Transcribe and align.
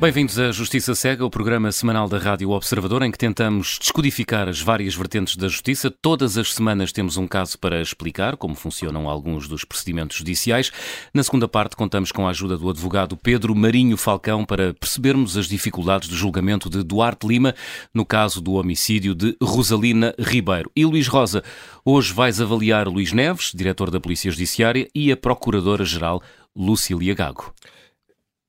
Bem-vindos 0.00 0.38
à 0.38 0.50
Justiça 0.50 0.94
Cega, 0.94 1.26
o 1.26 1.28
programa 1.28 1.70
semanal 1.70 2.08
da 2.08 2.16
Rádio 2.16 2.48
Observador, 2.52 3.02
em 3.02 3.10
que 3.10 3.18
tentamos 3.18 3.76
descodificar 3.78 4.48
as 4.48 4.58
várias 4.58 4.94
vertentes 4.94 5.36
da 5.36 5.46
justiça. 5.46 5.90
Todas 5.90 6.38
as 6.38 6.54
semanas 6.54 6.90
temos 6.90 7.18
um 7.18 7.28
caso 7.28 7.58
para 7.58 7.82
explicar 7.82 8.38
como 8.38 8.54
funcionam 8.54 9.10
alguns 9.10 9.46
dos 9.46 9.62
procedimentos 9.62 10.16
judiciais. 10.16 10.72
Na 11.12 11.22
segunda 11.22 11.46
parte, 11.46 11.76
contamos 11.76 12.10
com 12.12 12.26
a 12.26 12.30
ajuda 12.30 12.56
do 12.56 12.70
advogado 12.70 13.14
Pedro 13.14 13.54
Marinho 13.54 13.98
Falcão 13.98 14.42
para 14.42 14.72
percebermos 14.72 15.36
as 15.36 15.46
dificuldades 15.46 16.08
do 16.08 16.16
julgamento 16.16 16.70
de 16.70 16.82
Duarte 16.82 17.26
Lima 17.26 17.54
no 17.92 18.06
caso 18.06 18.40
do 18.40 18.54
homicídio 18.54 19.14
de 19.14 19.36
Rosalina 19.42 20.14
Ribeiro. 20.18 20.72
E 20.74 20.86
Luís 20.86 21.08
Rosa, 21.08 21.44
hoje 21.84 22.10
vais 22.14 22.40
avaliar 22.40 22.88
Luís 22.88 23.12
Neves, 23.12 23.52
diretor 23.54 23.90
da 23.90 24.00
Polícia 24.00 24.30
Judiciária, 24.30 24.88
e 24.94 25.12
a 25.12 25.16
Procuradora-Geral 25.16 26.22
Lucília 26.56 27.14
Gago. 27.14 27.52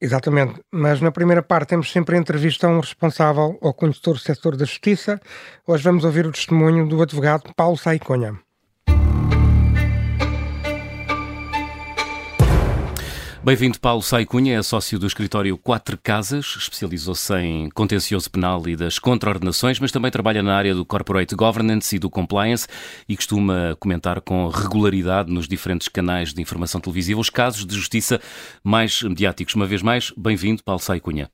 Exatamente, 0.04 0.60
mas 0.72 1.00
na 1.00 1.12
primeira 1.12 1.44
parte 1.44 1.70
temos 1.70 1.92
sempre 1.92 2.16
a 2.16 2.20
entrevista 2.20 2.66
a 2.66 2.72
um 2.72 2.80
responsável 2.80 3.60
ou 3.62 3.72
condutor 3.72 4.16
do 4.16 4.20
setor 4.20 4.58
da 4.58 4.66
justiça. 4.66 5.22
Hoje 5.68 5.84
vamos 5.84 6.04
ouvir 6.04 6.26
o 6.26 6.32
testemunho 6.32 6.88
do 6.88 7.04
advogado 7.04 7.54
Paulo 7.56 7.78
Saiconha. 7.78 8.40
Bem-vindo, 13.44 13.80
Paulo 13.80 14.04
Saicunha, 14.04 14.60
é 14.60 14.62
sócio 14.62 15.00
do 15.00 15.08
escritório 15.08 15.58
Quatro 15.58 15.98
Casas, 15.98 16.46
especializou-se 16.60 17.34
em 17.40 17.72
contencioso 17.72 18.30
penal 18.30 18.62
e 18.70 18.76
das 18.76 19.00
contraordenações, 19.00 19.80
mas 19.80 19.92
também 19.92 20.12
trabalha 20.12 20.44
na 20.44 20.56
área 20.56 20.76
do 20.76 20.86
corporate 20.86 21.34
governance 21.34 21.96
e 21.96 21.98
do 21.98 22.08
compliance 22.08 22.68
e 23.10 23.16
costuma 23.16 23.76
comentar 23.80 24.22
com 24.22 24.48
regularidade 24.48 25.34
nos 25.34 25.48
diferentes 25.48 25.88
canais 25.88 26.36
de 26.36 26.42
informação 26.42 26.80
televisiva 26.80 27.20
os 27.20 27.32
casos 27.32 27.66
de 27.66 27.76
justiça 27.76 28.22
mais 28.64 29.02
mediáticos. 29.02 29.56
Uma 29.56 29.66
vez 29.66 29.82
mais, 29.82 30.14
bem-vindo, 30.16 30.64
Paulo 30.64 30.80
Saicunha. 30.80 31.28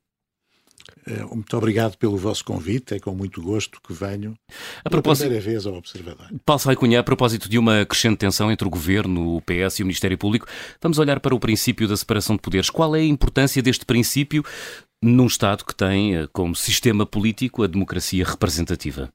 Eh, 1.06 1.24
muito 1.24 1.56
obrigado 1.56 1.98
pelo 1.98 2.18
vosso 2.18 2.44
convite, 2.44 2.96
é 2.96 3.00
com 3.00 3.14
muito 3.14 3.42
gosto 3.42 3.80
que 3.82 3.94
venho 3.94 4.38
a 4.84 4.90
propósito, 4.90 5.24
primeira 5.24 5.44
vez 5.44 5.66
ao 5.66 5.76
Observador. 5.76 6.28
Paulo 6.46 6.60
Saicunha, 6.60 7.00
a 7.00 7.04
propósito 7.04 7.50
de 7.50 7.58
uma 7.58 7.86
crescente 7.86 8.18
tensão 8.18 8.52
entre 8.52 8.68
o 8.68 8.72
Governo, 8.72 9.36
o 9.36 9.42
PS 9.42 9.80
e 9.80 9.84
o 9.84 9.86
Ministério 9.86 10.18
Público, 10.18 10.48
vamos 10.82 11.00
olhar 11.00 11.20
para 11.20 11.34
o 11.34 11.40
princípio 11.40 11.88
da 11.88 11.96
separação 11.96 12.36
de 12.36 12.42
poderes. 12.42 12.70
Qual 12.70 12.96
é 12.96 13.00
a 13.00 13.06
importância 13.06 13.62
deste 13.62 13.86
princípio 13.86 14.44
num 15.02 15.28
Estado 15.28 15.64
que 15.64 15.76
tem 15.76 16.16
eh, 16.16 16.28
como 16.34 16.56
sistema 16.56 17.06
político 17.06 17.64
a 17.64 17.68
democracia 17.68 18.26
representativa? 18.26 19.12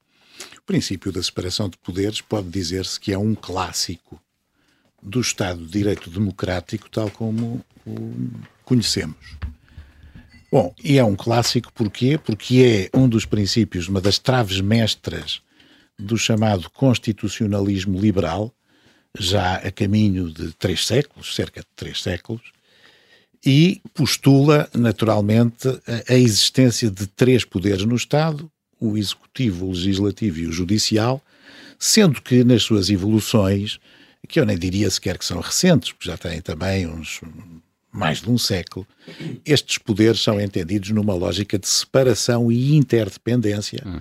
O 0.59 0.63
princípio 0.63 1.13
da 1.13 1.23
separação 1.23 1.69
de 1.69 1.77
poderes 1.79 2.21
pode 2.21 2.49
dizer-se 2.49 2.99
que 2.99 3.13
é 3.13 3.19
um 3.19 3.35
clássico 3.35 4.21
do 5.03 5.21
Estado 5.21 5.65
de 5.65 5.73
Direito 5.73 6.09
Democrático, 6.09 6.89
tal 6.89 7.11
como 7.11 7.65
o 7.85 8.31
conhecemos. 8.65 9.37
Bom, 10.53 10.75
e 10.85 10.99
é 10.99 11.05
um 11.05 11.17
clássico 11.17 11.73
porquê? 11.73 12.19
Porque 12.19 12.91
é 12.93 12.99
um 12.99 13.09
dos 13.09 13.25
princípios, 13.25 13.89
uma 13.89 14.03
das 14.03 14.19
traves 14.19 14.61
mestras 14.61 15.41
do 15.99 16.19
chamado 16.19 16.69
constitucionalismo 16.69 17.99
liberal, 17.99 18.55
já 19.19 19.55
a 19.55 19.71
caminho 19.73 20.31
de 20.31 20.53
três 20.53 20.87
séculos, 20.87 21.35
cerca 21.35 21.63
de 21.63 21.67
três 21.75 22.03
séculos, 22.03 22.43
e 23.43 23.81
postula, 23.95 24.69
naturalmente, 24.75 25.69
a, 26.07 26.15
existência 26.15 26.91
de 26.91 27.07
três 27.07 27.47
poderes 27.47 27.87
no 27.87 27.97
Estado, 27.97 28.53
o 28.79 28.99
executivo, 28.99 29.65
o 29.65 29.73
legislativo 29.73 30.41
e 30.41 30.47
o 30.47 30.53
judicial, 30.53 31.23
sendo 31.79 32.21
que 32.21 32.45
nas 32.45 32.63
suas 32.63 32.91
evoluções, 32.91 33.81
que 34.29 34.39
eu 34.39 34.45
nem 34.45 34.59
diria 34.59 34.91
sequer 34.91 35.17
que 35.17 35.25
são 35.25 35.41
recentes, 35.41 35.93
porque 35.93 36.11
já 36.11 36.19
têm 36.19 36.43
também 36.43 36.87
uns 36.87 37.23
mais 37.93 38.23
de 38.23 38.31
um 38.31 38.39
século, 38.39 38.87
estes 39.45 39.77
poderes 39.79 40.21
são 40.21 40.41
entendidos 40.41 40.91
numa 40.91 41.15
lógica 41.15 41.59
de 41.59 41.69
separação 41.69 42.51
e 42.51 42.75
interdependência, 42.75 43.83
hum. 43.85 44.01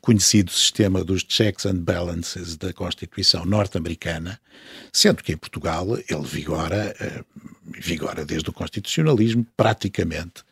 conhecido 0.00 0.50
sistema 0.50 1.02
dos 1.02 1.24
checks 1.26 1.64
and 1.64 1.76
balances 1.76 2.56
da 2.56 2.72
Constituição 2.72 3.46
norte-americana, 3.46 4.38
sendo 4.92 5.22
que 5.22 5.32
em 5.32 5.36
Portugal 5.36 5.86
ele 5.96 6.26
vigora, 6.26 6.94
eh, 7.00 7.24
vigora 7.80 8.24
desde 8.24 8.50
o 8.50 8.52
constitucionalismo 8.52 9.46
praticamente 9.56 10.44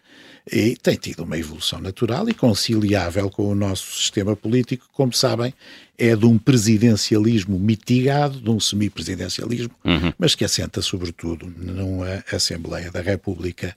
e 0.53 0.77
tem 0.77 0.97
tido 0.97 1.23
uma 1.23 1.39
evolução 1.39 1.81
natural 1.81 2.29
e 2.29 2.35
conciliável 2.35 3.31
com 3.31 3.49
o 3.49 3.55
nosso 3.55 3.97
sistema 3.97 4.35
político, 4.35 4.87
como 4.93 5.13
sabem, 5.13 5.55
é 5.97 6.17
de 6.17 6.27
um 6.27 6.39
presidencialismo 6.39 7.59
mitigado, 7.59 8.41
de 8.41 8.51
um 8.51 8.59
semipresidencialismo, 8.59 9.75
uhum. 9.85 10.13
mas 10.19 10.35
que 10.35 10.45
assenta 10.45 10.83
sobretudo 10.83 11.47
numa 11.47 12.25
Assembleia 12.33 12.91
da 12.91 13.01
República 13.01 13.77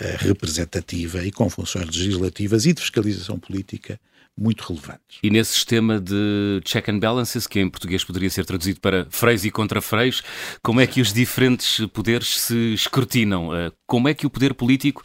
uh, 0.00 0.04
representativa 0.18 1.24
e 1.24 1.30
com 1.30 1.48
funções 1.48 1.86
legislativas 1.86 2.66
e 2.66 2.72
de 2.72 2.80
fiscalização 2.80 3.38
política 3.38 4.00
muito 4.36 4.62
relevantes. 4.62 5.18
E 5.22 5.30
nesse 5.30 5.52
sistema 5.52 6.00
de 6.00 6.60
check 6.64 6.88
and 6.88 7.00
balances, 7.00 7.46
que 7.46 7.60
em 7.60 7.68
português 7.68 8.04
poderia 8.04 8.30
ser 8.30 8.46
traduzido 8.46 8.80
para 8.80 9.06
freis 9.10 9.44
e 9.44 9.50
contra-freis, 9.50 10.22
como 10.62 10.80
é 10.80 10.86
que 10.86 11.00
os 11.00 11.12
diferentes 11.12 11.84
poderes 11.92 12.40
se 12.40 12.72
escrutinam? 12.72 13.48
Uh, 13.48 13.72
como 13.86 14.08
é 14.08 14.14
que 14.14 14.26
o 14.26 14.30
poder 14.30 14.54
político 14.54 15.04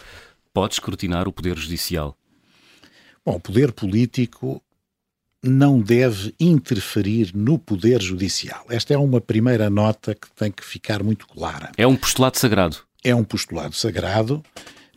pode 0.53 0.75
escrutinar 0.75 1.27
o 1.27 1.33
Poder 1.33 1.57
Judicial? 1.57 2.15
Bom, 3.25 3.35
o 3.35 3.39
poder 3.39 3.71
político 3.71 4.61
não 5.41 5.81
deve 5.81 6.33
interferir 6.39 7.31
no 7.33 7.57
Poder 7.57 8.01
Judicial. 8.01 8.65
Esta 8.69 8.93
é 8.93 8.97
uma 8.97 9.19
primeira 9.19 9.69
nota 9.69 10.13
que 10.13 10.31
tem 10.35 10.51
que 10.51 10.63
ficar 10.63 11.03
muito 11.03 11.27
clara. 11.27 11.71
É 11.77 11.87
um 11.87 11.95
postulado 11.95 12.37
sagrado. 12.37 12.77
É 13.03 13.13
um 13.13 13.23
postulado 13.23 13.75
sagrado. 13.75 14.43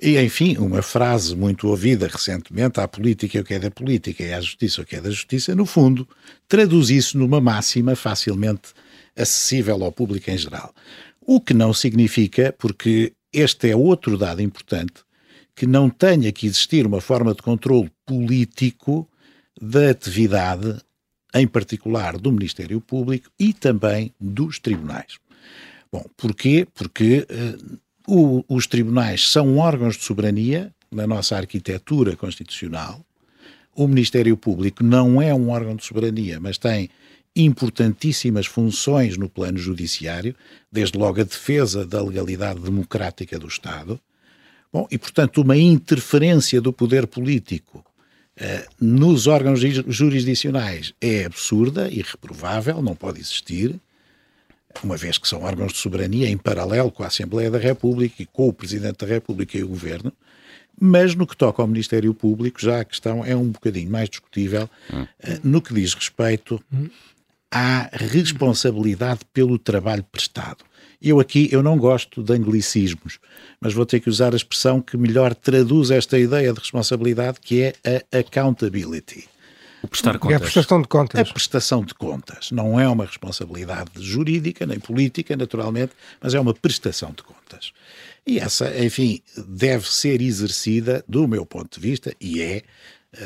E, 0.00 0.20
enfim, 0.20 0.56
uma 0.58 0.82
frase 0.82 1.34
muito 1.34 1.66
ouvida 1.68 2.06
recentemente: 2.06 2.78
a 2.78 2.86
política 2.86 3.38
é 3.38 3.40
o 3.40 3.44
que 3.44 3.54
é 3.54 3.58
da 3.58 3.70
política 3.70 4.22
e 4.22 4.32
a 4.32 4.40
justiça 4.40 4.80
é 4.80 4.82
o 4.82 4.86
que 4.86 4.96
é 4.96 5.00
da 5.00 5.10
justiça, 5.10 5.54
no 5.54 5.64
fundo, 5.64 6.06
traduz 6.46 6.90
isso 6.90 7.16
numa 7.18 7.40
máxima 7.40 7.96
facilmente 7.96 8.74
acessível 9.16 9.82
ao 9.82 9.90
público 9.90 10.30
em 10.30 10.36
geral. 10.36 10.74
O 11.20 11.40
que 11.40 11.54
não 11.54 11.72
significa, 11.72 12.54
porque 12.56 13.14
este 13.32 13.70
é 13.70 13.76
outro 13.76 14.18
dado 14.18 14.42
importante, 14.42 15.05
que 15.56 15.66
não 15.66 15.88
tenha 15.88 16.30
que 16.30 16.46
existir 16.46 16.86
uma 16.86 17.00
forma 17.00 17.34
de 17.34 17.40
controle 17.40 17.90
político 18.04 19.08
da 19.60 19.90
atividade, 19.90 20.76
em 21.34 21.48
particular 21.48 22.18
do 22.18 22.30
Ministério 22.30 22.78
Público 22.78 23.30
e 23.40 23.54
também 23.54 24.12
dos 24.20 24.58
tribunais. 24.58 25.18
Bom, 25.90 26.04
porquê? 26.14 26.68
Porque 26.74 27.26
uh, 27.30 27.78
o, 28.06 28.44
os 28.54 28.66
tribunais 28.66 29.30
são 29.30 29.56
órgãos 29.56 29.96
de 29.96 30.04
soberania 30.04 30.70
na 30.92 31.06
nossa 31.06 31.36
arquitetura 31.36 32.14
constitucional. 32.14 33.04
O 33.74 33.88
Ministério 33.88 34.36
Público 34.36 34.84
não 34.84 35.20
é 35.20 35.34
um 35.34 35.48
órgão 35.48 35.74
de 35.74 35.84
soberania, 35.84 36.38
mas 36.38 36.58
tem 36.58 36.90
importantíssimas 37.34 38.46
funções 38.46 39.16
no 39.16 39.28
plano 39.28 39.58
judiciário, 39.58 40.34
desde 40.70 40.98
logo 40.98 41.20
a 41.20 41.24
defesa 41.24 41.86
da 41.86 42.02
legalidade 42.02 42.60
democrática 42.60 43.38
do 43.38 43.46
Estado, 43.46 44.00
Bom, 44.76 44.86
e 44.90 44.98
portanto, 44.98 45.40
uma 45.40 45.56
interferência 45.56 46.60
do 46.60 46.70
poder 46.70 47.06
político 47.06 47.78
uh, 47.78 48.74
nos 48.78 49.26
órgãos 49.26 49.58
jurisdicionais 49.58 50.92
é 51.00 51.24
absurda, 51.24 51.88
irreprovável, 51.88 52.82
não 52.82 52.94
pode 52.94 53.18
existir, 53.18 53.80
uma 54.84 54.98
vez 54.98 55.16
que 55.16 55.26
são 55.26 55.44
órgãos 55.44 55.72
de 55.72 55.78
soberania 55.78 56.28
em 56.28 56.36
paralelo 56.36 56.92
com 56.92 57.02
a 57.02 57.06
Assembleia 57.06 57.50
da 57.50 57.56
República 57.56 58.22
e 58.22 58.26
com 58.26 58.48
o 58.48 58.52
Presidente 58.52 58.98
da 58.98 59.06
República 59.06 59.56
e 59.56 59.64
o 59.64 59.68
Governo. 59.68 60.12
Mas 60.78 61.14
no 61.14 61.26
que 61.26 61.34
toca 61.34 61.62
ao 61.62 61.68
Ministério 61.68 62.12
Público, 62.12 62.60
já 62.60 62.80
a 62.80 62.84
questão 62.84 63.24
é 63.24 63.34
um 63.34 63.48
bocadinho 63.48 63.90
mais 63.90 64.10
discutível 64.10 64.68
uh, 64.92 65.06
no 65.42 65.62
que 65.62 65.72
diz 65.72 65.94
respeito 65.94 66.62
à 67.50 67.88
responsabilidade 67.94 69.20
pelo 69.32 69.58
trabalho 69.58 70.04
prestado. 70.12 70.62
Eu 71.00 71.20
aqui 71.20 71.48
eu 71.52 71.62
não 71.62 71.76
gosto 71.76 72.22
de 72.22 72.32
anglicismos, 72.32 73.18
mas 73.60 73.74
vou 73.74 73.86
ter 73.86 74.00
que 74.00 74.08
usar 74.08 74.32
a 74.32 74.36
expressão 74.36 74.80
que 74.80 74.96
melhor 74.96 75.34
traduz 75.34 75.90
esta 75.90 76.18
ideia 76.18 76.52
de 76.52 76.58
responsabilidade, 76.58 77.38
que 77.40 77.62
é 77.62 77.74
a 78.12 78.18
accountability. 78.18 79.28
O 79.82 79.88
prestar 79.88 80.18
contas. 80.18 80.32
É 80.32 80.36
a 80.36 80.40
prestação 80.40 80.82
de 80.82 80.88
contas. 80.88 81.20
A 81.20 81.32
prestação 81.32 81.84
de 81.84 81.94
contas. 81.94 82.50
Não 82.50 82.80
é 82.80 82.88
uma 82.88 83.04
responsabilidade 83.04 83.90
jurídica, 83.96 84.66
nem 84.66 84.80
política, 84.80 85.36
naturalmente, 85.36 85.92
mas 86.20 86.34
é 86.34 86.40
uma 86.40 86.54
prestação 86.54 87.12
de 87.12 87.22
contas. 87.22 87.72
E 88.26 88.40
essa, 88.40 88.76
enfim, 88.84 89.20
deve 89.46 89.88
ser 89.88 90.20
exercida, 90.20 91.04
do 91.06 91.28
meu 91.28 91.46
ponto 91.46 91.78
de 91.78 91.88
vista, 91.88 92.12
e 92.20 92.42
é, 92.42 92.62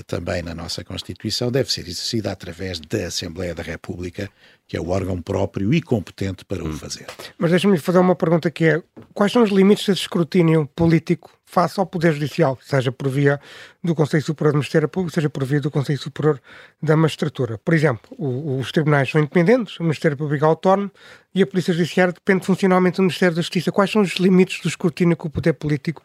também 0.07 0.43
na 0.43 0.55
nossa 0.55 0.85
Constituição, 0.85 1.51
deve 1.51 1.71
ser 1.71 1.83
exercida 1.83 2.31
através 2.31 2.81
da 2.81 3.07
Assembleia 3.07 3.55
da 3.55 3.63
República, 3.63 4.31
que 4.67 4.77
é 4.77 4.81
o 4.81 4.89
órgão 4.89 5.21
próprio 5.21 5.75
e 5.75 5.83
competente 5.83 6.45
para 6.45 6.63
hum. 6.63 6.71
o 6.71 6.73
fazer. 6.73 7.07
Mas 7.39 7.51
deixa-me 7.51 7.79
fazer 7.79 7.99
uma 7.99 8.15
pergunta 8.15 8.51
que 8.51 8.65
é, 8.65 8.83
quais 9.13 9.33
são 9.33 9.43
os 9.43 9.51
limites 9.51 9.87
desse 9.87 10.03
escrutínio 10.03 10.69
político 10.75 11.31
face 11.45 11.81
ao 11.81 11.87
Poder 11.87 12.13
Judicial, 12.13 12.57
seja 12.63 12.93
por 12.93 13.09
via 13.09 13.41
do 13.83 13.93
Conselho 13.93 14.23
Superior 14.23 14.53
do 14.53 14.59
Ministério 14.59 14.89
Público, 14.89 15.13
seja 15.13 15.29
por 15.29 15.45
via 15.45 15.61
do 15.61 15.71
Conselho 15.71 15.99
Superior 15.99 16.41
da 16.81 16.97
Magistratura? 16.97 17.59
Por 17.59 17.75
exemplo, 17.75 18.09
o, 18.17 18.59
os 18.59 18.71
tribunais 18.71 19.11
são 19.11 19.21
independentes, 19.21 19.79
o 19.81 19.83
Ministério 19.83 20.17
Público 20.17 20.45
é 20.45 20.49
autónomo 20.49 20.91
e 21.35 21.43
a 21.43 21.47
Polícia 21.47 21.75
Judiciária 21.75 22.13
depende 22.13 22.47
funcionalmente 22.47 22.99
do 22.99 23.03
Ministério 23.03 23.35
da 23.35 23.43
Justiça. 23.43 23.73
Quais 23.73 23.91
são 23.91 24.03
os 24.03 24.13
limites 24.15 24.61
do 24.63 24.69
escrutínio 24.69 25.17
que 25.17 25.27
o 25.27 25.31
poder 25.31 25.55
político 25.55 26.05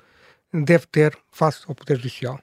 deve 0.52 0.88
ter 0.88 1.16
face 1.32 1.60
ao 1.68 1.76
Poder 1.76 1.98
Judicial? 1.98 2.40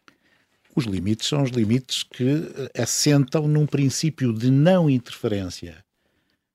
Os 0.75 0.85
limites 0.85 1.29
são 1.29 1.43
os 1.43 1.51
limites 1.51 2.03
que 2.03 2.25
eh, 2.25 2.83
assentam 2.83 3.47
num 3.47 3.67
princípio 3.67 4.33
de 4.33 4.51
não 4.51 4.89
interferência 4.89 5.85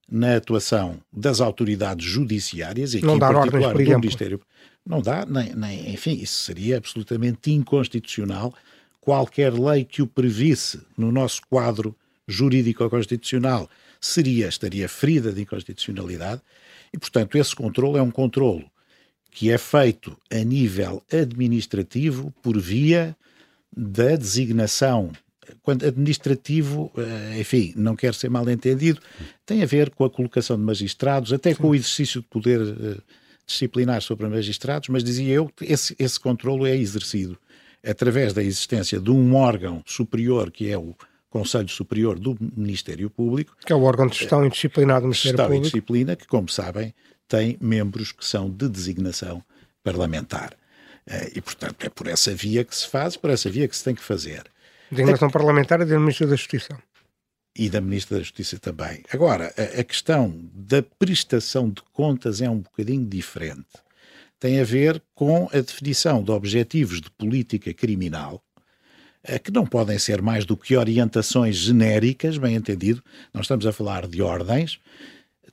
na 0.09 0.37
atuação 0.37 0.99
das 1.11 1.39
autoridades 1.41 2.05
judiciárias 2.05 2.93
e 2.93 2.97
aqui 2.97 3.05
não 3.05 3.17
em 3.17 3.19
particular 3.19 3.69
ordens, 3.69 3.89
do 3.89 3.99
Ministério. 3.99 4.41
Não 4.85 5.01
dá, 5.01 5.25
nem, 5.25 5.53
nem, 5.53 5.93
enfim, 5.93 6.13
isso 6.13 6.43
seria 6.43 6.77
absolutamente 6.77 7.51
inconstitucional. 7.51 8.53
Qualquer 9.01 9.53
lei 9.53 9.83
que 9.83 10.01
o 10.01 10.07
previsse 10.07 10.81
no 10.97 11.11
nosso 11.11 11.41
quadro 11.49 11.95
jurídico-constitucional 12.27 13.69
seria, 13.99 14.47
estaria 14.47 14.87
ferida 14.89 15.31
de 15.31 15.41
inconstitucionalidade 15.41 16.41
e, 16.93 16.97
portanto, 16.97 17.37
esse 17.37 17.55
controle 17.55 17.97
é 17.97 18.01
um 18.01 18.11
controlo 18.11 18.63
que 19.29 19.51
é 19.51 19.57
feito 19.57 20.17
a 20.31 20.39
nível 20.39 21.03
administrativo 21.11 22.33
por 22.41 22.57
via 22.57 23.15
da 23.75 24.15
designação. 24.15 25.11
Quando 25.61 25.85
administrativo, 25.85 26.91
eh, 26.97 27.39
enfim, 27.39 27.73
não 27.75 27.95
quer 27.95 28.13
ser 28.13 28.29
mal 28.29 28.49
entendido, 28.49 29.01
tem 29.45 29.63
a 29.63 29.65
ver 29.65 29.89
com 29.91 30.03
a 30.03 30.09
colocação 30.09 30.57
de 30.57 30.63
magistrados, 30.63 31.31
até 31.31 31.53
com 31.53 31.69
o 31.69 31.75
exercício 31.75 32.21
de 32.21 32.27
poder 32.27 32.59
eh, 32.61 32.97
disciplinar 33.45 34.01
sobre 34.01 34.27
magistrados, 34.27 34.89
mas 34.89 35.03
dizia 35.03 35.33
eu 35.33 35.47
que 35.47 35.65
esse, 35.65 35.95
esse 35.97 36.19
controlo 36.19 36.65
é 36.67 36.75
exercido 36.75 37.37
através 37.85 38.33
da 38.33 38.43
existência 38.43 38.99
de 38.99 39.09
um 39.09 39.35
órgão 39.35 39.81
superior 39.85 40.51
que 40.51 40.69
é 40.69 40.77
o 40.77 40.95
Conselho 41.29 41.69
Superior 41.69 42.17
do 42.17 42.35
Ministério 42.55 43.09
Público. 43.09 43.55
Que 43.65 43.73
é 43.73 43.75
o 43.75 43.83
órgão 43.83 44.07
de 44.07 44.17
gestão 44.17 44.45
indisciplinado 44.45 45.01
do 45.01 45.07
Ministério 45.07 45.37
gestão 45.37 45.45
Público. 45.45 45.63
Gestão 45.65 45.77
e 45.77 45.81
disciplina, 45.81 46.15
que, 46.15 46.27
como 46.27 46.49
sabem, 46.49 46.93
tem 47.27 47.57
membros 47.59 48.11
que 48.11 48.25
são 48.25 48.49
de 48.49 48.67
designação 48.69 49.43
parlamentar. 49.83 50.55
Eh, 51.07 51.31
e, 51.35 51.41
portanto, 51.41 51.85
é 51.85 51.89
por 51.89 52.07
essa 52.07 52.33
via 52.33 52.63
que 52.63 52.75
se 52.75 52.87
faz, 52.87 53.15
por 53.15 53.29
essa 53.29 53.49
via 53.49 53.67
que 53.67 53.75
se 53.75 53.83
tem 53.83 53.95
que 53.95 54.03
fazer. 54.03 54.43
Designação 54.91 55.29
a... 55.29 55.31
parlamentar 55.31 55.81
e 55.81 55.85
do 55.85 55.99
Ministro 55.99 56.27
da 56.27 56.35
Justiça. 56.35 56.77
E 57.55 57.69
da 57.69 57.81
Ministra 57.81 58.17
da 58.17 58.23
Justiça 58.23 58.59
também. 58.59 59.03
Agora, 59.11 59.53
a, 59.57 59.79
a 59.79 59.83
questão 59.83 60.37
da 60.53 60.83
prestação 60.83 61.69
de 61.69 61.81
contas 61.93 62.41
é 62.41 62.49
um 62.49 62.59
bocadinho 62.59 63.05
diferente. 63.05 63.67
Tem 64.39 64.59
a 64.59 64.63
ver 64.63 65.01
com 65.15 65.49
a 65.51 65.59
definição 65.59 66.21
de 66.21 66.29
objetivos 66.29 67.01
de 67.01 67.09
política 67.09 67.73
criminal, 67.73 68.43
eh, 69.23 69.39
que 69.39 69.51
não 69.51 69.65
podem 69.65 69.97
ser 69.97 70.21
mais 70.21 70.45
do 70.45 70.55
que 70.55 70.75
orientações 70.75 71.55
genéricas, 71.55 72.37
bem 72.37 72.55
entendido, 72.55 73.03
nós 73.33 73.45
estamos 73.45 73.65
a 73.65 73.71
falar 73.71 74.07
de 74.07 74.21
ordens, 74.21 74.79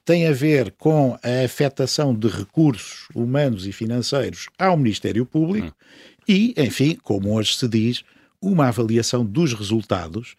tem 0.05 0.27
a 0.27 0.33
ver 0.33 0.73
com 0.79 1.19
a 1.23 1.45
afetação 1.45 2.15
de 2.15 2.29
recursos 2.29 3.09
humanos 3.15 3.67
e 3.67 3.73
financeiros 3.73 4.49
ao 4.59 4.77
Ministério 4.77 5.25
Público 5.25 5.69
hum. 5.69 6.25
e, 6.29 6.55
enfim, 6.57 6.99
como 7.03 7.35
hoje 7.35 7.57
se 7.57 7.67
diz, 7.67 8.05
uma 8.41 8.69
avaliação 8.69 9.25
dos 9.25 9.55
resultados. 9.55 10.35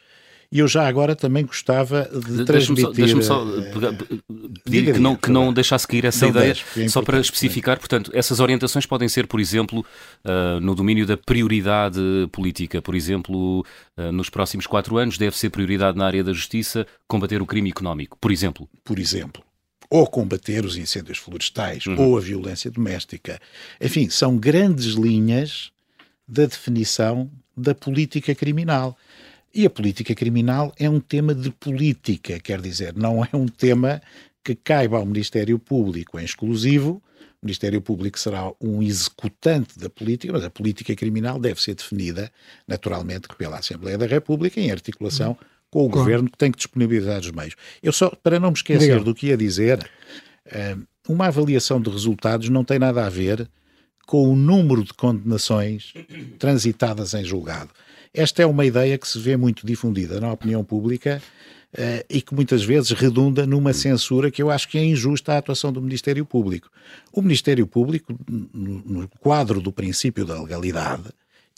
E 0.52 0.60
eu 0.60 0.68
já 0.68 0.88
agora 0.88 1.16
também 1.16 1.44
gostava 1.44 2.08
de 2.08 2.46
transmitir... 2.46 2.92
Deixa-me 2.92 3.24
só, 3.24 3.44
deixa 3.44 3.90
uh, 3.90 4.52
pedir 4.64 4.94
que, 4.94 5.00
não, 5.00 5.16
que 5.16 5.30
não 5.30 5.52
deixasse 5.52 5.88
cair 5.88 6.06
essa 6.06 6.28
ideia, 6.28 6.54
deixo, 6.54 6.80
é 6.80 6.88
só 6.88 7.02
para 7.02 7.20
especificar, 7.20 7.80
portanto, 7.80 8.12
essas 8.14 8.40
orientações 8.40 8.86
podem 8.86 9.10
ser, 9.10 9.26
por 9.26 9.40
exemplo, 9.40 9.84
uh, 10.24 10.60
no 10.62 10.76
domínio 10.76 11.06
da 11.06 11.18
prioridade 11.18 12.00
política. 12.32 12.80
Por 12.82 12.96
exemplo, 12.96 13.66
uh, 13.98 14.12
nos 14.12 14.30
próximos 14.30 14.68
quatro 14.68 14.98
anos 14.98 15.18
deve 15.18 15.36
ser 15.36 15.50
prioridade 15.50 15.98
na 15.98 16.06
área 16.06 16.24
da 16.24 16.32
justiça 16.32 16.86
combater 17.08 17.42
o 17.42 17.46
crime 17.46 17.72
económico, 17.72 18.16
por 18.22 18.32
exemplo. 18.32 18.70
Por 18.84 19.00
exemplo 19.00 19.44
ou 19.90 20.08
combater 20.08 20.66
os 20.66 20.78
incêndios 20.78 21.18
florestais, 21.18 21.86
uhum. 21.86 22.00
ou 22.00 22.18
a 22.18 22.22
violência 22.22 22.72
doméstica. 22.72 23.40
Enfim, 23.80 24.10
são 24.10 24.38
grandes 24.38 24.94
linhas 24.94 25.72
da 26.28 26.46
definição 26.46 27.30
da 27.56 27.74
política 27.74 28.34
criminal. 28.34 28.98
E 29.54 29.66
a 29.66 29.70
política 29.70 30.14
criminal 30.14 30.74
é 30.78 30.90
um 30.90 31.00
tema 31.00 31.34
de 31.34 31.50
política, 31.50 32.40
quer 32.40 32.60
dizer, 32.60 32.94
não 32.94 33.24
é 33.24 33.30
um 33.34 33.48
tema 33.48 34.02
que 34.44 34.54
caiba 34.54 34.98
ao 34.98 35.06
Ministério 35.06 35.58
Público 35.58 36.20
em 36.20 36.26
exclusivo. 36.26 37.02
O 37.42 37.46
Ministério 37.46 37.82
Público 37.82 38.20
será 38.20 38.52
um 38.60 38.82
executante 38.82 39.80
da 39.80 39.90
política, 39.90 40.34
mas 40.34 40.44
a 40.44 40.50
política 40.50 40.96
criminal 40.96 41.40
deve 41.40 41.62
ser 41.62 41.76
definida, 41.76 42.32
naturalmente, 42.68 43.28
pela 43.38 43.60
Assembleia 43.60 43.98
da 43.98 44.06
República 44.06 44.60
em 44.60 44.72
articulação 44.72 45.32
uhum 45.32 45.55
com 45.76 45.88
o 45.88 45.90
claro. 45.90 46.06
governo 46.06 46.32
que 46.32 46.38
tem 46.38 46.50
que 46.50 46.58
disponibilizar 46.58 47.20
os 47.20 47.32
meios. 47.32 47.54
Eu 47.84 47.92
só, 47.92 48.10
para 48.10 48.40
não 48.40 48.48
me 48.48 48.56
esquecer 48.56 48.94
Diga. 48.94 49.04
do 49.04 49.14
que 49.14 49.28
ia 49.28 49.36
dizer, 49.36 49.86
eh, 50.46 50.78
uma 51.06 51.28
avaliação 51.28 51.82
de 51.82 51.90
resultados 51.90 52.48
não 52.48 52.64
tem 52.64 52.80
nada 52.80 53.06
a 53.06 53.10
ver 53.10 53.46
com 54.08 54.32
o 54.32 54.38
número 54.38 54.86
de 54.86 54.94
condenações 54.94 55.94
transitadas 56.40 57.14
em 57.14 57.26
julgado. 57.26 57.72
Esta 58.14 58.42
é 58.42 58.46
uma 58.46 58.66
ideia 58.66 58.98
que 58.98 59.06
se 59.06 59.20
vê 59.20 59.36
muito 59.36 59.68
difundida 59.68 60.22
na 60.22 60.32
opinião 60.32 60.64
pública 60.64 61.22
uh, 61.74 62.06
e 62.10 62.22
que 62.22 62.34
muitas 62.34 62.64
vezes 62.64 62.92
redunda 62.92 63.46
numa 63.46 63.74
censura 63.74 64.32
que 64.32 64.42
eu 64.42 64.50
acho 64.50 64.70
que 64.70 64.78
é 64.78 64.86
injusta 64.86 65.34
à 65.34 65.40
atuação 65.40 65.74
do 65.74 65.82
Ministério 65.82 66.26
Público. 66.26 66.70
O 67.12 67.22
Ministério 67.22 67.68
Público, 67.68 68.18
no, 68.30 68.82
no 68.86 69.10
quadro 69.20 69.60
do 69.60 69.74
princípio 69.74 70.24
da 70.24 70.42
legalidade 70.42 71.10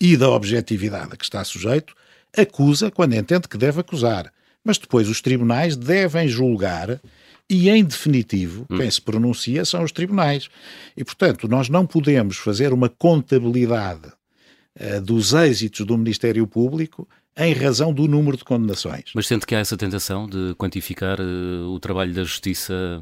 e 0.01 0.17
da 0.17 0.27
objetividade 0.31 1.09
a 1.13 1.15
que 1.15 1.23
está 1.23 1.43
sujeito, 1.43 1.93
acusa 2.37 2.91
quando 2.91 3.15
entende 3.15 3.47
que 3.47 3.57
deve 3.57 3.79
acusar. 3.79 4.31
Mas 4.63 4.77
depois 4.77 5.07
os 5.07 5.21
tribunais 5.21 5.75
devem 5.75 6.27
julgar 6.27 6.99
e, 7.49 7.69
em 7.69 7.83
definitivo, 7.83 8.65
hum. 8.69 8.77
quem 8.77 8.91
se 8.91 9.01
pronuncia 9.01 9.63
são 9.63 9.83
os 9.83 9.91
tribunais. 9.91 10.49
E, 10.95 11.03
portanto, 11.03 11.47
nós 11.47 11.69
não 11.69 11.85
podemos 11.85 12.37
fazer 12.37 12.73
uma 12.73 12.89
contabilidade 12.89 14.11
uh, 14.79 15.01
dos 15.01 15.33
êxitos 15.33 15.85
do 15.85 15.97
Ministério 15.97 16.45
Público 16.45 17.07
em 17.37 17.53
razão 17.53 17.93
do 17.93 18.07
número 18.07 18.35
de 18.35 18.43
condenações. 18.43 19.11
Mas 19.13 19.27
sente 19.27 19.45
que 19.45 19.55
há 19.55 19.59
essa 19.59 19.77
tentação 19.77 20.27
de 20.27 20.55
quantificar 20.55 21.19
uh, 21.21 21.69
o 21.69 21.79
trabalho 21.79 22.13
da 22.13 22.23
Justiça 22.23 23.01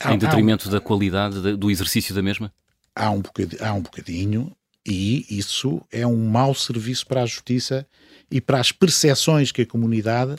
há, 0.00 0.14
em 0.14 0.18
detrimento 0.18 0.68
um, 0.68 0.72
da 0.72 0.80
qualidade 0.80 1.40
de, 1.40 1.56
do 1.56 1.70
exercício 1.70 2.14
da 2.14 2.22
mesma? 2.22 2.52
Há 2.94 3.10
um, 3.10 3.22
há 3.60 3.72
um 3.74 3.82
bocadinho, 3.82 4.50
e 4.84 5.26
isso 5.28 5.82
é 5.92 6.06
um 6.06 6.28
mau 6.28 6.54
serviço 6.54 7.06
para 7.06 7.22
a 7.22 7.26
Justiça 7.26 7.86
e 8.30 8.40
para 8.40 8.60
as 8.60 8.72
percepções 8.72 9.52
que 9.52 9.62
a 9.62 9.66
comunidade 9.66 10.36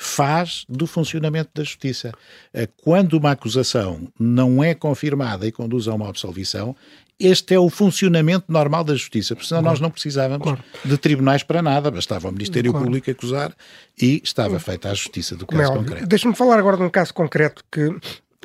faz 0.00 0.64
do 0.68 0.86
funcionamento 0.86 1.50
da 1.52 1.64
justiça. 1.64 2.12
Eh, 2.54 2.68
quando 2.84 3.14
uma 3.14 3.32
acusação 3.32 4.06
não 4.18 4.62
é 4.62 4.72
confirmada 4.72 5.44
e 5.44 5.50
conduz 5.50 5.88
a 5.88 5.94
uma 5.94 6.08
absolvição, 6.08 6.76
este 7.18 7.54
é 7.54 7.58
o 7.58 7.68
funcionamento 7.68 8.44
normal 8.48 8.84
da 8.84 8.94
justiça, 8.94 9.34
porque 9.34 9.48
senão 9.48 9.60
claro. 9.60 9.74
nós 9.74 9.80
não 9.80 9.90
precisávamos 9.90 10.44
claro. 10.44 10.62
de 10.84 10.96
tribunais 10.98 11.42
para 11.42 11.60
nada, 11.60 11.90
bastava 11.90 12.28
o 12.28 12.32
Ministério 12.32 12.70
claro. 12.70 12.86
Público 12.86 13.10
acusar 13.10 13.52
e 14.00 14.22
estava 14.22 14.60
feita 14.60 14.88
a 14.88 14.94
justiça 14.94 15.34
do 15.34 15.44
caso 15.44 15.72
concreto. 15.72 16.06
Deixa-me 16.06 16.36
falar 16.36 16.60
agora 16.60 16.76
de 16.76 16.84
um 16.84 16.90
caso 16.90 17.12
concreto 17.12 17.64
que 17.70 17.92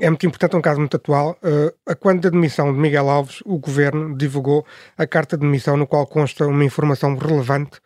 é 0.02 0.10
muito 0.10 0.26
importante, 0.26 0.56
é 0.56 0.58
um 0.58 0.62
caso 0.62 0.80
muito 0.80 0.98
atual. 0.98 1.38
Uh, 1.44 1.72
a 1.86 1.94
quando 1.94 2.22
da 2.22 2.30
demissão 2.32 2.74
de 2.74 2.80
Miguel 2.80 3.12
Alves, 3.12 3.42
o 3.46 3.60
Governo 3.60 4.18
divulgou 4.18 4.66
a 4.98 5.06
carta 5.06 5.38
de 5.38 5.42
demissão 5.44 5.78
no 5.78 5.86
qual 5.86 6.08
consta 6.08 6.48
uma 6.48 6.66
informação 6.66 7.16
relevante 7.16 7.80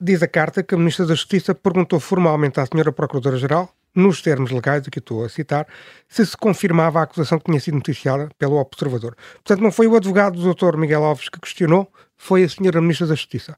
diz 0.00 0.22
a 0.22 0.28
carta 0.28 0.62
que 0.62 0.74
a 0.74 0.78
Ministra 0.78 1.06
da 1.06 1.14
Justiça 1.14 1.54
perguntou 1.54 1.98
formalmente 1.98 2.60
à 2.60 2.66
Senhora 2.66 2.92
Procuradora-Geral, 2.92 3.74
nos 3.94 4.22
termos 4.22 4.50
legais, 4.50 4.86
aqui 4.86 4.98
estou 4.98 5.24
a 5.24 5.28
citar, 5.28 5.66
se 6.08 6.24
se 6.24 6.36
confirmava 6.36 7.00
a 7.00 7.02
acusação 7.02 7.38
que 7.38 7.44
tinha 7.46 7.60
sido 7.60 7.74
noticiada 7.74 8.30
pelo 8.38 8.56
Observador. 8.56 9.16
Portanto, 9.34 9.62
não 9.62 9.70
foi 9.70 9.86
o 9.86 9.96
advogado 9.96 10.40
do 10.40 10.54
Dr. 10.54 10.76
Miguel 10.76 11.04
Alves 11.04 11.28
que 11.28 11.40
questionou, 11.40 11.92
foi 12.16 12.44
a 12.44 12.48
Senhora 12.48 12.80
Ministra 12.80 13.06
da 13.06 13.14
Justiça. 13.14 13.56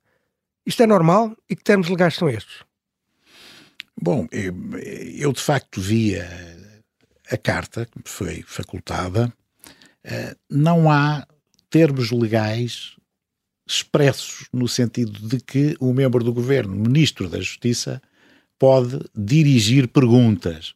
Isto 0.66 0.82
é 0.82 0.86
normal 0.86 1.36
e 1.48 1.54
que 1.54 1.62
termos 1.62 1.88
legais 1.88 2.14
são 2.14 2.28
estes? 2.28 2.64
Bom, 4.00 4.26
eu, 4.32 4.54
eu 5.16 5.32
de 5.32 5.40
facto 5.40 5.80
vi 5.80 6.18
a, 6.18 6.26
a 7.30 7.36
carta 7.36 7.86
que 7.86 7.98
me 7.98 8.04
foi 8.06 8.42
facultada. 8.46 9.32
Uh, 10.04 10.36
não 10.50 10.90
há 10.90 11.26
termos 11.70 12.10
legais 12.10 12.96
expressos 13.66 14.46
no 14.52 14.68
sentido 14.68 15.26
de 15.26 15.40
que 15.40 15.76
o 15.80 15.92
membro 15.92 16.22
do 16.22 16.32
governo, 16.32 16.74
ministro 16.74 17.28
da 17.28 17.40
Justiça, 17.40 18.00
pode 18.58 19.00
dirigir 19.16 19.88
perguntas 19.88 20.74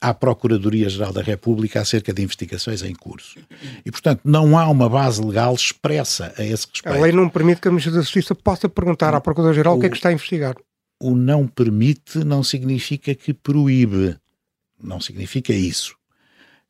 à 0.00 0.12
Procuradoria-Geral 0.12 1.12
da 1.12 1.22
República 1.22 1.80
acerca 1.80 2.12
de 2.12 2.22
investigações 2.22 2.82
em 2.82 2.94
curso. 2.94 3.38
E, 3.84 3.90
portanto, 3.90 4.20
não 4.22 4.58
há 4.58 4.68
uma 4.68 4.88
base 4.88 5.24
legal 5.24 5.54
expressa 5.54 6.34
a 6.36 6.44
esse 6.44 6.66
respeito. 6.66 6.98
A 6.98 7.00
lei 7.00 7.12
não 7.12 7.28
permite 7.28 7.60
que 7.62 7.68
a 7.68 7.70
Ministra 7.70 7.92
da 7.94 8.02
Justiça 8.02 8.34
possa 8.34 8.68
perguntar 8.68 9.14
à 9.14 9.20
Procuradora-Geral 9.20 9.74
o, 9.74 9.78
o 9.78 9.80
que 9.80 9.86
é 9.86 9.90
que 9.90 9.96
está 9.96 10.10
a 10.10 10.12
investigar. 10.12 10.56
O 11.00 11.16
não 11.16 11.46
permite 11.46 12.18
não 12.18 12.42
significa 12.42 13.14
que 13.14 13.32
proíbe. 13.32 14.16
Não 14.82 15.00
significa 15.00 15.54
isso. 15.54 15.96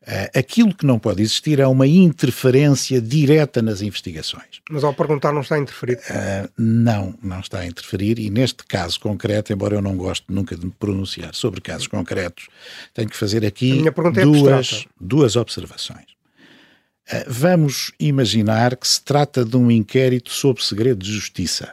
Uh, 0.06 0.38
aquilo 0.38 0.74
que 0.74 0.84
não 0.84 0.98
pode 0.98 1.22
existir 1.22 1.58
é 1.58 1.66
uma 1.66 1.86
interferência 1.86 3.00
direta 3.00 3.62
nas 3.62 3.80
investigações. 3.80 4.60
Mas 4.68 4.84
ao 4.84 4.92
perguntar 4.92 5.32
não 5.32 5.40
está 5.40 5.54
a 5.54 5.58
interferir? 5.58 5.96
Uh, 5.96 6.50
não, 6.58 7.14
não 7.22 7.40
está 7.40 7.60
a 7.60 7.66
interferir 7.66 8.18
e 8.18 8.28
neste 8.28 8.66
caso 8.66 9.00
concreto, 9.00 9.50
embora 9.50 9.76
eu 9.76 9.80
não 9.80 9.96
goste 9.96 10.26
nunca 10.28 10.54
de 10.54 10.66
me 10.66 10.72
pronunciar 10.72 11.34
sobre 11.34 11.62
casos 11.62 11.86
concretos, 11.86 12.48
tenho 12.92 13.08
que 13.08 13.16
fazer 13.16 13.46
aqui 13.46 13.82
é 13.88 14.22
duas, 14.22 14.86
duas 15.00 15.36
observações. 15.36 16.12
Uh, 17.10 17.24
vamos 17.26 17.90
imaginar 17.98 18.76
que 18.76 18.86
se 18.86 19.02
trata 19.02 19.42
de 19.42 19.56
um 19.56 19.70
inquérito 19.70 20.30
sob 20.30 20.62
segredo 20.62 21.02
de 21.02 21.10
justiça. 21.10 21.72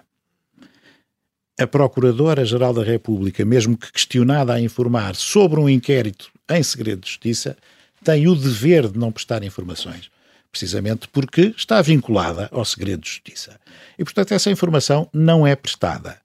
A 1.60 1.68
Procuradora-Geral 1.68 2.74
da 2.74 2.84
República, 2.84 3.44
mesmo 3.44 3.78
que 3.78 3.92
questionada 3.92 4.54
a 4.54 4.62
informar 4.62 5.18
sobre 5.18 5.60
um 5.60 5.68
inquérito 5.68 6.32
em 6.50 6.64
segredo 6.64 7.02
de 7.02 7.10
justiça, 7.10 7.58
tem 8.04 8.28
o 8.28 8.36
dever 8.36 8.90
de 8.90 8.98
não 8.98 9.12
prestar 9.12 9.44
informações, 9.44 10.10
precisamente 10.52 11.08
porque 11.08 11.54
está 11.56 11.82
vinculada 11.82 12.50
ao 12.52 12.66
segredo 12.66 13.02
de 13.02 13.10
justiça. 13.10 13.60
E, 13.98 14.04
portanto, 14.04 14.34
essa 14.34 14.52
informação 14.52 15.10
não 15.14 15.46
é 15.46 15.56
prestada. 15.56 16.20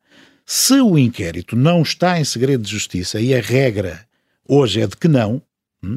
Se 0.44 0.80
o 0.80 0.98
inquérito 0.98 1.56
não 1.56 1.82
está 1.82 2.20
em 2.20 2.24
segredo 2.24 2.62
de 2.62 2.70
justiça, 2.70 3.20
e 3.20 3.34
a 3.34 3.40
regra 3.40 4.06
hoje 4.48 4.80
é 4.80 4.86
de 4.86 4.96
que 4.96 5.08
não, 5.08 5.42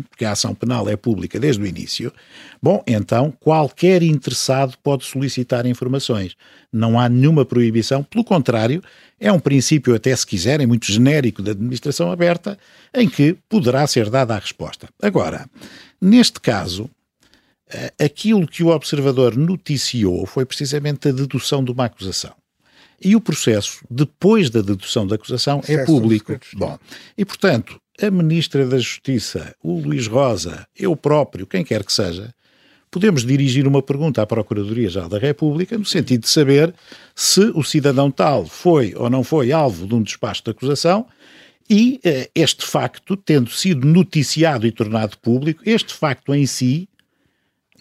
porque 0.09 0.25
a 0.25 0.31
ação 0.31 0.53
penal 0.53 0.87
é 0.87 0.95
pública 0.95 1.39
desde 1.39 1.61
o 1.61 1.65
início, 1.65 2.13
bom, 2.61 2.83
então 2.85 3.31
qualquer 3.39 4.03
interessado 4.03 4.77
pode 4.83 5.05
solicitar 5.05 5.65
informações. 5.65 6.35
Não 6.71 6.99
há 6.99 7.09
nenhuma 7.09 7.43
proibição, 7.45 8.03
pelo 8.03 8.23
contrário, 8.23 8.81
é 9.19 9.31
um 9.31 9.39
princípio, 9.39 9.95
até 9.95 10.15
se 10.15 10.25
quiserem, 10.25 10.67
muito 10.67 10.91
genérico 10.91 11.41
da 11.41 11.51
administração 11.51 12.11
aberta, 12.11 12.57
em 12.93 13.09
que 13.09 13.35
poderá 13.49 13.85
ser 13.87 14.09
dada 14.09 14.35
a 14.35 14.39
resposta. 14.39 14.87
Agora, 15.01 15.49
neste 15.99 16.39
caso, 16.39 16.89
eh, 17.69 17.93
aquilo 17.99 18.47
que 18.47 18.63
o 18.63 18.69
observador 18.69 19.35
noticiou 19.35 20.25
foi 20.25 20.45
precisamente 20.45 21.09
a 21.09 21.11
dedução 21.11 21.63
de 21.63 21.71
uma 21.71 21.85
acusação. 21.85 22.33
E 23.01 23.15
o 23.15 23.21
processo, 23.21 23.79
depois 23.89 24.49
da 24.49 24.61
dedução 24.61 25.07
da 25.07 25.15
acusação, 25.15 25.61
é 25.67 25.85
público. 25.85 26.37
Bom, 26.53 26.77
e 27.17 27.23
portanto, 27.23 27.79
a 28.01 28.09
Ministra 28.09 28.65
da 28.65 28.77
Justiça, 28.77 29.55
o 29.61 29.79
Luís 29.79 30.07
Rosa, 30.07 30.65
eu 30.77 30.95
próprio, 30.95 31.45
quem 31.45 31.63
quer 31.63 31.83
que 31.83 31.91
seja, 31.91 32.33
podemos 32.89 33.25
dirigir 33.25 33.67
uma 33.67 33.81
pergunta 33.81 34.21
à 34.21 34.25
Procuradoria-Geral 34.25 35.09
da 35.09 35.19
República 35.19 35.77
no 35.77 35.85
sentido 35.85 36.21
de 36.21 36.29
saber 36.29 36.73
se 37.13 37.51
o 37.53 37.63
cidadão 37.63 38.09
tal 38.09 38.45
foi 38.45 38.93
ou 38.95 39.09
não 39.09 39.23
foi 39.23 39.51
alvo 39.51 39.85
de 39.85 39.93
um 39.93 40.01
despacho 40.01 40.43
de 40.43 40.51
acusação 40.51 41.05
e 41.69 41.99
eh, 42.03 42.29
este 42.33 42.65
facto, 42.65 43.15
tendo 43.15 43.51
sido 43.51 43.85
noticiado 43.85 44.65
e 44.65 44.71
tornado 44.71 45.17
público, 45.19 45.61
este 45.65 45.93
facto 45.93 46.33
em 46.33 46.45
si 46.45 46.89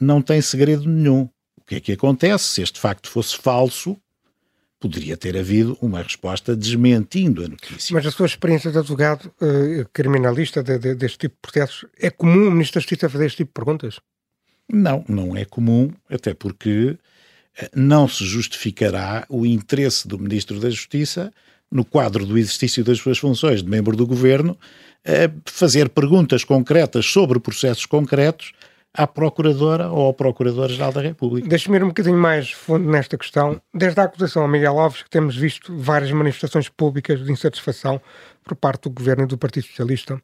não 0.00 0.20
tem 0.20 0.42
segredo 0.42 0.88
nenhum. 0.88 1.28
O 1.56 1.64
que 1.66 1.76
é 1.76 1.80
que 1.80 1.92
acontece? 1.92 2.44
Se 2.44 2.62
este 2.62 2.78
facto 2.78 3.08
fosse 3.08 3.36
falso, 3.36 3.96
poderia 4.80 5.16
ter 5.16 5.36
havido 5.36 5.76
uma 5.80 6.02
resposta 6.02 6.56
desmentindo 6.56 7.44
a 7.44 7.48
notícia. 7.48 7.92
Mas 7.92 8.06
a 8.06 8.10
sua 8.10 8.26
experiência 8.26 8.70
de 8.70 8.78
advogado 8.78 9.32
uh, 9.40 9.88
criminalista 9.92 10.62
de, 10.62 10.78
de, 10.78 10.94
deste 10.94 11.18
tipo 11.18 11.34
de 11.34 11.40
processos, 11.40 11.86
é 11.98 12.10
comum 12.10 12.48
o 12.48 12.50
Ministro 12.50 12.74
da 12.74 12.80
Justiça 12.80 13.08
fazer 13.08 13.26
este 13.26 13.38
tipo 13.38 13.50
de 13.50 13.54
perguntas? 13.54 14.00
Não, 14.70 15.04
não 15.08 15.36
é 15.36 15.44
comum, 15.44 15.90
até 16.10 16.34
porque 16.34 16.98
eh, 17.58 17.70
não 17.74 18.06
se 18.06 18.24
justificará 18.24 19.26
o 19.28 19.46
interesse 19.46 20.06
do 20.06 20.18
Ministro 20.18 20.60
da 20.60 20.68
Justiça, 20.68 21.32
no 21.70 21.84
quadro 21.84 22.24
do 22.24 22.38
exercício 22.38 22.84
das 22.84 22.98
suas 22.98 23.18
funções 23.18 23.62
de 23.62 23.68
membro 23.68 23.96
do 23.96 24.06
Governo, 24.06 24.56
a 25.04 25.50
fazer 25.50 25.88
perguntas 25.88 26.44
concretas 26.44 27.06
sobre 27.06 27.40
processos 27.40 27.86
concretos 27.86 28.52
à 28.98 29.06
Procuradora 29.06 29.88
ou 29.90 30.06
ao 30.06 30.12
Procurador-Geral 30.12 30.92
da 30.92 31.00
República. 31.00 31.48
Deixe-me 31.48 31.76
ir 31.76 31.84
um 31.84 31.88
bocadinho 31.88 32.18
mais 32.18 32.50
fundo 32.50 32.90
nesta 32.90 33.16
questão. 33.16 33.62
Desde 33.72 34.00
a 34.00 34.02
acusação 34.02 34.44
a 34.44 34.48
Miguel 34.48 34.76
Alves, 34.76 35.04
que 35.04 35.08
temos 35.08 35.36
visto 35.36 35.72
várias 35.78 36.10
manifestações 36.10 36.68
públicas 36.68 37.24
de 37.24 37.30
insatisfação 37.30 38.00
por 38.42 38.56
parte 38.56 38.82
do 38.82 38.90
Governo 38.90 39.22
e 39.22 39.26
do 39.26 39.38
Partido 39.38 39.66
Socialista. 39.66 40.16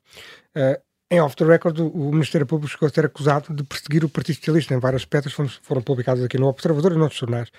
Uh, 0.56 0.82
em 1.08 1.20
off 1.20 1.36
the 1.36 1.44
record, 1.44 1.78
o 1.78 2.10
Ministério 2.10 2.44
Público 2.44 2.72
chegou 2.72 2.88
a 2.88 2.90
ser 2.90 3.06
acusado 3.06 3.54
de 3.54 3.62
perseguir 3.62 4.04
o 4.04 4.08
Partido 4.08 4.36
Socialista 4.36 4.74
em 4.74 4.80
várias 4.80 5.04
peças, 5.04 5.32
foram, 5.32 5.48
foram 5.62 5.80
publicadas 5.80 6.24
aqui 6.24 6.36
no 6.36 6.48
Observador 6.48 6.92
e 6.92 6.96
noutros 6.96 7.20
jornais. 7.20 7.50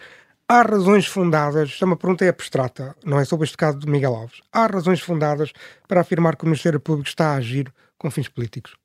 Há 0.50 0.63
razões 0.63 1.05
fundadas, 1.07 1.69
isto 1.69 1.84
é 1.84 1.88
uma 1.88 1.95
pergunta 1.95 2.25
é 2.25 2.29
abstrata, 2.29 2.93
não 3.05 3.19
é 3.19 3.24
sobre 3.24 3.45
este 3.45 3.55
caso 3.55 3.79
de 3.79 3.89
Miguel 3.89 4.13
Alves. 4.13 4.41
Há 4.51 4.67
razões 4.67 5.00
fundadas 5.00 5.53
para 5.88 6.01
afirmar 6.01 6.36
que 6.36 6.43
o 6.43 6.48
Ministério 6.48 6.79
Público 6.79 7.07
está 7.07 7.31
a 7.31 7.36
agir 7.38 7.72
com 7.98 8.12
fins 8.12 8.27
políticos? 8.27 8.75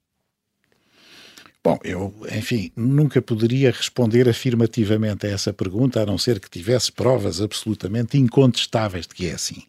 Bom, 1.62 1.78
eu, 1.84 2.14
enfim, 2.32 2.72
nunca 2.74 3.20
poderia 3.20 3.70
responder 3.70 4.26
afirmativamente 4.26 5.26
a 5.26 5.30
essa 5.30 5.52
pergunta, 5.52 6.00
a 6.00 6.06
não 6.06 6.16
ser 6.16 6.40
que 6.40 6.48
tivesse 6.48 6.90
provas 6.90 7.40
absolutamente 7.40 8.16
incontestáveis 8.16 9.06
de 9.06 9.14
que 9.14 9.26
é 9.26 9.32
assim. 9.32 9.62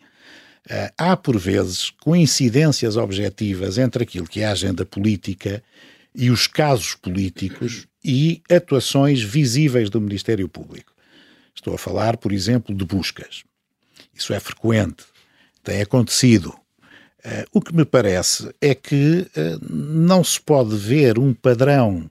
Uh, 0.70 0.94
há, 0.98 1.18
por 1.18 1.38
vezes, 1.38 1.90
coincidências 1.90 2.96
objetivas 2.96 3.78
entre 3.78 4.04
aquilo 4.04 4.28
que 4.28 4.40
é 4.40 4.46
a 4.46 4.52
agenda 4.52 4.86
política 4.86 5.62
e 6.16 6.30
os 6.30 6.48
casos 6.48 6.96
políticos 6.96 7.88
e 8.04 8.42
atuações 8.50 9.22
visíveis 9.22 9.90
do 9.90 10.00
Ministério 10.00 10.48
Público. 10.48 10.94
Estou 11.54 11.74
a 11.74 11.78
falar, 11.78 12.16
por 12.16 12.32
exemplo, 12.32 12.74
de 12.74 12.86
buscas. 12.86 13.44
Isso 14.14 14.34
é 14.34 14.40
frequente, 14.40 15.04
tem 15.64 15.82
acontecido. 15.82 16.56
Uh, 17.24 17.46
o 17.54 17.62
que 17.62 17.76
me 17.76 17.86
parece 17.86 18.50
é 18.60 18.74
que 18.74 19.28
uh, 19.36 19.60
não 19.70 20.24
se 20.24 20.42
pode 20.42 20.76
ver 20.76 21.20
um 21.20 21.36
padrão 21.36 22.10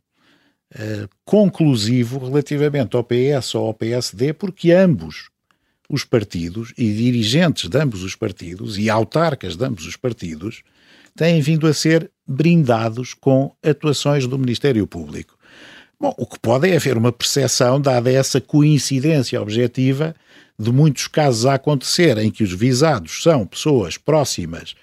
uh, 0.75 1.09
conclusivo 1.25 2.25
relativamente 2.25 2.95
ao 2.95 3.02
PS 3.02 3.57
ou 3.57 3.67
ao 3.67 3.75
PSD, 3.75 4.33
porque 4.33 4.71
ambos 4.71 5.29
os 5.88 6.05
partidos 6.05 6.73
e 6.79 6.93
dirigentes 6.93 7.69
de 7.69 7.76
ambos 7.76 8.05
os 8.05 8.14
partidos 8.14 8.79
e 8.79 8.88
autarcas 8.88 9.57
de 9.57 9.64
ambos 9.64 9.85
os 9.85 9.97
partidos 9.97 10.62
têm 11.17 11.40
vindo 11.40 11.67
a 11.67 11.75
ser 11.75 12.09
brindados 12.25 13.12
com 13.12 13.52
atuações 13.64 14.29
do 14.29 14.38
Ministério 14.38 14.87
Público. 14.87 15.37
Bom, 15.99 16.14
o 16.17 16.25
que 16.25 16.38
pode 16.38 16.71
é 16.71 16.76
haver 16.76 16.97
uma 16.97 17.11
percepção, 17.11 17.81
dada 17.81 18.11
essa 18.11 18.40
coincidência 18.40 19.43
objetiva, 19.43 20.14
de 20.57 20.71
muitos 20.71 21.09
casos 21.09 21.47
a 21.47 21.55
acontecer 21.55 22.17
em 22.19 22.31
que 22.31 22.45
os 22.45 22.52
visados 22.52 23.23
são 23.25 23.45
pessoas 23.45 23.99
próximas 23.99 24.76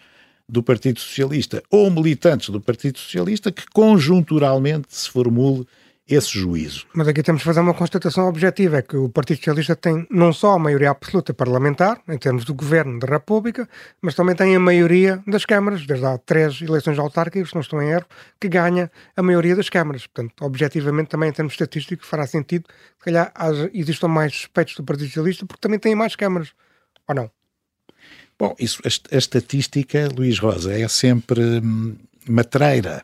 do 0.50 0.64
Partido 0.64 1.00
Socialista 1.00 1.62
ou 1.70 1.90
militantes 1.92 2.50
do 2.50 2.62
Partido 2.62 2.98
Socialista 2.98 3.52
que 3.52 3.66
conjunturalmente 3.74 4.88
se 4.90 5.10
formule 5.10 5.68
esse 6.08 6.30
juízo. 6.30 6.86
Mas 6.94 7.08
aqui 7.08 7.22
temos 7.22 7.42
de 7.42 7.46
fazer 7.46 7.60
uma 7.60 7.74
constatação 7.74 8.28
objetiva, 8.30 8.78
é 8.78 8.82
que 8.82 8.96
o 8.96 9.10
Partido 9.10 9.38
Socialista 9.38 9.76
tem 9.76 10.08
não 10.10 10.32
só 10.32 10.54
a 10.54 10.60
maioria 10.60 10.92
absoluta 10.92 11.34
parlamentar, 11.34 12.02
em 12.08 12.18
termos 12.18 12.46
do 12.46 12.54
governo 12.54 12.98
da 12.98 13.08
República, 13.08 13.68
mas 14.02 14.16
também 14.16 14.34
tem 14.34 14.56
a 14.56 14.60
maioria 14.60 15.22
das 15.28 15.44
câmaras, 15.44 15.86
desde 15.86 16.06
há 16.06 16.18
três 16.18 16.62
eleições 16.62 16.98
autárquicas, 16.98 17.50
se 17.50 17.56
não 17.56 17.62
estou 17.62 17.82
em 17.82 17.90
erro, 17.90 18.06
que 18.40 18.48
ganha 18.48 18.90
a 19.18 19.22
maioria 19.22 19.56
das 19.56 19.70
câmaras. 19.70 20.08
Portanto, 20.08 20.46
objetivamente, 20.46 21.10
também 21.10 21.30
em 21.30 21.34
termos 21.34 21.54
estatísticos, 21.54 22.08
fará 22.08 22.26
sentido 22.26 22.70
que, 23.00 23.06
calhar, 23.06 23.34
existam 23.74 24.08
mais 24.08 24.34
suspeitos 24.34 24.76
do 24.76 24.84
Partido 24.84 25.08
Socialista, 25.08 25.46
porque 25.46 25.60
também 25.60 25.78
tem 25.78 25.94
mais 25.94 26.16
câmaras, 26.16 26.54
ou 27.06 27.16
não? 27.16 27.37
Bom, 28.40 28.56
isso, 28.60 28.82
a, 28.86 29.16
a 29.16 29.18
estatística, 29.18 30.10
Luís 30.16 30.38
Rosa, 30.38 30.72
é 30.78 30.88
sempre 30.88 31.42
hum, 31.42 31.96
matreira, 32.28 33.02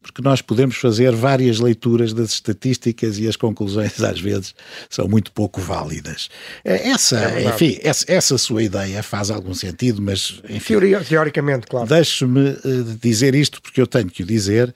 porque 0.00 0.22
nós 0.22 0.40
podemos 0.40 0.76
fazer 0.76 1.14
várias 1.14 1.58
leituras 1.58 2.12
das 2.12 2.30
estatísticas 2.30 3.18
e 3.18 3.26
as 3.26 3.36
conclusões 3.36 4.00
às 4.02 4.20
vezes 4.20 4.54
são 4.88 5.08
muito 5.08 5.32
pouco 5.32 5.60
válidas. 5.60 6.28
É, 6.64 6.90
essa, 6.90 7.18
é 7.18 7.44
enfim, 7.48 7.78
essa, 7.82 8.04
essa, 8.08 8.38
sua 8.38 8.62
ideia 8.62 9.02
faz 9.02 9.30
algum 9.30 9.52
sentido, 9.52 10.00
mas 10.00 10.40
enfim, 10.48 10.74
teoricamente, 11.06 11.66
claro. 11.66 11.88
Deixe-me 11.88 12.50
uh, 12.50 12.98
dizer 13.00 13.34
isto 13.34 13.60
porque 13.60 13.80
eu 13.80 13.86
tenho 13.86 14.08
que 14.08 14.22
o 14.22 14.26
dizer. 14.26 14.74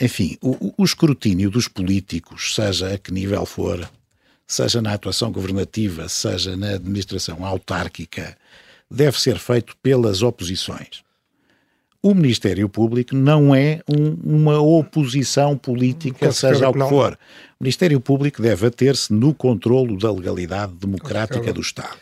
Enfim, 0.00 0.36
o, 0.42 0.74
o 0.76 0.84
escrutínio 0.84 1.48
dos 1.48 1.68
políticos, 1.68 2.56
seja 2.56 2.94
a 2.94 2.98
que 2.98 3.12
nível 3.12 3.46
for, 3.46 3.88
seja 4.44 4.82
na 4.82 4.92
atuação 4.92 5.30
governativa, 5.30 6.08
seja 6.08 6.56
na 6.56 6.70
administração 6.70 7.44
autárquica, 7.44 8.36
deve 8.90 9.20
ser 9.20 9.38
feito 9.38 9.76
pelas 9.82 10.22
oposições. 10.22 11.04
O 12.04 12.12
Ministério 12.12 12.68
Público 12.68 13.16
não 13.16 13.54
é 13.54 13.80
um, 13.88 14.36
uma 14.36 14.60
oposição 14.60 15.56
política, 15.56 16.30
seja 16.32 16.68
o 16.68 16.72
que 16.74 16.80
for. 16.80 17.18
O 17.58 17.64
Ministério 17.64 17.98
Público 17.98 18.42
deve 18.42 18.66
ater-se 18.66 19.10
no 19.10 19.32
controlo 19.32 19.96
da 19.96 20.12
legalidade 20.12 20.74
democrática 20.74 21.50
do 21.50 21.62
Estado. 21.62 21.96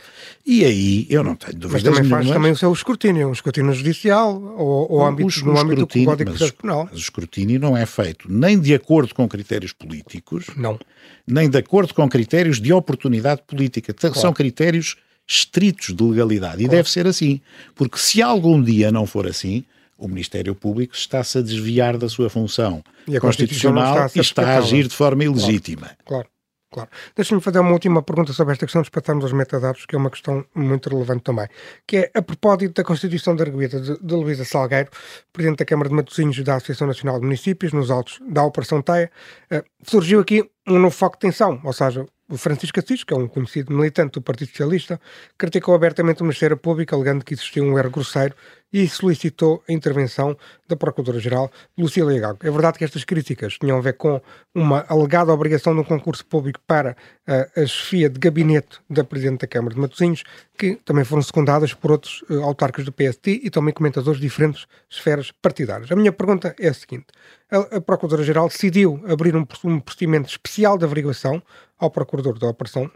E 0.44 0.64
aí 0.64 1.06
eu 1.08 1.22
não 1.22 1.36
tenho 1.36 1.56
dúvidas 1.56 1.84
Mas 1.84 1.94
também 1.94 2.10
faz 2.10 2.28
também 2.28 2.50
o 2.50 2.56
seu 2.56 2.72
escrutínio, 2.72 3.28
um 3.28 3.32
escrutínio 3.32 3.72
judicial 3.72 4.42
ou, 4.58 4.90
ou 4.90 5.06
âmbito, 5.06 5.44
no 5.44 5.56
âmbito 5.56 5.86
do 5.86 6.04
Código 6.04 6.32
mas, 6.36 6.50
Penal. 6.50 6.88
Mas 6.90 6.94
o 6.94 7.02
escrutínio 7.02 7.60
não 7.60 7.76
é 7.76 7.86
feito 7.86 8.26
nem 8.28 8.58
de 8.58 8.74
acordo 8.74 9.14
com 9.14 9.28
critérios 9.28 9.72
políticos, 9.72 10.46
não. 10.56 10.80
nem 11.24 11.48
de 11.48 11.58
acordo 11.58 11.94
com 11.94 12.08
critérios 12.08 12.60
de 12.60 12.72
oportunidade 12.72 13.42
política. 13.46 13.94
Claro. 13.94 14.18
São 14.18 14.32
critérios 14.32 14.96
estritos 15.32 15.94
de 15.94 16.02
legalidade. 16.02 16.62
E 16.62 16.66
claro. 16.66 16.76
deve 16.76 16.90
ser 16.90 17.06
assim. 17.06 17.40
Porque 17.74 17.98
se 17.98 18.20
algum 18.22 18.62
dia 18.62 18.90
não 18.90 19.06
for 19.06 19.26
assim, 19.26 19.64
o 19.96 20.08
Ministério 20.08 20.54
Público 20.54 20.94
está-se 20.94 21.38
a 21.38 21.42
desviar 21.42 21.96
da 21.96 22.08
sua 22.08 22.28
função 22.28 22.82
e 23.06 23.18
constitucional 23.18 24.10
e 24.14 24.20
está 24.20 24.42
a 24.42 24.58
agir 24.58 24.88
de 24.88 24.94
forma 24.94 25.24
ilegítima. 25.24 25.90
Claro. 26.04 26.24
claro. 26.24 26.32
Claro. 26.72 26.88
Deixa-me 27.14 27.40
fazer 27.42 27.58
uma 27.58 27.72
última 27.72 28.02
pergunta 28.02 28.32
sobre 28.32 28.52
esta 28.52 28.64
questão, 28.64 28.80
de 28.80 28.90
passarmos 28.90 29.24
aos 29.24 29.34
metadados, 29.34 29.84
que 29.84 29.94
é 29.94 29.98
uma 29.98 30.08
questão 30.08 30.42
muito 30.54 30.88
relevante 30.88 31.22
também, 31.22 31.46
que 31.86 31.98
é 31.98 32.10
a 32.14 32.22
propósito 32.22 32.72
da 32.72 32.82
Constituição 32.82 33.36
da 33.36 33.44
Arguida 33.44 33.78
de, 33.78 33.98
de 34.00 34.14
Luísa 34.14 34.42
Salgueiro, 34.46 34.88
Presidente 35.30 35.58
da 35.58 35.66
Câmara 35.66 35.90
de 35.90 35.94
Matosinhos 35.94 36.42
da 36.42 36.54
Associação 36.54 36.86
Nacional 36.86 37.20
de 37.20 37.26
Municípios, 37.26 37.74
nos 37.74 37.90
altos 37.90 38.18
da 38.26 38.42
Operação 38.42 38.80
Teia, 38.80 39.10
uh, 39.52 39.62
surgiu 39.82 40.20
aqui 40.20 40.48
um 40.66 40.78
novo 40.78 40.96
foco 40.96 41.16
de 41.16 41.20
tensão, 41.20 41.60
ou 41.62 41.74
seja, 41.74 42.06
o 42.32 42.38
Francisco 42.38 42.80
Assis, 42.80 43.04
que 43.04 43.12
é 43.12 43.16
um 43.16 43.28
conhecido 43.28 43.74
militante 43.74 44.14
do 44.14 44.22
Partido 44.22 44.48
Socialista, 44.48 44.98
criticou 45.36 45.74
abertamente 45.74 46.22
o 46.22 46.24
Ministério 46.24 46.56
Público, 46.56 46.94
alegando 46.94 47.22
que 47.22 47.34
existia 47.34 47.62
um 47.62 47.78
erro 47.78 47.90
grosseiro 47.90 48.34
e 48.72 48.88
solicitou 48.88 49.62
a 49.68 49.72
intervenção 49.72 50.36
da 50.66 50.74
Procuradora-Geral 50.74 51.50
Lucília 51.76 52.18
Gago. 52.18 52.38
É 52.42 52.50
verdade 52.50 52.78
que 52.78 52.84
estas 52.84 53.04
críticas 53.04 53.58
tinham 53.58 53.76
a 53.76 53.80
ver 53.80 53.94
com 53.94 54.20
uma 54.54 54.84
alegada 54.88 55.32
obrigação 55.32 55.74
de 55.74 55.80
um 55.80 55.84
concurso 55.84 56.24
público 56.24 56.60
para 56.66 56.96
uh, 57.28 57.60
a 57.60 57.66
chefia 57.66 58.08
de 58.08 58.18
gabinete 58.18 58.80
da 58.88 59.04
Presidente 59.04 59.42
da 59.42 59.46
Câmara 59.46 59.74
de 59.74 59.80
Matosinhos, 59.80 60.24
que 60.56 60.76
também 60.76 61.04
foram 61.04 61.22
secundadas 61.22 61.74
por 61.74 61.92
outros 61.92 62.22
uh, 62.30 62.42
autarcas 62.42 62.84
do 62.84 62.92
PST 62.92 63.40
e 63.44 63.50
também 63.50 63.74
comentadores 63.74 64.18
de 64.18 64.26
diferentes 64.26 64.66
esferas 64.88 65.30
partidárias. 65.30 65.92
A 65.92 65.96
minha 65.96 66.12
pergunta 66.12 66.54
é 66.58 66.68
a 66.68 66.74
seguinte: 66.74 67.06
a, 67.50 67.76
a 67.76 67.80
Procuradora-Geral 67.80 68.48
decidiu 68.48 69.02
abrir 69.06 69.36
um, 69.36 69.46
um 69.64 69.80
procedimento 69.80 70.28
especial 70.28 70.78
de 70.78 70.84
averiguação 70.84 71.42
ao 71.78 71.90
Procurador 71.90 72.38
da 72.38 72.48
Operação 72.48 72.90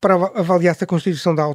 Para 0.00 0.14
avaliar 0.14 0.74
se 0.74 0.84
a 0.84 0.86
Constituição 0.86 1.34
da, 1.34 1.54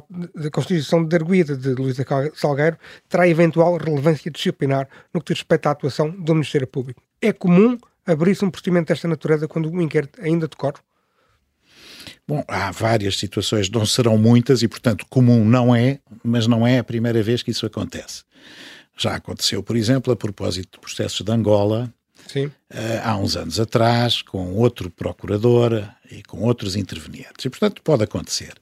Constituição 0.52 1.04
de 1.04 1.16
Arguida 1.16 1.56
de 1.56 1.74
Luísa 1.74 2.04
Salgueiro 2.34 2.76
terá 3.08 3.28
eventual 3.28 3.76
relevância 3.76 4.30
disciplinar 4.30 4.88
no 5.12 5.20
que 5.20 5.32
diz 5.32 5.40
respeito 5.40 5.66
à 5.66 5.70
atuação 5.70 6.10
do 6.10 6.34
Ministério 6.34 6.66
Público. 6.66 7.02
É 7.20 7.32
comum 7.32 7.78
abrir-se 8.06 8.44
um 8.44 8.50
procedimento 8.50 8.88
desta 8.88 9.06
natureza 9.06 9.46
quando 9.46 9.70
o 9.70 9.82
inquérito 9.82 10.20
ainda 10.20 10.48
decorre? 10.48 10.78
Bom, 12.26 12.44
há 12.48 12.70
várias 12.70 13.16
situações, 13.16 13.70
não 13.70 13.86
serão 13.86 14.18
muitas 14.18 14.62
e, 14.62 14.68
portanto, 14.68 15.06
comum 15.08 15.44
não 15.44 15.74
é, 15.74 15.98
mas 16.22 16.46
não 16.46 16.66
é 16.66 16.78
a 16.78 16.84
primeira 16.84 17.22
vez 17.22 17.42
que 17.42 17.50
isso 17.50 17.66
acontece. 17.66 18.22
Já 18.96 19.14
aconteceu, 19.14 19.62
por 19.62 19.76
exemplo, 19.76 20.12
a 20.12 20.16
propósito 20.16 20.72
de 20.72 20.80
processos 20.80 21.20
de 21.20 21.32
Angola, 21.32 21.92
Sim. 22.28 22.50
Eh, 22.70 23.00
há 23.02 23.16
uns 23.16 23.36
anos 23.36 23.58
atrás, 23.58 24.22
com 24.22 24.54
outro 24.54 24.90
procurador 24.90 25.82
e 26.10 26.22
com 26.22 26.42
outros 26.42 26.76
intervenientes. 26.76 27.44
E, 27.44 27.50
portanto, 27.50 27.82
pode 27.82 28.04
acontecer. 28.04 28.52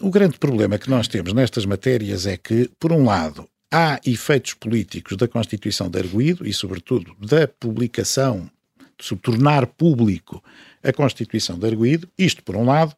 O 0.00 0.10
grande 0.10 0.38
problema 0.38 0.78
que 0.78 0.88
nós 0.88 1.06
temos 1.06 1.32
nestas 1.32 1.66
matérias 1.66 2.26
é 2.26 2.36
que, 2.36 2.70
por 2.80 2.92
um 2.92 3.04
lado, 3.04 3.48
há 3.70 4.00
efeitos 4.06 4.54
políticos 4.54 5.16
da 5.16 5.28
Constituição 5.28 5.88
de 5.88 5.98
Arguído 5.98 6.46
e, 6.46 6.52
sobretudo, 6.52 7.14
da 7.20 7.46
publicação, 7.46 8.50
de 8.98 9.16
tornar 9.16 9.66
público 9.66 10.42
a 10.82 10.92
Constituição 10.92 11.58
de 11.58 11.66
Arguído, 11.66 12.08
isto 12.16 12.42
por 12.42 12.56
um 12.56 12.64
lado, 12.64 12.94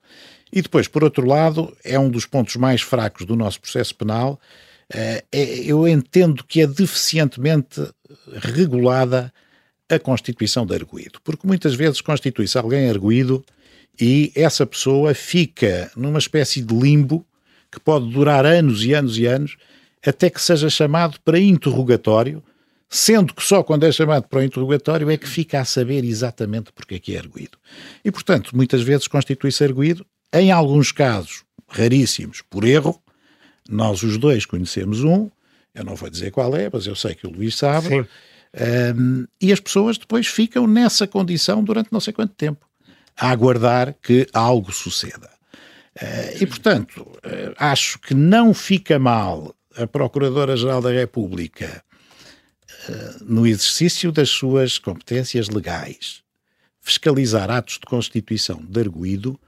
e 0.53 0.63
depois, 0.63 0.87
por 0.87 1.03
outro 1.03 1.27
lado, 1.27 1.77
é 1.83 1.99
um 1.99 2.09
dos 2.09 2.27
pontos 2.27 2.55
mais 2.57 2.81
fracos 2.81 3.27
do 3.27 3.35
nosso 3.35 3.61
processo 3.61 3.95
penal. 3.95 4.39
Eh, 4.93 5.25
é, 5.33 5.45
eu 5.65 5.89
entendo 5.89 6.45
que 6.45 6.61
é 6.61 6.67
deficientemente 6.67 7.81
regulada 8.33 9.33
a 9.89 9.99
constituição 9.99 10.65
de 10.65 10.75
arguído, 10.75 11.21
porque 11.23 11.47
muitas 11.47 11.75
vezes 11.75 12.01
constitui-se 12.01 12.57
alguém 12.57 12.89
arguído 12.89 13.45
e 14.01 14.33
essa 14.35 14.67
pessoa 14.67 15.15
fica 15.15 15.91
numa 15.95 16.19
espécie 16.19 16.61
de 16.61 16.75
limbo 16.75 17.25
que 17.71 17.79
pode 17.79 18.11
durar 18.11 18.47
anos 18.47 18.85
e 18.85 18.95
anos 18.95 19.19
e 19.19 19.27
anos 19.27 19.57
até 20.05 20.29
que 20.31 20.41
seja 20.41 20.69
chamado 20.69 21.19
para 21.25 21.39
interrogatório, 21.39 22.43
sendo 22.89 23.35
que 23.35 23.43
só 23.43 23.63
quando 23.63 23.85
é 23.85 23.93
chamado 23.93 24.29
para 24.29 24.41
o 24.41 24.43
interrogatório 24.43 25.11
é 25.11 25.17
que 25.17 25.29
fica 25.29 25.61
a 25.61 25.65
saber 25.65 26.05
exatamente 26.05 26.73
porque 26.73 26.97
é 26.97 26.99
que 26.99 27.17
é 27.17 27.19
arguído. 27.19 27.59
E, 28.05 28.11
portanto, 28.11 28.55
muitas 28.55 28.83
vezes 28.83 29.09
constitui-se 29.09 29.65
arguído, 29.65 30.05
em 30.33 30.51
alguns 30.51 30.93
casos, 30.93 31.45
raríssimos, 31.69 32.43
por 32.43 32.65
erro, 32.65 33.01
nós 33.69 34.03
os 34.03 34.19
dois 34.19 34.45
conhecemos 34.45 35.03
um, 35.03 35.31
eu 35.75 35.85
não 35.85 35.97
vou 35.97 36.11
dizer 36.11 36.31
qual 36.31 36.55
é, 36.55 36.69
mas 36.73 36.87
eu 36.87 36.95
sei 36.95 37.15
que 37.15 37.27
o 37.27 37.31
Luís 37.31 37.57
sabe, 37.57 37.89
Sim. 37.89 38.07
Um, 38.97 39.27
e 39.41 39.53
as 39.53 39.59
pessoas 39.59 39.99
depois 39.99 40.29
ficam 40.29 40.67
nessa 40.67 41.07
condição 41.07 41.63
durante 41.63 41.93
não 41.93 42.01
sei 42.01 42.13
quanto 42.13 42.35
tempo, 42.35 42.67
a 43.17 43.31
aguardar 43.31 43.95
que 44.01 44.27
algo 44.33 44.73
suceda. 44.73 45.31
Uh, 45.97 46.43
e, 46.43 46.47
portanto, 46.47 47.03
uh, 47.03 47.55
acho 47.57 47.99
que 47.99 48.15
não 48.15 48.55
fica 48.55 48.99
mal 48.99 49.55
a 49.77 49.87
Procuradora-Geral 49.87 50.81
da 50.81 50.91
República, 50.91 51.85
uh, 52.89 53.25
no 53.25 53.47
exercício 53.47 54.13
das 54.13 54.31
suas 54.31 54.79
competências 54.79 55.49
legais, 55.49 56.23
fiscalizar 56.81 57.51
atos 57.51 57.75
de 57.75 57.87
constituição 57.87 58.65
de 58.65 58.81
arguído, 58.81 59.39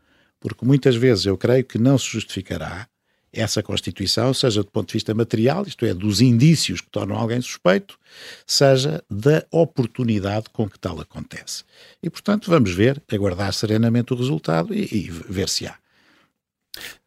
porque 0.41 0.65
muitas 0.65 0.97
vezes 0.97 1.27
eu 1.27 1.37
creio 1.37 1.65
que 1.65 1.79
não 1.79 1.99
se 1.99 2.07
justificará 2.07 2.89
essa 3.37 3.63
Constituição, 3.63 4.33
seja 4.33 4.63
do 4.63 4.71
ponto 4.71 4.89
de 4.89 4.95
vista 4.95 5.15
material, 5.15 5.65
isto 5.67 5.85
é, 5.85 5.93
dos 5.93 6.21
indícios 6.21 6.81
que 6.81 6.91
tornam 6.91 7.17
alguém 7.17 7.41
suspeito, 7.41 7.99
seja 8.47 9.03
da 9.11 9.45
oportunidade 9.51 10.47
com 10.53 10.69
que 10.69 10.79
tal 10.79 11.01
acontece. 11.01 11.65
E, 12.03 12.09
portanto, 12.09 12.51
vamos 12.51 12.73
ver, 12.73 13.03
aguardar 13.13 13.53
serenamente 13.53 14.13
o 14.13 14.17
resultado 14.17 14.75
e, 14.75 14.89
e 14.91 15.11
ver 15.11 15.49
se 15.49 15.67
há. 15.67 15.77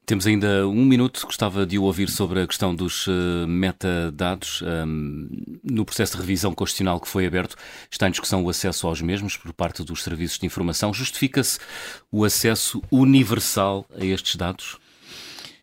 Temos 0.10 0.26
ainda 0.26 0.68
um 0.68 0.86
minuto. 0.86 1.24
Gostava 1.24 1.68
de 1.68 1.78
o 1.78 1.84
ouvir 1.84 2.10
sobre 2.10 2.42
a 2.42 2.48
questão 2.48 2.74
dos 2.74 3.06
uh, 3.06 3.46
metadados. 3.48 4.63
Um, 4.63 5.30
no 5.63 5.86
processo 5.86 6.13
de 6.13 6.22
revisão 6.22 6.52
constitucional 6.52 7.00
que 7.00 7.08
foi 7.08 7.28
aberto, 7.28 7.56
está 7.92 8.08
em 8.08 8.12
discussão 8.12 8.44
o 8.44 8.50
acesso 8.50 8.88
aos 8.88 9.04
mesmos 9.04 9.38
por 9.38 9.54
parte 9.54 9.84
dos 9.84 10.02
serviços 10.02 10.39
de 10.39 10.48
informação. 10.48 10.92
Justifica-se 10.92 11.60
o 12.12 12.26
acesso 12.26 12.82
universal 12.89 13.86
a 13.96 14.04
estes 14.04 14.36
dados? 14.36 14.80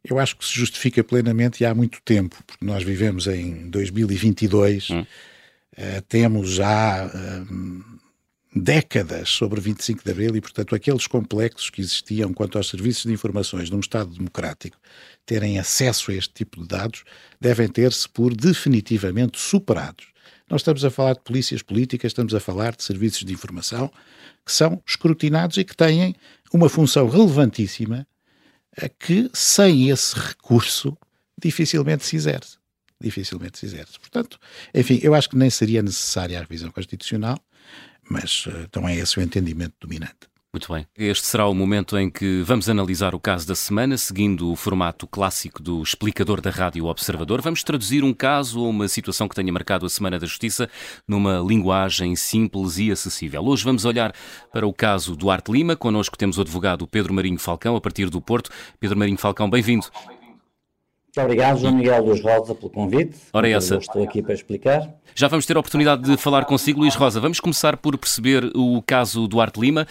Eu 0.08 0.18
acho 0.20 0.36
que 0.36 0.44
se 0.44 0.54
justifica 0.54 1.02
plenamente 1.02 1.62
e 1.62 1.66
há 1.66 1.74
muito 1.74 2.00
tempo, 2.04 2.36
porque 2.46 2.64
nós 2.64 2.84
vivemos 2.84 3.26
em 3.26 3.68
2022, 3.68 4.90
hum. 4.90 5.00
uh, 5.00 6.02
temos 6.08 6.50
já 6.50 7.06
uh, 7.06 7.84
décadas 8.54 9.28
sobre 9.28 9.60
25 9.60 10.04
de 10.04 10.10
Abril 10.10 10.36
e, 10.36 10.40
portanto, 10.40 10.74
aqueles 10.76 11.08
complexos 11.08 11.68
que 11.70 11.80
existiam 11.80 12.32
quanto 12.32 12.56
aos 12.56 12.68
serviços 12.68 13.02
de 13.02 13.12
informações 13.12 13.68
de 13.68 13.74
um 13.74 13.80
Estado 13.80 14.10
democrático 14.10 14.78
terem 15.26 15.58
acesso 15.58 16.12
a 16.12 16.14
este 16.14 16.32
tipo 16.32 16.62
de 16.62 16.68
dados 16.68 17.02
devem 17.40 17.68
ter-se 17.68 18.08
por 18.08 18.34
definitivamente 18.34 19.40
superados. 19.40 20.06
Nós 20.48 20.60
estamos 20.60 20.84
a 20.84 20.90
falar 20.90 21.14
de 21.14 21.20
polícias 21.20 21.62
políticas, 21.62 22.10
estamos 22.10 22.32
a 22.32 22.38
falar 22.38 22.76
de 22.76 22.84
serviços 22.84 23.24
de 23.24 23.32
informação 23.32 23.90
que 24.44 24.52
são 24.52 24.80
escrutinados 24.86 25.56
e 25.56 25.64
que 25.64 25.76
têm 25.76 26.14
uma 26.52 26.68
função 26.68 27.08
relevantíssima 27.08 28.06
que 28.98 29.30
sem 29.32 29.90
esse 29.90 30.14
recurso 30.18 30.96
dificilmente 31.40 32.04
se 32.04 32.16
exerce. 32.16 32.58
Dificilmente 33.00 33.58
se 33.58 33.66
exerce. 33.66 33.98
Portanto, 33.98 34.38
enfim, 34.74 34.98
eu 35.02 35.14
acho 35.14 35.28
que 35.28 35.36
nem 35.36 35.50
seria 35.50 35.82
necessária 35.82 36.38
a 36.38 36.40
revisão 36.40 36.70
constitucional, 36.70 37.38
mas 38.08 38.44
então 38.64 38.88
é 38.88 38.94
esse 38.96 39.18
o 39.18 39.22
entendimento 39.22 39.74
dominante. 39.80 40.28
Muito 40.52 40.72
bem. 40.72 40.86
Este 40.96 41.26
será 41.26 41.46
o 41.46 41.54
momento 41.54 41.98
em 41.98 42.08
que 42.08 42.40
vamos 42.42 42.68
analisar 42.70 43.14
o 43.14 43.20
caso 43.20 43.46
da 43.46 43.54
semana, 43.54 43.98
seguindo 43.98 44.50
o 44.50 44.56
formato 44.56 45.06
clássico 45.06 45.62
do 45.62 45.82
explicador 45.82 46.40
da 46.40 46.48
Rádio 46.48 46.86
Observador. 46.86 47.42
Vamos 47.42 47.62
traduzir 47.62 48.02
um 48.02 48.14
caso 48.14 48.60
ou 48.60 48.70
uma 48.70 48.88
situação 48.88 49.28
que 49.28 49.34
tenha 49.34 49.52
marcado 49.52 49.84
a 49.84 49.90
Semana 49.90 50.18
da 50.18 50.26
Justiça 50.26 50.70
numa 51.06 51.40
linguagem 51.46 52.16
simples 52.16 52.78
e 52.78 52.90
acessível. 52.90 53.44
Hoje 53.44 53.64
vamos 53.64 53.84
olhar 53.84 54.14
para 54.50 54.66
o 54.66 54.72
caso 54.72 55.14
Duarte 55.14 55.52
Lima. 55.52 55.76
Connosco 55.76 56.16
temos 56.16 56.38
o 56.38 56.40
advogado 56.40 56.86
Pedro 56.86 57.12
Marinho 57.12 57.38
Falcão, 57.38 57.76
a 57.76 57.80
partir 57.80 58.08
do 58.08 58.22
Porto. 58.22 58.50
Pedro 58.80 58.98
Marinho 58.98 59.18
Falcão, 59.18 59.50
bem-vindo. 59.50 59.88
Muito 61.16 61.24
obrigado, 61.24 61.58
João 61.58 61.74
Miguel 61.74 62.04
dos 62.04 62.20
Rosa, 62.22 62.54
pelo 62.54 62.70
convite. 62.70 63.16
Ora, 63.32 63.48
essa. 63.48 63.76
Estou 63.76 64.02
aqui 64.02 64.22
para 64.22 64.34
explicar. 64.34 64.86
Já 65.14 65.28
vamos 65.28 65.46
ter 65.46 65.56
a 65.56 65.60
oportunidade 65.60 66.02
de 66.02 66.14
falar 66.18 66.44
consigo, 66.44 66.80
Luís 66.80 66.94
Rosa. 66.94 67.18
Vamos 67.18 67.40
começar 67.40 67.78
por 67.78 67.96
perceber 67.96 68.52
o 68.54 68.82
caso 68.82 69.26
Duarte 69.26 69.58
Lima. 69.58 69.86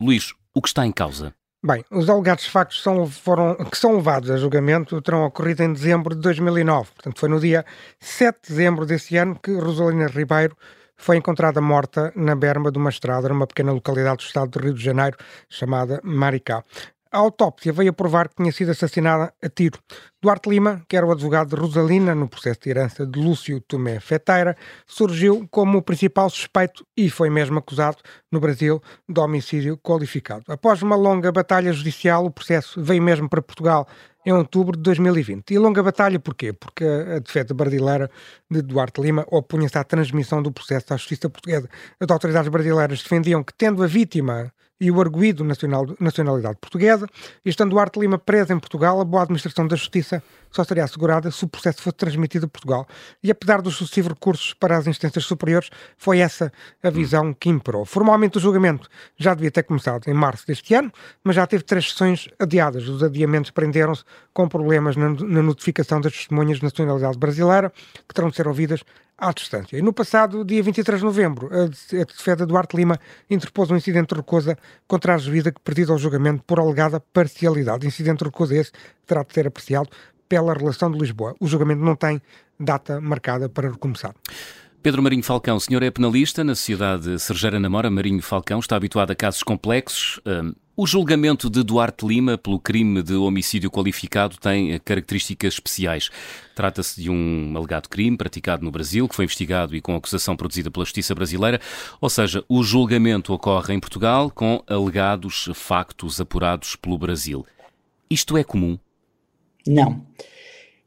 Luís, 0.00 0.32
o 0.54 0.60
que 0.60 0.68
está 0.68 0.86
em 0.86 0.92
causa? 0.92 1.34
Bem, 1.66 1.82
os 1.90 2.10
alegados 2.10 2.46
factos 2.46 2.82
são, 2.82 3.06
foram, 3.06 3.54
que 3.56 3.78
são 3.78 3.96
levados 3.96 4.30
a 4.30 4.36
julgamento 4.36 5.00
terão 5.00 5.24
ocorrido 5.24 5.62
em 5.62 5.72
dezembro 5.72 6.14
de 6.14 6.20
2009. 6.20 6.90
Portanto, 6.92 7.18
foi 7.18 7.28
no 7.28 7.40
dia 7.40 7.64
7 7.98 8.36
de 8.42 8.48
dezembro 8.50 8.84
desse 8.84 9.16
ano 9.16 9.38
que 9.42 9.50
Rosalina 9.50 10.06
Ribeiro 10.06 10.54
foi 10.96 11.16
encontrada 11.16 11.60
morta 11.60 12.12
na 12.14 12.36
berma 12.36 12.70
de 12.70 12.78
uma 12.78 12.90
estrada 12.90 13.28
numa 13.28 13.46
pequena 13.46 13.72
localidade 13.72 14.18
do 14.18 14.26
estado 14.26 14.50
do 14.50 14.58
Rio 14.58 14.74
de 14.74 14.82
Janeiro 14.82 15.16
chamada 15.48 16.00
Maricá. 16.04 16.62
A 17.14 17.18
autópsia 17.18 17.72
veio 17.72 17.90
a 17.90 17.92
provar 17.92 18.28
que 18.28 18.34
tinha 18.34 18.50
sido 18.50 18.72
assassinada 18.72 19.32
a 19.40 19.48
tiro. 19.48 19.78
Duarte 20.20 20.50
Lima, 20.50 20.82
que 20.88 20.96
era 20.96 21.06
o 21.06 21.12
advogado 21.12 21.50
de 21.50 21.62
Rosalina 21.62 22.12
no 22.12 22.28
processo 22.28 22.58
de 22.64 22.70
herança 22.70 23.06
de 23.06 23.20
Lúcio 23.20 23.60
Tomé 23.60 24.00
Feteira, 24.00 24.56
surgiu 24.84 25.46
como 25.48 25.78
o 25.78 25.82
principal 25.82 26.28
suspeito 26.28 26.84
e 26.96 27.08
foi 27.08 27.30
mesmo 27.30 27.56
acusado 27.56 27.98
no 28.32 28.40
Brasil 28.40 28.82
de 29.08 29.20
homicídio 29.20 29.78
qualificado. 29.78 30.42
Após 30.48 30.82
uma 30.82 30.96
longa 30.96 31.30
batalha 31.30 31.72
judicial, 31.72 32.24
o 32.26 32.32
processo 32.32 32.82
veio 32.82 33.00
mesmo 33.00 33.28
para 33.28 33.40
Portugal 33.40 33.86
em 34.26 34.32
outubro 34.32 34.76
de 34.76 34.82
2020. 34.82 35.52
E 35.52 35.58
longa 35.58 35.84
batalha 35.84 36.18
porquê? 36.18 36.52
Porque 36.52 36.84
a 36.84 37.20
defesa 37.20 37.54
brasileira 37.54 38.10
de 38.50 38.60
Duarte 38.60 39.00
Lima 39.00 39.24
opunha-se 39.30 39.78
à 39.78 39.84
transmissão 39.84 40.42
do 40.42 40.50
processo 40.50 40.92
à 40.92 40.96
justiça 40.96 41.30
portuguesa. 41.30 41.68
As 42.00 42.10
autoridades 42.10 42.48
brasileiras 42.48 43.04
defendiam 43.04 43.44
que, 43.44 43.54
tendo 43.54 43.84
a 43.84 43.86
vítima 43.86 44.52
e 44.80 44.90
o 44.90 45.00
arguído 45.00 45.44
nacional, 45.44 45.86
nacionalidade 46.00 46.58
portuguesa, 46.60 47.06
e 47.44 47.48
estando 47.48 47.70
Duarte 47.70 47.98
Lima 47.98 48.18
preso 48.18 48.52
em 48.52 48.58
Portugal, 48.58 49.00
a 49.00 49.04
boa 49.04 49.22
administração 49.22 49.66
da 49.66 49.76
justiça 49.76 50.22
só 50.50 50.62
seria 50.62 50.84
assegurada 50.84 51.30
se 51.30 51.44
o 51.44 51.48
processo 51.48 51.82
fosse 51.82 51.96
transmitido 51.96 52.46
a 52.46 52.48
Portugal. 52.48 52.86
E 53.22 53.30
apesar 53.30 53.60
dos 53.60 53.76
sucessivos 53.76 54.12
recursos 54.12 54.54
para 54.54 54.76
as 54.76 54.86
instâncias 54.86 55.24
superiores, 55.24 55.70
foi 55.96 56.18
essa 56.18 56.52
a 56.82 56.90
visão 56.90 57.32
que 57.32 57.48
imperou. 57.48 57.84
Formalmente 57.84 58.38
o 58.38 58.40
julgamento 58.40 58.88
já 59.16 59.34
devia 59.34 59.50
ter 59.50 59.64
começado 59.64 60.08
em 60.08 60.14
março 60.14 60.46
deste 60.46 60.74
ano, 60.74 60.92
mas 61.22 61.36
já 61.36 61.46
teve 61.46 61.64
três 61.64 61.90
sessões 61.90 62.28
adiadas. 62.38 62.88
Os 62.88 63.02
adiamentos 63.02 63.50
prenderam-se 63.50 64.04
com 64.32 64.48
problemas 64.48 64.96
na, 64.96 65.10
na 65.10 65.42
notificação 65.42 66.00
das 66.00 66.12
testemunhas 66.12 66.58
de 66.58 66.64
nacionalidade 66.64 67.18
brasileira, 67.18 67.72
que 68.08 68.14
terão 68.14 68.28
de 68.28 68.36
ser 68.36 68.46
ouvidas 68.46 68.84
à 69.16 69.32
distância. 69.32 69.76
E 69.76 69.82
no 69.82 69.92
passado, 69.92 70.44
dia 70.44 70.62
23 70.62 71.00
de 71.00 71.04
novembro, 71.04 71.48
a 71.52 71.66
defesa 72.04 72.46
Duarte 72.46 72.76
Lima 72.76 72.98
interpôs 73.30 73.70
um 73.70 73.76
incidente 73.76 74.08
de 74.08 74.16
recusa 74.16 74.56
contra 74.86 75.14
a 75.14 75.18
juíza 75.18 75.52
que 75.52 75.60
perdida 75.60 75.92
ao 75.92 75.98
julgamento 75.98 76.42
por 76.46 76.58
alegada 76.58 77.00
parcialidade. 77.00 77.86
Incidente 77.86 78.18
de 78.18 78.24
recusa 78.24 78.56
esse 78.56 78.72
que 78.72 78.78
terá 79.06 79.22
de 79.22 79.32
ser 79.32 79.46
apreciado 79.46 79.88
pela 80.28 80.52
relação 80.52 80.90
de 80.90 80.98
Lisboa. 80.98 81.34
O 81.38 81.46
julgamento 81.46 81.82
não 81.82 81.96
tem 81.96 82.20
data 82.58 83.00
marcada 83.00 83.48
para 83.48 83.70
recomeçar. 83.70 84.14
Pedro 84.82 85.02
Marinho 85.02 85.22
Falcão, 85.22 85.56
o 85.56 85.60
senhor 85.60 85.82
é 85.82 85.90
penalista 85.90 86.44
na 86.44 86.54
sociedade 86.54 87.18
Sergeira 87.18 87.58
Namora. 87.58 87.88
Marinho 87.88 88.20
Falcão 88.20 88.58
está 88.58 88.76
habituado 88.76 89.12
a 89.12 89.14
casos 89.14 89.42
complexos. 89.42 90.20
Hum, 90.26 90.52
o 90.76 90.86
julgamento 90.86 91.48
de 91.48 91.62
Duarte 91.62 92.04
Lima 92.04 92.36
pelo 92.36 92.58
crime 92.58 93.02
de 93.02 93.14
homicídio 93.14 93.70
qualificado 93.70 94.36
tem 94.36 94.78
características 94.80 95.54
especiais. 95.54 96.10
Trata-se 96.54 97.00
de 97.00 97.10
um 97.10 97.52
alegado 97.56 97.88
crime 97.88 98.16
praticado 98.16 98.64
no 98.64 98.70
Brasil, 98.70 99.08
que 99.08 99.14
foi 99.14 99.24
investigado 99.24 99.76
e 99.76 99.80
com 99.80 99.94
acusação 99.94 100.36
produzida 100.36 100.70
pela 100.70 100.84
Justiça 100.84 101.14
Brasileira, 101.14 101.60
ou 102.00 102.10
seja, 102.10 102.44
o 102.48 102.62
julgamento 102.62 103.32
ocorre 103.32 103.72
em 103.72 103.80
Portugal 103.80 104.30
com 104.30 104.62
alegados 104.66 105.48
factos 105.54 106.20
apurados 106.20 106.74
pelo 106.74 106.98
Brasil. 106.98 107.46
Isto 108.10 108.36
é 108.36 108.42
comum? 108.42 108.76
Não. 109.66 110.04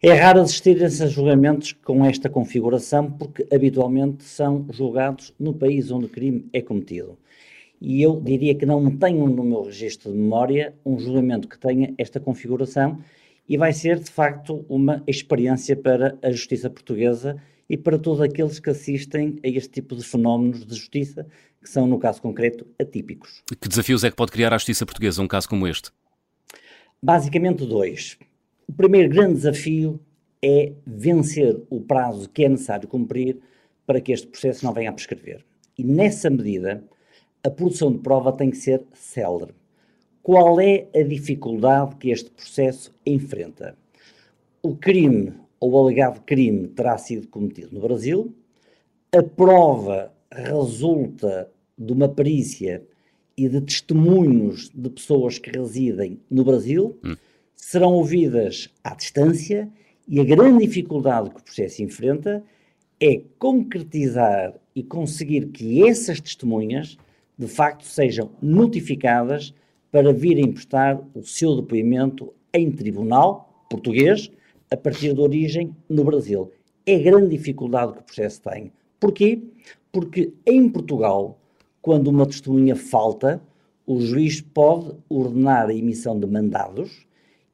É 0.04 0.13
raro 0.13 0.41
assistir 0.41 0.84
a 0.84 0.89
julgamentos 0.89 1.73
com 1.84 2.06
esta 2.06 2.30
configuração, 2.30 3.10
porque 3.10 3.47
habitualmente 3.52 4.23
são 4.23 4.65
julgados 4.69 5.34
no 5.39 5.54
país 5.54 5.89
onde 5.91 6.06
o 6.06 6.10
crime 6.10 6.45
é 6.54 6.62
cometido. 6.62 7.17
E 7.79 8.01
eu 8.01 8.19
diria 8.19 8.55
que 8.55 8.65
não 8.65 8.89
tenho 8.97 9.27
no 9.27 9.43
meu 9.43 9.63
registro 9.63 10.11
de 10.11 10.17
memória 10.17 10.73
um 10.85 10.99
julgamento 10.99 11.47
que 11.47 11.59
tenha 11.59 11.93
esta 11.97 12.19
configuração 12.19 12.99
e 13.47 13.57
vai 13.57 13.71
ser, 13.71 13.99
de 13.99 14.09
facto, 14.09 14.65
uma 14.67 15.03
experiência 15.07 15.75
para 15.75 16.17
a 16.21 16.31
justiça 16.31 16.69
portuguesa 16.69 17.41
e 17.69 17.77
para 17.77 17.97
todos 17.97 18.21
aqueles 18.21 18.59
que 18.59 18.69
assistem 18.69 19.39
a 19.43 19.47
este 19.47 19.69
tipo 19.69 19.95
de 19.95 20.03
fenómenos 20.03 20.65
de 20.65 20.75
justiça, 20.75 21.27
que 21.61 21.69
são, 21.69 21.85
no 21.85 21.99
caso 21.99 22.21
concreto, 22.21 22.65
atípicos. 22.79 23.43
Que 23.61 23.67
desafios 23.67 24.03
é 24.03 24.09
que 24.09 24.15
pode 24.15 24.31
criar 24.31 24.53
a 24.53 24.57
justiça 24.57 24.85
portuguesa 24.85 25.21
um 25.21 25.27
caso 25.27 25.47
como 25.47 25.67
este? 25.67 25.91
Basicamente 27.01 27.65
dois. 27.65 28.17
O 28.67 28.73
primeiro 28.73 29.09
grande 29.09 29.35
desafio 29.35 29.99
é 30.41 30.73
vencer 30.85 31.61
o 31.69 31.81
prazo 31.81 32.29
que 32.29 32.43
é 32.43 32.49
necessário 32.49 32.87
cumprir 32.87 33.37
para 33.85 34.01
que 34.01 34.11
este 34.11 34.27
processo 34.27 34.65
não 34.65 34.73
venha 34.73 34.89
a 34.89 34.93
prescrever. 34.93 35.43
E 35.77 35.83
nessa 35.83 36.29
medida, 36.29 36.83
a 37.43 37.50
produção 37.50 37.91
de 37.91 38.00
prova 38.00 38.32
tem 38.32 38.50
que 38.50 38.58
ser 38.58 38.84
célere. 38.93 39.54
Qual 40.21 40.60
é 40.60 40.88
a 40.93 41.04
dificuldade 41.04 41.95
que 41.95 42.10
este 42.10 42.30
processo 42.30 42.93
enfrenta? 43.06 43.78
O 44.62 44.76
crime 44.76 45.34
ou 45.60 45.71
o 45.71 45.80
alegado 45.80 46.21
crime 46.21 46.67
terá 46.67 46.97
sido 46.97 47.28
cometido 47.28 47.73
no 47.73 47.82
Brasil, 47.82 48.34
a 49.15 49.23
prova 49.23 50.12
resulta 50.32 51.50
de 51.78 51.93
uma 51.93 52.10
perícia 52.10 52.84
e 53.38 53.47
de 53.47 53.62
testemunhos 53.62 54.69
de 54.73 54.89
pessoas 54.89 55.39
que 55.39 55.50
residem 55.50 56.19
no 56.30 56.43
Brasil. 56.43 56.97
Hum 57.04 57.15
serão 57.58 57.93
ouvidas 57.95 58.69
à 58.82 58.95
distância 58.95 59.69
e 60.08 60.21
a 60.21 60.23
grande 60.23 60.65
dificuldade 60.65 61.32
que 61.32 61.41
o 61.41 61.43
processo 61.43 61.84
enfrenta 61.84 62.41
é 62.97 63.21
concretizar 63.38 64.54
e 64.73 64.82
conseguir 64.82 65.47
que 65.47 65.86
essas 65.86 66.21
testemunhas 66.21 66.97
de 67.38 67.47
facto 67.47 67.84
sejam 67.84 68.32
notificadas 68.41 69.54
para 69.91 70.12
virem 70.12 70.52
prestar 70.52 71.02
o 71.13 71.23
seu 71.23 71.56
depoimento 71.56 72.34
em 72.54 72.71
tribunal 72.71 73.65
português 73.69 74.32
a 74.71 74.78
partir 74.78 75.13
de 75.13 75.21
origem 75.21 75.76
no 75.89 76.04
Brasil. 76.04 76.52
É 76.86 76.95
a 76.95 77.00
grande 77.00 77.38
dificuldade 77.38 77.93
que 77.93 78.00
o 78.00 78.04
processo 78.04 78.41
tem. 78.41 78.71
Porquê? 79.00 79.41
Porque 79.91 80.34
em 80.45 80.67
Portugal, 80.69 81.39
quando 81.82 82.08
uma 82.08 82.26
testemunha 82.26 82.76
falta, 82.76 83.41
o 83.86 84.02
juiz 84.02 84.41
pode 84.41 84.93
ordenar 85.10 85.67
a 85.67 85.73
emissão 85.73 86.19
de 86.19 86.28
mandados 86.28 87.06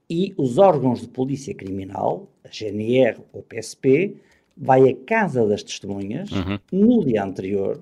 e 0.09 0.33
os 0.37 0.57
órgãos 0.57 1.01
de 1.01 1.07
polícia 1.07 1.53
criminal, 1.53 2.29
a 2.43 2.49
GNR 2.49 3.19
ou 3.31 3.41
o 3.41 3.43
PSP, 3.43 4.15
vai 4.55 4.89
à 4.89 4.95
casa 4.95 5.45
das 5.47 5.63
testemunhas 5.63 6.31
uhum. 6.31 6.59
no 6.71 7.05
dia 7.05 7.23
anterior, 7.23 7.79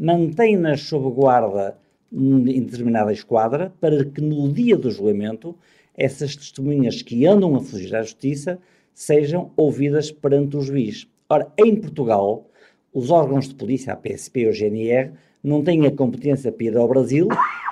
mantém-nas 0.00 0.80
sob 0.80 1.10
guarda 1.10 1.76
em 2.10 2.62
determinada 2.62 3.12
esquadra 3.12 3.70
para 3.78 4.02
que 4.02 4.22
no 4.22 4.50
dia 4.50 4.74
do 4.74 4.90
julgamento 4.90 5.54
essas 5.94 6.34
testemunhas 6.34 7.02
que 7.02 7.26
andam 7.26 7.54
a 7.54 7.60
fugir 7.60 7.94
à 7.94 8.02
justiça 8.02 8.58
sejam 8.94 9.52
ouvidas 9.58 10.10
perante 10.10 10.56
o 10.56 10.62
juiz. 10.62 11.06
Ora, 11.28 11.52
em 11.58 11.76
Portugal, 11.76 12.48
os 12.94 13.10
órgãos 13.10 13.46
de 13.46 13.54
polícia, 13.54 13.92
a 13.92 13.96
PSP 13.96 14.46
ou 14.46 14.50
a 14.50 14.54
GNR, 14.54 15.12
não 15.44 15.62
têm 15.62 15.86
a 15.86 15.90
competência 15.90 16.50
para 16.50 16.64
ir 16.64 16.76
ao 16.76 16.88
Brasil 16.88 17.28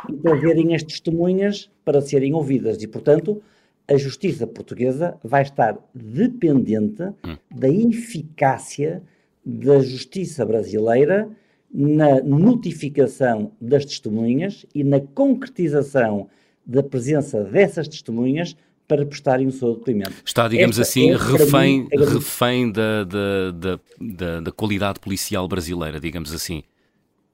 e 0.09 0.12
trazerem 0.12 0.75
as 0.75 0.83
testemunhas 0.83 1.71
para 1.83 2.03
serem 2.03 2.35
ouvidas 2.35 2.83
e, 2.83 2.87
portanto, 2.87 3.43
a 3.88 3.97
justiça 3.97 4.47
portuguesa 4.47 5.19
vai 5.25 5.43
estar 5.43 5.79
dependente 5.95 7.03
hum. 7.03 7.37
da 7.51 7.69
eficácia 7.69 9.03
da 9.45 9.81
justiça 9.81 10.45
brasileira 10.45 11.29
na 11.72 12.20
notificação 12.22 13.52
das 13.61 13.85
testemunhas 13.85 14.64
e 14.74 14.83
na 14.83 15.00
concretização 15.00 16.28
da 16.64 16.83
presença 16.83 17.44
dessas 17.44 17.88
testemunhas 17.88 18.57
para 18.87 19.04
prestarem 19.04 19.46
o 19.46 19.52
seu 19.52 19.74
depoimento. 19.74 20.14
Está, 20.24 20.48
digamos 20.48 20.78
Esta 20.78 20.90
assim, 20.90 21.11
é, 21.11 21.16
refém, 21.16 21.81
mim, 21.81 21.88
refém 21.92 22.72
da, 22.72 23.04
da, 23.04 23.50
da, 23.50 23.81
da, 24.00 24.40
da 24.40 24.52
qualidade 24.52 24.98
policial 24.98 25.46
brasileira, 25.46 26.00
digamos 26.00 26.33
assim. 26.33 26.62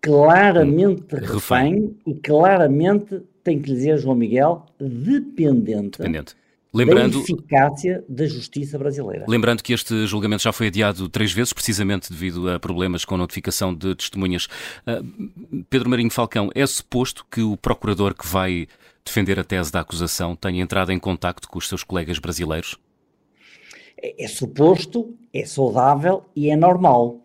Claramente 0.00 1.14
hum. 1.14 1.18
refém, 1.20 1.74
refém 1.74 1.96
e 2.06 2.14
claramente, 2.14 3.22
tem 3.42 3.60
que 3.60 3.72
dizer 3.72 3.98
João 3.98 4.16
Miguel, 4.16 4.66
dependente, 4.78 5.98
dependente 5.98 6.34
Lembrando, 6.74 7.18
da 7.18 7.22
eficácia 7.22 8.04
da 8.08 8.26
justiça 8.26 8.76
brasileira. 8.76 9.24
Lembrando 9.28 9.62
que 9.62 9.72
este 9.72 10.06
julgamento 10.06 10.42
já 10.42 10.52
foi 10.52 10.66
adiado 10.66 11.08
três 11.08 11.32
vezes, 11.32 11.52
precisamente 11.52 12.10
devido 12.10 12.50
a 12.50 12.58
problemas 12.58 13.04
com 13.04 13.14
a 13.14 13.18
notificação 13.18 13.72
de 13.72 13.94
testemunhas. 13.94 14.46
Uh, 14.86 15.64
Pedro 15.70 15.88
Marinho 15.88 16.10
Falcão, 16.10 16.50
é 16.52 16.66
suposto 16.66 17.24
que 17.30 17.40
o 17.40 17.56
procurador 17.56 18.12
que 18.12 18.26
vai 18.26 18.66
defender 19.04 19.38
a 19.38 19.44
tese 19.44 19.70
da 19.70 19.80
acusação 19.80 20.34
tenha 20.34 20.60
entrado 20.60 20.90
em 20.90 20.98
contacto 20.98 21.48
com 21.48 21.58
os 21.58 21.68
seus 21.68 21.84
colegas 21.84 22.18
brasileiros? 22.18 22.76
É, 24.02 24.24
é 24.24 24.26
suposto, 24.26 25.14
é 25.32 25.44
saudável 25.44 26.24
e 26.34 26.50
é 26.50 26.56
normal, 26.56 27.20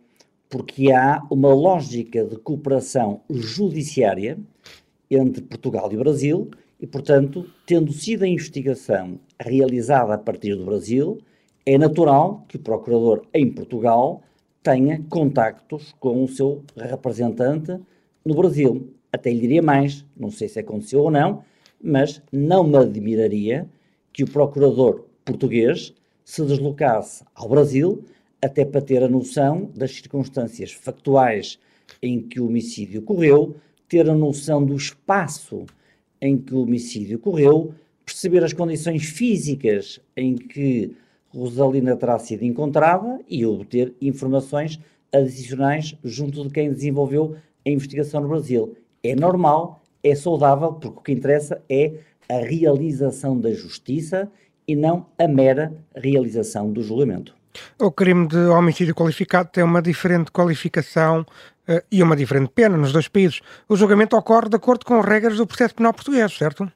porque 0.47 0.91
há 0.91 1.23
uma 1.31 1.53
lógica 1.53 2.23
de 2.23 2.35
cooperação 2.38 3.21
judiciária 3.31 4.38
entre 5.09 5.41
Portugal 5.41 5.91
e 5.91 5.97
Brasil 5.97 6.51
e, 6.79 6.87
portanto, 6.87 7.45
tendo 7.65 7.91
sido 7.91 8.23
a 8.23 8.27
investigação 8.27 9.19
realizada 9.39 10.13
a 10.13 10.17
partir 10.17 10.55
do 10.55 10.65
Brasil, 10.65 11.19
é 11.65 11.77
natural 11.77 12.45
que 12.47 12.55
o 12.55 12.59
procurador 12.59 13.25
em 13.33 13.51
Portugal 13.51 14.21
tenha 14.63 15.03
contactos 15.09 15.93
com 15.99 16.23
o 16.23 16.27
seu 16.27 16.63
representante 16.77 17.77
no 18.25 18.35
Brasil. 18.35 18.93
Até 19.11 19.31
lhe 19.31 19.41
diria 19.41 19.61
mais, 19.61 20.05
não 20.15 20.31
sei 20.31 20.47
se 20.47 20.59
aconteceu 20.59 21.01
ou 21.01 21.11
não, 21.11 21.43
mas 21.81 22.21
não 22.31 22.63
me 22.63 22.77
admiraria 22.77 23.67
que 24.13 24.23
o 24.23 24.29
procurador 24.29 25.05
português 25.25 25.93
se 26.23 26.43
deslocasse 26.45 27.23
ao 27.35 27.49
Brasil 27.49 28.03
até 28.41 28.63
para 28.63 28.81
ter 28.81 29.03
a 29.03 29.07
noção 29.07 29.69
das 29.75 29.91
circunstâncias 29.91 30.71
factuais 30.71 31.59
em 32.01 32.21
que 32.21 32.39
o 32.39 32.47
homicídio 32.47 33.01
ocorreu, 33.01 33.55
ter 33.87 34.09
a 34.09 34.15
noção 34.15 34.63
do 34.63 34.75
espaço 34.75 35.65
em 36.21 36.38
que 36.38 36.53
o 36.53 36.63
homicídio 36.63 37.17
ocorreu, 37.17 37.73
perceber 38.05 38.43
as 38.43 38.53
condições 38.53 39.05
físicas 39.05 39.99
em 40.15 40.36
que 40.36 40.95
Rosalina 41.29 41.95
terá 41.95 42.17
sido 42.17 42.43
encontrada 42.43 43.19
e 43.29 43.45
obter 43.45 43.93
informações 44.01 44.79
adicionais 45.13 45.95
junto 46.03 46.43
de 46.43 46.53
quem 46.53 46.71
desenvolveu 46.71 47.36
a 47.65 47.69
investigação 47.69 48.21
no 48.21 48.29
Brasil. 48.29 48.75
É 49.03 49.15
normal, 49.15 49.82
é 50.03 50.15
saudável, 50.15 50.73
porque 50.73 50.99
o 50.99 51.01
que 51.01 51.12
interessa 51.12 51.62
é 51.69 51.93
a 52.27 52.39
realização 52.39 53.39
da 53.39 53.51
justiça 53.51 54.29
e 54.67 54.75
não 54.75 55.05
a 55.17 55.27
mera 55.27 55.73
realização 55.95 56.71
do 56.71 56.84
julgamento. 56.84 57.36
O 57.79 57.91
crime 57.91 58.27
de 58.27 58.38
homicídio 58.38 58.93
qualificado 58.93 59.49
tem 59.51 59.63
uma 59.63 59.82
diferente 59.82 60.32
qualificação 60.32 61.25
e 61.91 62.01
uma 62.01 62.15
diferente 62.15 62.51
pena 62.53 62.77
nos 62.77 62.91
dois 62.91 63.08
países. 63.08 63.41
O 63.67 63.75
julgamento 63.75 64.15
ocorre 64.15 64.49
de 64.49 64.55
acordo 64.55 64.86
com 64.86 64.99
as 64.99 65.05
regras 65.05 65.38
do 65.38 65.47
processo 65.47 65.75
penal 65.75 65.93
português, 65.93 66.34
certo? 66.34 66.71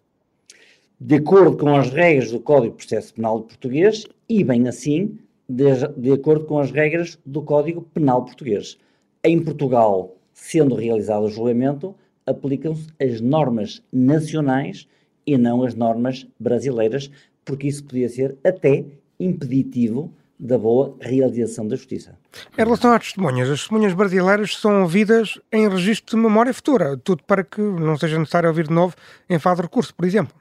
De 1.00 1.16
acordo 1.16 1.58
com 1.58 1.76
as 1.76 1.90
regras 1.90 2.32
do 2.32 2.40
Código 2.40 2.78
de 2.78 2.86
Processo 2.86 3.14
Penal 3.14 3.42
português 3.42 4.06
e, 4.30 4.44
bem 4.44 4.68
assim, 4.68 5.18
de, 5.50 5.66
de 5.98 6.14
acordo 6.14 6.46
com 6.46 6.60
as 6.60 6.72
regras 6.72 7.20
do 7.26 7.42
Código 7.42 7.82
Penal 7.82 8.24
português. 8.24 8.78
Em 9.24 9.44
Portugal, 9.44 10.16
sendo 10.34 10.76
realizado 10.76 11.26
o 11.26 11.30
julgamento, 11.30 11.94
aplicam-se 12.26 12.88
as 13.02 13.20
normas 13.20 13.84
nacionais 13.92 14.88
e 15.26 15.38
não 15.38 15.64
as 15.64 15.76
normas 15.76 16.28
brasileiras, 16.40 17.12
porque 17.44 17.68
isso 17.68 17.84
podia 17.84 18.08
ser 18.08 18.38
até 18.44 18.86
impeditivo 19.20 20.14
da 20.40 20.58
boa 20.58 20.96
realização 21.00 21.68
da 21.68 21.76
justiça. 21.76 22.18
Em 22.58 22.64
relação 22.64 22.92
às 22.92 23.04
testemunhas, 23.04 23.50
as 23.50 23.60
testemunhas 23.62 23.94
brasileiras 23.94 24.58
são 24.58 24.82
ouvidas 24.82 25.40
em 25.52 25.70
registro 25.70 26.16
de 26.16 26.22
memória 26.22 26.54
futura, 26.54 26.98
tudo 26.98 27.24
para 27.24 27.44
que 27.44 27.62
não 27.62 27.98
seja 27.98 28.18
necessário 28.20 28.50
ouvir 28.50 28.68
de 28.68 28.74
novo 28.74 28.96
em 29.30 29.40
fase 29.40 29.58
de 29.58 29.62
recurso, 29.64 29.94
por 29.96 30.06
exemplo. 30.06 30.36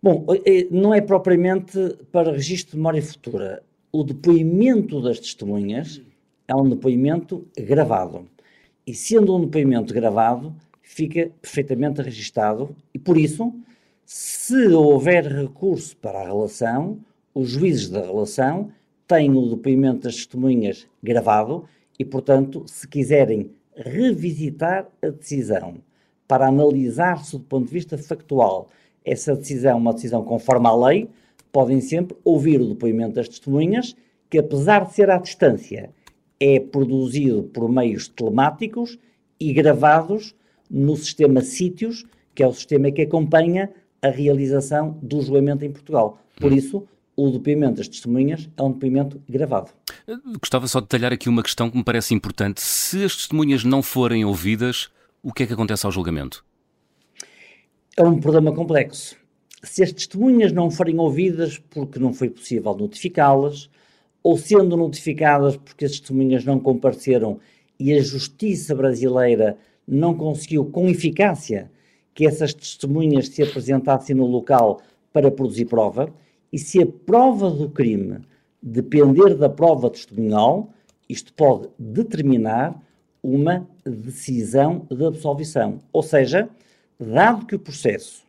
Bom, 0.00 0.26
eh, 0.46 0.68
não 0.70 0.94
é 0.94 1.00
propriamente 1.00 1.96
para 2.12 2.32
registro 2.32 2.72
de 2.72 2.76
memória 2.76 3.02
futura. 3.02 3.62
O 3.90 4.04
depoimento 4.04 5.00
das 5.02 5.18
testemunhas 5.18 6.00
é 6.46 6.54
um 6.54 6.68
depoimento 6.68 7.46
gravado. 7.58 8.28
E 8.86 8.94
sendo 8.94 9.36
um 9.36 9.40
depoimento 9.40 9.92
gravado, 9.92 10.54
fica 10.80 11.30
perfeitamente 11.42 12.00
registado 12.00 12.74
e, 12.94 12.98
por 12.98 13.18
isso, 13.18 13.52
se 14.04 14.68
houver 14.68 15.26
recurso 15.26 15.96
para 15.96 16.20
a 16.20 16.24
relação, 16.24 16.98
os 17.38 17.50
juízes 17.50 17.88
da 17.88 18.00
relação 18.00 18.70
têm 19.06 19.30
o 19.36 19.48
depoimento 19.50 20.02
das 20.02 20.16
testemunhas 20.16 20.86
gravado 21.02 21.64
e, 21.98 22.04
portanto, 22.04 22.64
se 22.66 22.86
quiserem 22.86 23.50
revisitar 23.74 24.88
a 25.02 25.08
decisão 25.08 25.76
para 26.26 26.48
analisar-se 26.48 27.36
do 27.38 27.44
ponto 27.44 27.66
de 27.66 27.72
vista 27.72 27.96
factual 27.96 28.68
essa 29.04 29.34
decisão 29.34 29.70
é 29.70 29.74
uma 29.74 29.94
decisão 29.94 30.22
conforme 30.22 30.66
à 30.66 30.74
lei, 30.74 31.08
podem 31.50 31.80
sempre 31.80 32.16
ouvir 32.24 32.60
o 32.60 32.68
depoimento 32.68 33.14
das 33.14 33.28
testemunhas, 33.28 33.96
que 34.28 34.38
apesar 34.38 34.84
de 34.84 34.94
ser 34.94 35.10
à 35.10 35.16
distância, 35.16 35.90
é 36.38 36.60
produzido 36.60 37.44
por 37.44 37.70
meios 37.70 38.06
telemáticos 38.06 38.98
e 39.40 39.52
gravados 39.52 40.34
no 40.70 40.94
sistema 40.94 41.40
Sítios, 41.40 42.04
que 42.34 42.42
é 42.42 42.46
o 42.46 42.52
sistema 42.52 42.90
que 42.90 43.02
acompanha 43.02 43.70
a 44.02 44.08
realização 44.08 44.98
do 45.02 45.22
julgamento 45.22 45.64
em 45.64 45.72
Portugal. 45.72 46.18
Por 46.38 46.52
isso, 46.52 46.86
o 47.18 47.32
depoimento 47.32 47.78
das 47.78 47.88
testemunhas 47.88 48.48
é 48.56 48.62
um 48.62 48.70
depoimento 48.70 49.20
gravado. 49.28 49.72
Gostava 50.40 50.68
só 50.68 50.78
de 50.78 50.84
detalhar 50.84 51.12
aqui 51.12 51.28
uma 51.28 51.42
questão 51.42 51.68
que 51.68 51.76
me 51.76 51.82
parece 51.82 52.14
importante. 52.14 52.60
Se 52.60 53.02
as 53.02 53.16
testemunhas 53.16 53.64
não 53.64 53.82
forem 53.82 54.24
ouvidas, 54.24 54.88
o 55.20 55.32
que 55.32 55.42
é 55.42 55.46
que 55.46 55.52
acontece 55.52 55.84
ao 55.84 55.90
julgamento? 55.90 56.44
É 57.96 58.04
um 58.04 58.20
problema 58.20 58.54
complexo. 58.54 59.16
Se 59.64 59.82
as 59.82 59.90
testemunhas 59.90 60.52
não 60.52 60.70
forem 60.70 60.96
ouvidas 61.00 61.58
porque 61.58 61.98
não 61.98 62.12
foi 62.12 62.30
possível 62.30 62.72
notificá-las, 62.76 63.68
ou 64.22 64.38
sendo 64.38 64.76
notificadas 64.76 65.56
porque 65.56 65.86
as 65.86 65.98
testemunhas 65.98 66.44
não 66.44 66.60
compareceram 66.60 67.40
e 67.80 67.94
a 67.94 68.00
justiça 68.00 68.76
brasileira 68.76 69.58
não 69.86 70.14
conseguiu 70.14 70.66
com 70.66 70.88
eficácia 70.88 71.68
que 72.14 72.28
essas 72.28 72.54
testemunhas 72.54 73.26
se 73.26 73.42
apresentassem 73.42 74.14
no 74.14 74.26
local 74.26 74.80
para 75.12 75.32
produzir 75.32 75.64
prova, 75.64 76.12
e 76.52 76.58
se 76.58 76.82
a 76.82 76.86
prova 76.86 77.50
do 77.50 77.68
crime 77.68 78.20
depender 78.62 79.34
da 79.34 79.48
prova 79.48 79.90
testemunhal, 79.90 80.70
isto 81.08 81.32
pode 81.32 81.68
determinar 81.78 82.80
uma 83.22 83.66
decisão 83.84 84.86
de 84.90 85.04
absolvição. 85.04 85.78
Ou 85.92 86.02
seja, 86.02 86.48
dado 86.98 87.46
que 87.46 87.54
o 87.54 87.58
processo 87.58 88.24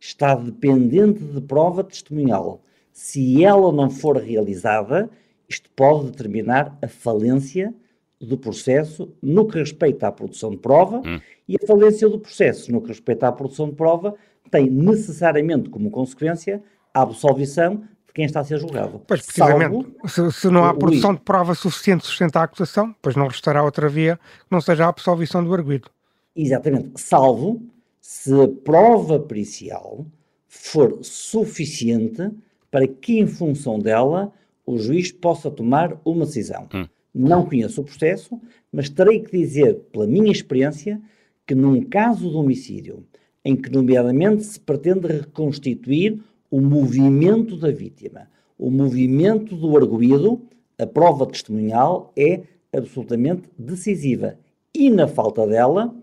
está 0.00 0.34
dependente 0.34 1.22
de 1.22 1.40
prova 1.40 1.82
testemunhal, 1.84 2.60
se 2.92 3.44
ela 3.44 3.72
não 3.72 3.90
for 3.90 4.16
realizada, 4.16 5.08
isto 5.48 5.70
pode 5.70 6.10
determinar 6.10 6.76
a 6.82 6.88
falência 6.88 7.72
do 8.20 8.36
processo 8.36 9.12
no 9.22 9.46
que 9.46 9.58
respeita 9.58 10.08
à 10.08 10.12
produção 10.12 10.50
de 10.50 10.56
prova 10.56 10.98
hum. 10.98 11.20
e 11.48 11.56
a 11.56 11.66
falência 11.66 12.08
do 12.08 12.18
processo 12.18 12.72
no 12.72 12.80
que 12.80 12.88
respeita 12.88 13.28
à 13.28 13.32
produção 13.32 13.68
de 13.68 13.76
prova 13.76 14.14
tem 14.50 14.68
necessariamente 14.68 15.70
como 15.70 15.90
consequência 15.90 16.62
a 16.98 17.02
absolvição 17.02 17.76
de 18.06 18.12
quem 18.14 18.24
está 18.24 18.40
a 18.40 18.44
ser 18.44 18.58
julgado. 18.58 19.00
Pois, 19.06 19.24
precisamente, 19.24 19.86
se, 20.06 20.32
se, 20.32 20.48
não 20.48 20.64
há 20.64 20.74
produção 20.74 21.14
de 21.14 21.20
prova 21.20 21.54
suficiente 21.54 22.06
sustentar 22.06 22.40
a 22.40 22.44
acusação, 22.44 22.94
pois 23.00 23.16
não 23.16 23.26
restará 23.26 23.62
outra 23.62 23.88
via 23.88 24.16
que 24.16 24.46
não 24.50 24.60
seja 24.60 24.84
a 24.84 24.88
absolvição 24.88 25.44
do 25.44 25.52
arguido. 25.54 25.90
Exatamente, 26.34 27.00
salvo 27.00 27.60
se 28.00 28.32
a 28.32 28.48
prova 28.48 29.20
pericial 29.20 30.06
for 30.46 30.98
suficiente 31.02 32.30
para 32.70 32.86
que, 32.86 33.18
em 33.18 33.26
função 33.26 33.78
dela, 33.78 34.32
o 34.64 34.78
juiz 34.78 35.12
possa 35.12 35.50
tomar 35.50 35.98
uma 36.04 36.24
decisão. 36.24 36.68
Hum. 36.74 36.86
Não 37.14 37.44
conheço 37.44 37.80
o 37.80 37.84
processo, 37.84 38.40
mas 38.72 38.88
terei 38.88 39.20
que 39.20 39.36
dizer, 39.36 39.74
pela 39.92 40.06
minha 40.06 40.30
experiência, 40.30 41.00
que 41.46 41.54
num 41.54 41.82
caso 41.82 42.30
de 42.30 42.36
homicídio, 42.36 43.04
em 43.44 43.56
que, 43.56 43.70
nomeadamente, 43.70 44.44
se 44.44 44.60
pretende 44.60 45.06
reconstituir 45.06 46.18
o 46.50 46.60
movimento 46.60 47.56
da 47.56 47.70
vítima, 47.70 48.28
o 48.58 48.70
movimento 48.70 49.54
do 49.56 49.76
arguído, 49.76 50.40
a 50.78 50.86
prova 50.86 51.26
testemunhal 51.26 52.12
é 52.16 52.42
absolutamente 52.72 53.48
decisiva. 53.58 54.36
E, 54.74 54.90
na 54.90 55.08
falta 55.08 55.46
dela, 55.46 55.94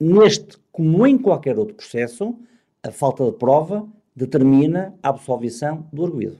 neste 0.00 0.58
como 0.70 1.06
em 1.06 1.18
qualquer 1.18 1.58
outro 1.58 1.74
processo, 1.74 2.34
a 2.82 2.90
falta 2.90 3.24
de 3.24 3.32
prova 3.32 3.86
determina 4.16 4.94
a 5.02 5.10
absolvição 5.10 5.86
do 5.92 6.04
arguído. 6.04 6.38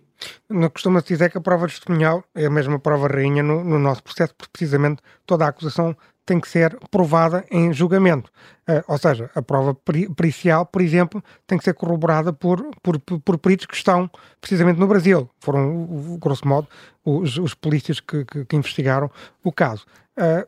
Costuma-se 0.73 1.09
dizer 1.09 1.31
que 1.31 1.39
a 1.39 1.41
prova 1.41 1.67
testemunhal 1.67 2.25
é 2.35 2.47
a 2.47 2.51
mesma 2.51 2.79
prova 2.79 3.09
rainha 3.09 3.43
no, 3.43 3.65
no, 3.65 3.79
nosso 3.79 4.03
processo, 4.03 4.35
porque 4.37 4.53
precisamente 4.53 5.03
toda 5.27 5.45
a 5.45 5.49
acusação 5.49 5.97
tem 6.25 6.41
que 6.41 6.49
ser 6.49 6.79
provada 6.91 7.45
em 7.51 7.73
julgamento. 7.73 8.31
Uh, 8.69 8.83
ou 8.87 8.99
seja, 8.99 9.31
a 9.35 9.43
prova 9.43 9.75
pericial, 10.17 10.65
por 10.65 10.81
exemplo, 10.81 11.23
tem 11.47 11.59
que 11.59 11.65
ser 11.65 11.75
corroborada 11.75 12.33
por, 12.33 12.71
por, 12.83 12.99
por 12.99 13.39
peritos 13.39 13.67
que 13.67 13.75
estão 13.75 14.11
precisamente 14.41 14.79
no 14.79 14.87
Brasil. 14.87 15.29
Foram, 15.41 16.17
grosso 16.19 16.47
modo, 16.47 16.69
os, 17.05 17.37
os 17.39 17.55
polícias 17.55 17.99
que, 18.01 18.25
que, 18.25 18.45
que, 18.45 18.57
investigaram 18.57 19.11
o 19.43 19.53
caso. 19.53 19.85
Uh, 20.17 20.47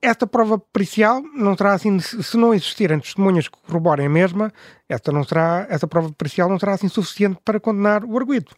esta 0.00 0.26
prova 0.26 0.58
pericial 0.58 1.22
não 1.22 1.56
será 1.56 1.74
assim, 1.74 2.00
se 2.00 2.36
não 2.36 2.52
existirem 2.52 2.98
testemunhas 2.98 3.46
que 3.46 3.56
corroborem 3.66 4.06
a 4.06 4.10
mesma, 4.10 4.52
esta, 4.88 5.12
não 5.12 5.22
será, 5.22 5.66
esta 5.70 5.86
prova 5.86 6.12
pericial 6.12 6.48
não 6.48 6.58
será 6.58 6.72
assim 6.72 6.88
suficiente 6.88 7.38
para 7.44 7.60
condenar 7.60 8.04
o 8.04 8.18
arguido. 8.18 8.50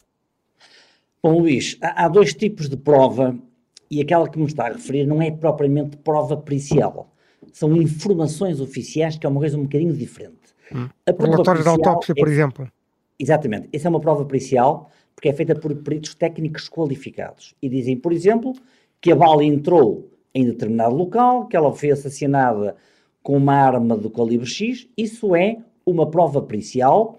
Bom, 1.23 1.41
Luís, 1.41 1.77
há 1.83 2.09
dois 2.09 2.33
tipos 2.33 2.69
de 2.69 2.77
prova 2.77 3.37
e 3.91 4.01
aquela 4.01 4.29
que 4.29 4.39
me 4.39 4.47
está 4.47 4.67
a 4.67 4.73
referir 4.73 5.07
não 5.07 5.21
é 5.21 5.31
propriamente 5.31 5.97
prova 5.99 6.37
pericial. 6.37 7.13
São 7.53 7.77
informações 7.77 8.61
oficiais, 8.61 9.17
que 9.17 9.27
é 9.27 9.29
uma 9.29 9.41
coisa 9.41 9.59
um 9.59 9.65
bocadinho 9.65 9.93
diferente. 9.93 10.55
Hum. 10.75 10.89
Relatórios 11.19 11.65
de 11.65 11.71
autópsia, 11.71 12.15
por 12.15 12.29
é, 12.29 12.31
exemplo. 12.31 12.69
Exatamente. 13.19 13.69
Essa 13.73 13.89
é 13.89 13.91
uma 13.91 14.01
prova 14.01 14.25
pericial 14.25 14.91
porque 15.15 15.29
é 15.29 15.33
feita 15.33 15.55
por 15.55 15.75
peritos 15.77 16.15
técnicos 16.15 16.69
qualificados. 16.69 17.55
E 17.63 17.69
dizem, 17.69 17.97
por 17.97 18.13
exemplo, 18.13 18.53
que 19.01 19.13
a 19.13 19.17
bala 19.17 19.45
entrou 19.45 20.11
em 20.35 20.45
determinado 20.45 20.95
local, 20.95 21.47
que 21.47 21.57
ela 21.57 21.73
foi 21.73 21.91
assassinada 21.91 22.77
com 23.23 23.37
uma 23.37 23.55
arma 23.55 23.97
do 23.97 24.11
calibre 24.11 24.47
X, 24.47 24.89
isso 24.97 25.35
é 25.37 25.59
uma 25.87 26.11
prova 26.11 26.43
pericial 26.43 27.19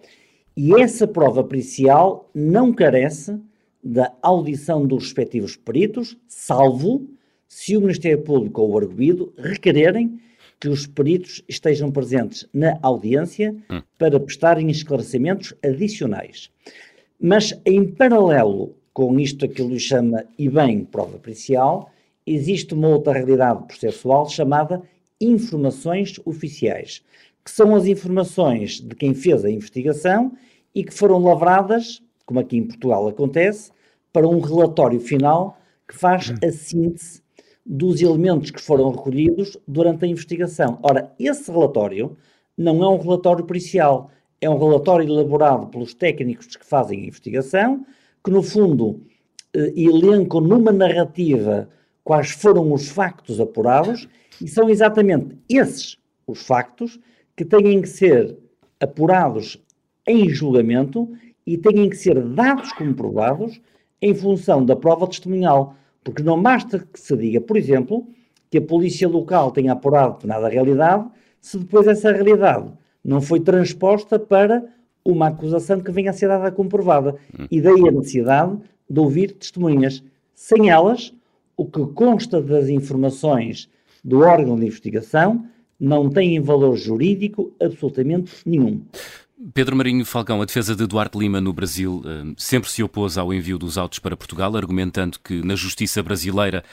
e 0.56 0.73
essa 0.80 1.08
prova 1.08 1.43
pericial 1.43 2.30
não 2.34 2.73
carece 2.73 3.39
da 3.85 4.11
audição 4.23 4.87
dos 4.87 5.03
respectivos 5.03 5.55
peritos, 5.55 6.17
salvo 6.27 7.07
se 7.47 7.77
o 7.77 7.81
Ministério 7.81 8.23
Público 8.23 8.63
ou 8.63 8.71
o 8.71 8.77
arguído 8.79 9.31
requererem 9.37 10.19
que 10.59 10.67
os 10.67 10.87
peritos 10.87 11.43
estejam 11.47 11.91
presentes 11.91 12.47
na 12.51 12.79
audiência 12.81 13.55
hum. 13.69 13.81
para 13.99 14.19
prestarem 14.19 14.71
esclarecimentos 14.71 15.53
adicionais. 15.63 16.49
Mas, 17.19 17.53
em 17.63 17.85
paralelo 17.85 18.75
com 18.95 19.19
isto 19.19 19.47
que 19.49 19.61
ele 19.61 19.77
chama, 19.77 20.23
e 20.39 20.47
bem, 20.47 20.85
prova 20.85 21.19
pericial, 21.19 21.91
existe 22.25 22.73
uma 22.73 22.87
outra 22.87 23.11
realidade 23.11 23.67
processual 23.67 24.29
chamada 24.29 24.81
informações 25.19 26.17
oficiais, 26.23 27.03
que 27.43 27.51
são 27.51 27.75
as 27.75 27.85
informações 27.85 28.79
de 28.79 28.95
quem 28.95 29.13
fez 29.13 29.43
a 29.43 29.51
investigação 29.51 30.31
e 30.73 30.81
que 30.81 30.93
foram 30.93 31.19
lavradas, 31.19 32.01
como 32.25 32.39
aqui 32.39 32.55
em 32.55 32.63
Portugal 32.63 33.05
acontece, 33.07 33.69
para 34.15 34.30
um 34.30 34.39
relatório 34.39 34.97
final 34.97 35.58
que 35.86 35.93
faz 35.93 36.34
a 36.41 36.49
síntese 36.49 37.21
dos 37.65 38.01
elementos 38.01 38.49
que 38.49 38.62
foram 38.62 38.89
recolhidos 38.89 39.58
durante 39.67 40.06
a 40.06 40.08
investigação. 40.08 40.80
Ora, 40.82 41.12
esse 41.19 41.51
relatório 41.51 42.15
não 42.58 42.82
é 42.82 42.88
um 42.88 42.97
relatório 42.97 43.43
pericial, 43.43 44.10
é 44.39 44.49
um 44.49 44.58
relatório 44.58 45.06
elaborado 45.06 45.67
pelos 45.67 45.93
técnicos 45.93 46.56
que 46.56 46.65
fazem 46.65 47.01
a 47.01 47.08
investigação, 47.08 47.86
que 48.23 48.32
no 48.32 48.41
fundo 48.41 49.01
uh, 49.54 49.73
elencam 49.75 50.39
numa 50.39 50.71
narrativa 50.71 51.67
quais 52.01 52.32
foram 52.32 52.71
os 52.71 52.88
factos 52.88 53.41
apurados 53.41 54.08
e 54.41 54.47
são 54.47 54.69
exatamente 54.69 55.38
esses 55.49 55.97
os 56.25 56.41
factos 56.47 56.97
que 57.36 57.43
têm 57.43 57.82
que 57.82 57.89
ser 57.89 58.38
apurados 58.80 59.62
em 60.08 60.30
julgamento 60.30 61.12
e 61.45 61.58
têm 61.58 61.89
que 61.89 61.97
ser 61.97 62.23
dados 62.23 62.71
como 62.71 62.95
provados 62.95 63.60
em 64.05 64.13
função 64.13 64.63
da 64.63 64.75
prova 64.75 65.07
testemunhal. 65.07 65.75
Porque 66.03 66.21
não 66.21 66.39
basta 66.39 66.77
que 66.79 66.99
se 66.99 67.17
diga, 67.17 67.41
por 67.41 67.57
exemplo, 67.57 68.07
que 68.51 68.59
a 68.59 68.61
polícia 68.61 69.09
local 69.09 69.51
tenha 69.51 69.73
apurado 69.73 70.13
determinada 70.13 70.47
realidade, 70.47 71.05
se 71.41 71.57
depois 71.57 71.87
essa 71.87 72.11
realidade 72.11 72.71
não 73.03 73.19
foi 73.19 73.39
transposta 73.39 74.19
para 74.19 74.63
uma 75.03 75.27
acusação 75.27 75.79
que 75.79 75.91
venha 75.91 76.11
a 76.11 76.13
ser 76.13 76.27
dada 76.27 76.51
comprovada. 76.51 77.15
E 77.49 77.59
daí 77.59 77.87
a 77.87 77.91
necessidade 77.91 78.57
de 78.87 78.99
ouvir 78.99 79.31
testemunhas. 79.31 80.03
Sem 80.35 80.69
elas, 80.69 81.11
o 81.57 81.65
que 81.65 81.83
consta 81.93 82.39
das 82.39 82.69
informações 82.69 83.67
do 84.03 84.19
órgão 84.19 84.55
de 84.55 84.67
investigação 84.67 85.45
não 85.79 86.09
tem 86.09 86.39
valor 86.39 86.75
jurídico 86.75 87.51
absolutamente 87.59 88.31
nenhum. 88.45 88.81
Pedro 89.53 89.75
Marinho 89.75 90.05
Falcão, 90.05 90.41
a 90.41 90.45
defesa 90.45 90.73
de 90.73 90.87
Duarte 90.87 91.17
Lima 91.17 91.41
no 91.41 91.51
Brasil 91.51 92.01
eh, 92.05 92.33
sempre 92.37 92.71
se 92.71 92.81
opôs 92.81 93.17
ao 93.17 93.33
envio 93.33 93.57
dos 93.57 93.77
autos 93.77 93.99
para 93.99 94.15
Portugal, 94.15 94.55
argumentando 94.55 95.19
que 95.19 95.43
na 95.43 95.55
justiça 95.55 96.01
brasileira 96.01 96.63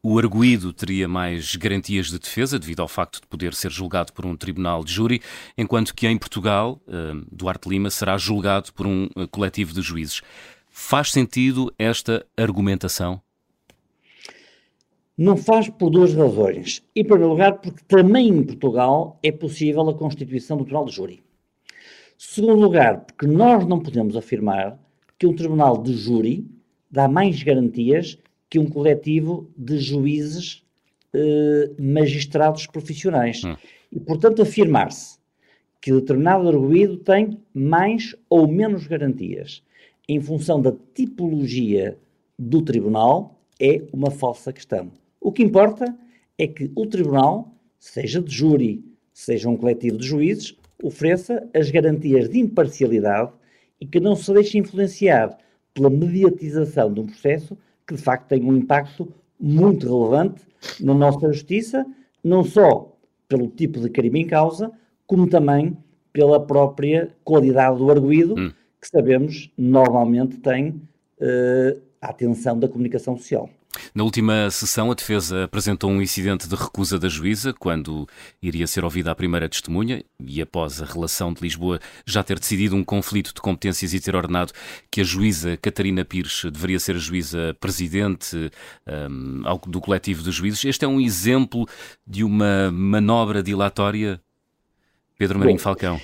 o 0.00 0.16
arguído 0.16 0.72
teria 0.72 1.08
mais 1.08 1.56
garantias 1.56 2.06
de 2.06 2.20
defesa 2.20 2.60
devido 2.60 2.80
ao 2.80 2.86
facto 2.86 3.20
de 3.20 3.26
poder 3.26 3.54
ser 3.54 3.72
julgado 3.72 4.12
por 4.12 4.24
um 4.24 4.36
tribunal 4.36 4.84
de 4.84 4.92
júri, 4.92 5.20
enquanto 5.58 5.92
que 5.92 6.06
em 6.06 6.16
Portugal 6.16 6.80
eh, 6.86 7.12
Duarte 7.30 7.68
Lima 7.68 7.90
será 7.90 8.16
julgado 8.16 8.72
por 8.72 8.86
um 8.86 9.08
eh, 9.16 9.26
coletivo 9.28 9.74
de 9.74 9.82
juízes. 9.82 10.22
Faz 10.70 11.10
sentido 11.10 11.74
esta 11.76 12.24
argumentação? 12.36 13.20
Não 15.18 15.36
faz 15.36 15.68
por 15.68 15.90
duas 15.90 16.14
razões. 16.14 16.84
Em 16.94 17.02
primeiro 17.02 17.30
lugar, 17.30 17.54
porque 17.54 17.82
também 17.88 18.28
em 18.28 18.44
Portugal 18.44 19.18
é 19.24 19.32
possível 19.32 19.90
a 19.90 19.94
constituição 19.94 20.56
do 20.56 20.62
tribunal 20.62 20.86
de 20.86 20.94
júri. 20.94 21.31
Segundo 22.24 22.54
lugar, 22.54 23.00
porque 23.00 23.26
nós 23.26 23.66
não 23.66 23.80
podemos 23.80 24.14
afirmar 24.14 24.78
que 25.18 25.26
um 25.26 25.34
tribunal 25.34 25.82
de 25.82 25.92
júri 25.92 26.48
dá 26.88 27.08
mais 27.08 27.42
garantias 27.42 28.16
que 28.48 28.60
um 28.60 28.66
coletivo 28.70 29.50
de 29.56 29.80
juízes 29.80 30.64
eh, 31.12 31.72
magistrados 31.76 32.64
profissionais. 32.68 33.42
Hum. 33.44 33.56
E, 33.90 33.98
portanto, 33.98 34.40
afirmar-se 34.40 35.18
que 35.80 35.92
determinado 35.92 36.48
arguído 36.48 36.96
tem 36.96 37.36
mais 37.52 38.14
ou 38.30 38.46
menos 38.46 38.86
garantias 38.86 39.60
em 40.08 40.20
função 40.20 40.62
da 40.62 40.72
tipologia 40.94 41.98
do 42.38 42.62
tribunal 42.62 43.36
é 43.60 43.82
uma 43.92 44.12
falsa 44.12 44.52
questão. 44.52 44.92
O 45.20 45.32
que 45.32 45.42
importa 45.42 45.84
é 46.38 46.46
que 46.46 46.70
o 46.76 46.86
tribunal, 46.86 47.52
seja 47.80 48.22
de 48.22 48.32
júri, 48.32 48.84
seja 49.12 49.48
um 49.48 49.56
coletivo 49.56 49.98
de 49.98 50.06
juízes, 50.06 50.56
ofereça 50.82 51.48
as 51.54 51.70
garantias 51.70 52.28
de 52.28 52.38
imparcialidade 52.38 53.32
e 53.80 53.86
que 53.86 54.00
não 54.00 54.14
se 54.14 54.32
deixe 54.32 54.58
influenciar 54.58 55.38
pela 55.72 55.88
mediatização 55.88 56.92
de 56.92 57.00
um 57.00 57.06
processo 57.06 57.56
que 57.86 57.94
de 57.94 58.02
facto 58.02 58.28
tem 58.28 58.42
um 58.44 58.56
impacto 58.56 59.12
muito 59.40 59.86
relevante 59.86 60.42
na 60.80 60.94
nossa 60.94 61.26
justiça, 61.32 61.84
não 62.22 62.44
só 62.44 62.96
pelo 63.28 63.48
tipo 63.48 63.80
de 63.80 63.88
crime 63.88 64.20
em 64.20 64.26
causa, 64.26 64.70
como 65.06 65.28
também 65.28 65.76
pela 66.12 66.38
própria 66.44 67.10
qualidade 67.24 67.78
do 67.78 67.90
arguído, 67.90 68.34
hum. 68.38 68.52
que 68.80 68.88
sabemos 68.88 69.50
normalmente 69.56 70.36
tem 70.38 70.68
uh, 70.68 71.80
a 72.00 72.10
atenção 72.10 72.58
da 72.58 72.68
comunicação 72.68 73.16
social. 73.16 73.48
Na 73.94 74.04
última 74.04 74.50
sessão, 74.50 74.90
a 74.90 74.94
defesa 74.94 75.44
apresentou 75.44 75.90
um 75.90 76.00
incidente 76.00 76.48
de 76.48 76.54
recusa 76.54 76.98
da 76.98 77.10
juíza 77.10 77.52
quando 77.52 78.08
iria 78.40 78.66
ser 78.66 78.84
ouvida 78.84 79.10
a 79.10 79.14
primeira 79.14 79.46
testemunha 79.50 80.02
e 80.18 80.40
após 80.40 80.80
a 80.80 80.86
relação 80.86 81.30
de 81.30 81.42
Lisboa 81.42 81.78
já 82.06 82.22
ter 82.22 82.38
decidido 82.38 82.74
um 82.74 82.82
conflito 82.82 83.34
de 83.34 83.40
competências 83.42 83.92
e 83.92 84.00
ter 84.00 84.16
ordenado 84.16 84.54
que 84.90 85.02
a 85.02 85.04
juíza 85.04 85.58
Catarina 85.58 86.06
Pires 86.06 86.42
deveria 86.50 86.80
ser 86.80 86.96
a 86.96 86.98
juíza 86.98 87.54
presidente 87.60 88.50
um, 88.88 89.70
do 89.70 89.78
coletivo 89.78 90.22
de 90.22 90.30
juízes. 90.30 90.64
Este 90.64 90.86
é 90.86 90.88
um 90.88 90.98
exemplo 90.98 91.68
de 92.06 92.24
uma 92.24 92.70
manobra 92.72 93.42
dilatória, 93.42 94.18
Pedro 95.18 95.38
Marinho 95.38 95.58
Bom, 95.58 95.62
Falcão. 95.62 96.00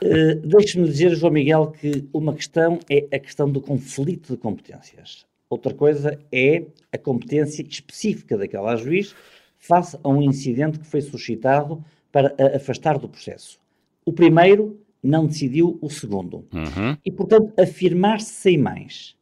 Uh, 0.00 0.46
Deixe-me 0.46 0.88
dizer, 0.88 1.14
João 1.14 1.34
Miguel, 1.34 1.74
que 1.78 2.08
uma 2.10 2.32
questão 2.32 2.80
é 2.88 3.06
a 3.14 3.18
questão 3.18 3.50
do 3.50 3.60
conflito 3.60 4.32
de 4.32 4.38
competências. 4.38 5.26
Outra 5.52 5.74
coisa 5.74 6.18
é 6.32 6.64
a 6.90 6.96
competência 6.96 7.62
específica 7.62 8.38
daquela 8.38 8.74
juiz 8.74 9.14
face 9.58 9.98
a 10.02 10.08
um 10.08 10.22
incidente 10.22 10.78
que 10.78 10.86
foi 10.86 11.02
suscitado 11.02 11.84
para 12.10 12.34
a 12.40 12.56
afastar 12.56 12.98
do 12.98 13.06
processo. 13.06 13.60
O 14.02 14.14
primeiro 14.14 14.80
não 15.02 15.26
decidiu 15.26 15.78
o 15.82 15.90
segundo. 15.90 16.46
Uhum. 16.54 16.96
E, 17.04 17.10
portanto, 17.10 17.52
afirmar-se 17.60 18.32
sem 18.32 18.56
mais 18.56 19.14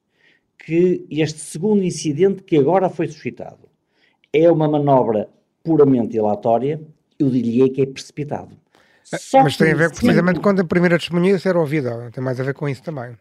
que 0.57 1.05
este 1.11 1.41
segundo 1.41 1.83
incidente 1.83 2.45
que 2.45 2.57
agora 2.57 2.89
foi 2.89 3.09
suscitado 3.09 3.69
é 4.33 4.49
uma 4.49 4.69
manobra 4.69 5.29
puramente 5.65 6.17
ilatória, 6.17 6.81
eu 7.19 7.29
diria 7.29 7.69
que 7.69 7.83
é 7.83 7.87
precipitado. 7.87 8.57
Só 9.03 9.43
Mas 9.43 9.57
tem 9.57 9.73
a 9.73 9.75
ver 9.75 9.91
precisamente 9.91 10.39
quando 10.39 10.61
a 10.61 10.65
primeira 10.65 10.97
testemunha 10.97 11.37
ser 11.41 11.57
ouvida, 11.57 12.09
tem 12.13 12.23
mais 12.23 12.39
a 12.39 12.45
ver 12.45 12.55
com 12.55 12.69
isso 12.69 12.85
também. 12.85 13.17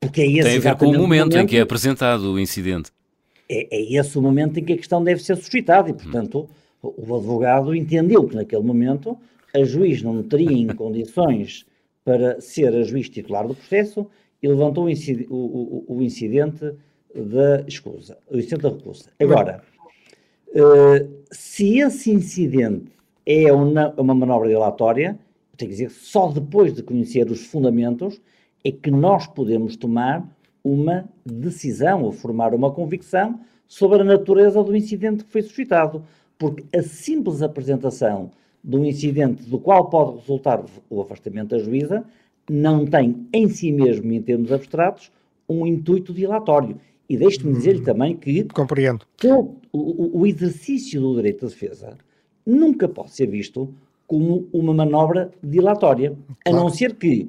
Porque 0.00 0.20
é 0.20 0.26
esse 0.26 0.42
Tem 0.42 0.56
a 0.56 0.60
ver 0.60 0.76
com 0.76 0.86
o 0.86 0.88
momento, 0.88 1.00
momento, 1.00 1.36
em 1.38 1.46
que 1.46 1.56
é 1.56 1.60
apresentado 1.60 2.32
o 2.32 2.38
incidente. 2.38 2.90
É, 3.48 3.76
é, 3.76 3.98
esse 3.98 4.18
o 4.18 4.22
momento 4.22 4.58
em 4.58 4.64
que 4.64 4.72
a 4.74 4.76
questão 4.76 5.02
deve 5.02 5.22
ser 5.22 5.36
suscitada 5.36 5.90
e, 5.90 5.92
portanto, 5.92 6.48
hum. 6.82 6.92
o, 6.96 7.16
advogado 7.16 7.74
entendeu 7.74 8.26
que 8.26 8.36
naquele 8.36 8.62
momento 8.62 9.18
a 9.54 9.64
juiz 9.64 10.02
não 10.02 10.22
teria 10.22 10.52
em 10.52 10.68
condições 10.74 11.66
para 12.04 12.40
ser 12.40 12.74
a 12.74 12.82
juiz 12.82 13.08
titular 13.08 13.46
do 13.46 13.54
processo 13.54 14.06
e 14.42 14.48
levantou 14.48 14.84
o, 14.84 14.90
incidente, 14.90 15.26
o, 15.30 15.84
o, 15.88 15.96
o 15.96 16.02
incidente 16.02 16.72
da 17.14 17.64
escusa, 17.66 18.18
o 18.30 18.38
incidente 18.38 18.62
da 18.62 18.68
recusa. 18.68 19.10
Agora, 19.18 19.62
uh, 20.50 21.08
se 21.30 21.80
esse 21.80 22.10
incidente 22.10 22.92
é 23.26 23.52
uma, 23.52 23.92
uma 23.96 24.14
manobra 24.14 24.48
dilatória, 24.48 25.18
tenho 25.56 25.70
que 25.70 25.76
dizer, 25.76 25.90
só 25.90 26.30
depois 26.30 26.72
de 26.72 26.82
conhecer 26.82 27.30
os 27.30 27.44
fundamentos 27.44 28.20
é 28.64 28.70
que 28.70 28.90
nós 28.90 29.26
podemos 29.26 29.76
tomar 29.76 30.26
uma 30.62 31.08
decisão 31.24 32.02
ou 32.02 32.12
formar 32.12 32.54
uma 32.54 32.70
convicção 32.70 33.40
sobre 33.66 34.00
a 34.00 34.04
natureza 34.04 34.62
do 34.62 34.74
incidente 34.74 35.24
que 35.24 35.30
foi 35.30 35.42
suscitado, 35.42 36.02
porque 36.38 36.64
a 36.76 36.82
simples 36.82 37.42
apresentação 37.42 38.30
de 38.62 38.76
um 38.76 38.84
incidente 38.84 39.42
do 39.44 39.58
qual 39.58 39.88
pode 39.88 40.18
resultar 40.18 40.64
o 40.90 41.00
afastamento 41.00 41.50
da 41.50 41.58
juíza 41.58 42.04
não 42.50 42.86
tem 42.86 43.26
em 43.32 43.48
si 43.48 43.70
mesmo, 43.70 44.12
em 44.12 44.22
termos 44.22 44.50
abstratos, 44.52 45.12
um 45.48 45.66
intuito 45.66 46.12
dilatório. 46.12 46.76
E 47.08 47.16
deixe-me 47.16 47.52
dizer-lhe 47.52 47.80
também 47.80 48.16
que 48.16 48.44
Compreendo. 48.44 49.06
O, 49.24 49.56
o, 49.72 50.20
o 50.20 50.26
exercício 50.26 51.00
do 51.00 51.14
direito 51.16 51.46
de 51.46 51.52
defesa 51.52 51.96
nunca 52.44 52.88
pode 52.88 53.12
ser 53.12 53.26
visto 53.26 53.72
como 54.06 54.48
uma 54.52 54.72
manobra 54.72 55.30
dilatória, 55.42 56.16
claro. 56.44 56.58
a 56.58 56.62
não 56.62 56.70
ser 56.70 56.94
que 56.94 57.28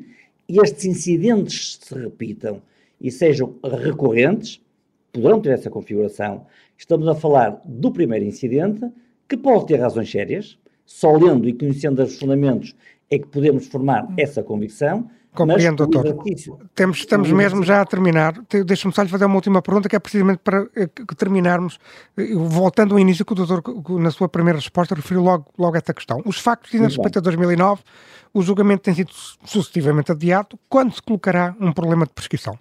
estes 0.49 0.85
incidentes 0.85 1.79
se 1.81 1.93
repitam 1.93 2.61
e 2.99 3.11
sejam 3.11 3.55
recorrentes, 3.63 4.61
poderão 5.11 5.39
ter 5.41 5.51
essa 5.51 5.69
configuração. 5.69 6.45
Estamos 6.77 7.07
a 7.07 7.15
falar 7.15 7.61
do 7.65 7.91
primeiro 7.91 8.25
incidente, 8.25 8.81
que 9.27 9.37
pode 9.37 9.67
ter 9.67 9.77
razões 9.77 10.09
sérias, 10.09 10.57
só 10.85 11.11
lendo 11.11 11.47
e 11.47 11.53
conhecendo 11.53 12.01
os 12.01 12.17
fundamentos 12.17 12.75
é 13.11 13.19
que 13.19 13.27
podemos 13.27 13.67
formar 13.67 14.07
essa 14.17 14.41
convicção. 14.43 15.09
Compreendo, 15.33 15.87
doutor. 15.87 16.17
Temos, 16.73 16.97
estamos 16.97 17.31
mesmo 17.31 17.63
já 17.63 17.81
a 17.81 17.85
terminar. 17.85 18.33
Deixa-me 18.65 18.93
só 18.93 19.03
lhe 19.03 19.09
fazer 19.09 19.25
uma 19.25 19.35
última 19.35 19.61
pergunta, 19.61 19.87
que 19.87 19.95
é 19.95 19.99
precisamente 19.99 20.39
para 20.39 20.67
eh, 20.75 20.87
terminarmos, 21.15 21.79
voltando 22.35 22.95
ao 22.95 22.99
início 22.99 23.23
que 23.23 23.33
o 23.33 23.35
doutor, 23.35 23.61
na 23.99 24.11
sua 24.11 24.27
primeira 24.27 24.57
resposta, 24.57 24.95
referiu 24.95 25.21
logo, 25.21 25.45
logo 25.57 25.77
esta 25.77 25.93
questão. 25.93 26.21
Os 26.25 26.39
factos, 26.39 26.73
na 26.73 26.87
respeito 26.87 27.19
a 27.19 27.21
2009, 27.21 27.81
o 28.33 28.41
julgamento 28.41 28.83
tem 28.83 28.93
sido 28.93 29.11
sucessivamente 29.45 30.11
adiado. 30.11 30.57
Quando 30.67 30.93
se 30.93 31.01
colocará 31.01 31.55
um 31.59 31.71
problema 31.71 32.05
de 32.05 32.13
prescrição? 32.13 32.57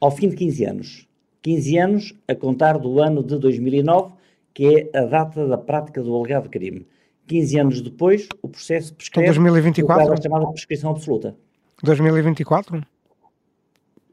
Ao 0.00 0.10
fim 0.10 0.28
de 0.28 0.36
15 0.36 0.64
anos. 0.64 1.08
15 1.42 1.78
anos 1.78 2.14
a 2.28 2.34
contar 2.34 2.78
do 2.78 3.00
ano 3.00 3.22
de 3.22 3.36
2009, 3.38 4.14
que 4.54 4.88
é 4.92 4.98
a 4.98 5.04
data 5.04 5.46
da 5.46 5.58
prática 5.58 6.02
do 6.02 6.14
alegado 6.14 6.48
crime. 6.48 6.86
15 7.26 7.58
anos 7.58 7.80
depois, 7.80 8.28
o 8.42 8.48
processo 8.48 8.94
prescreve 8.94 9.30
então, 9.30 9.42
2024? 9.44 10.12
a 10.12 10.16
chamada 10.20 10.46
prescrição 10.52 10.90
absoluta. 10.90 11.36
2024? 11.82 12.84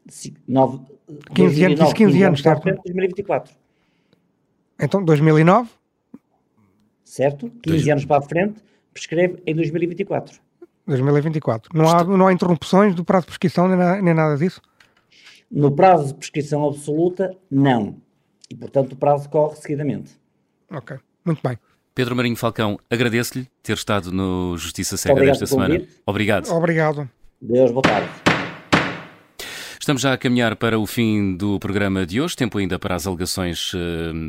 Sim, 0.08 0.36
9, 0.48 0.80
15 1.34 1.36
2009, 1.36 1.66
anos, 1.66 1.80
15, 1.80 1.94
15 1.94 2.24
anos, 2.24 2.42
certo? 2.42 2.64
2024. 2.64 3.56
Então, 4.80 5.04
2009? 5.04 5.70
Certo? 7.04 7.52
15 7.64 7.92
anos 7.92 8.06
para 8.06 8.18
a 8.18 8.22
frente, 8.22 8.64
prescreve 8.94 9.42
em 9.46 9.56
2024. 9.56 10.40
2024. 10.86 11.78
Não 11.78 11.90
há, 11.90 12.04
não 12.04 12.28
há 12.28 12.34
interrupções 12.34 12.96
do 12.96 13.04
prazo 13.04 13.24
de 13.24 13.28
prescrição 13.28 13.68
nem 13.68 13.78
nada, 13.78 14.02
nem 14.02 14.14
nada 14.14 14.38
disso? 14.38 14.62
No 15.52 15.72
prazo 15.72 16.08
de 16.08 16.14
prescrição 16.16 16.66
absoluta, 16.66 17.36
não. 17.50 17.98
E, 18.50 18.56
portanto, 18.56 18.94
o 18.94 18.96
prazo 18.96 19.30
corre 19.30 19.56
seguidamente. 19.56 20.12
Ok, 20.72 20.98
muito 21.26 21.42
bem. 21.44 21.58
Pedro 21.94 22.16
Marinho 22.16 22.36
Falcão, 22.36 22.80
agradeço-lhe 22.90 23.48
ter 23.64 23.74
estado 23.74 24.12
no 24.12 24.56
Justiça 24.58 24.98
Cega 24.98 25.20
desta 25.20 25.46
semana. 25.46 25.84
Obrigado. 26.06 26.50
Obrigado. 26.52 27.10
Deus, 27.42 27.72
boa 27.72 27.84
tarde. 27.84 28.10
Estamos 29.80 30.02
já 30.02 30.12
a 30.12 30.18
caminhar 30.18 30.56
para 30.58 30.78
o 30.78 30.86
fim 30.86 31.38
do 31.38 31.58
programa 31.60 32.06
de 32.06 32.20
hoje, 32.20 32.36
tempo 32.36 32.58
ainda 32.58 32.78
para 32.78 32.96
as 32.96 33.08
alegações 33.08 33.74
uh, 33.74 33.78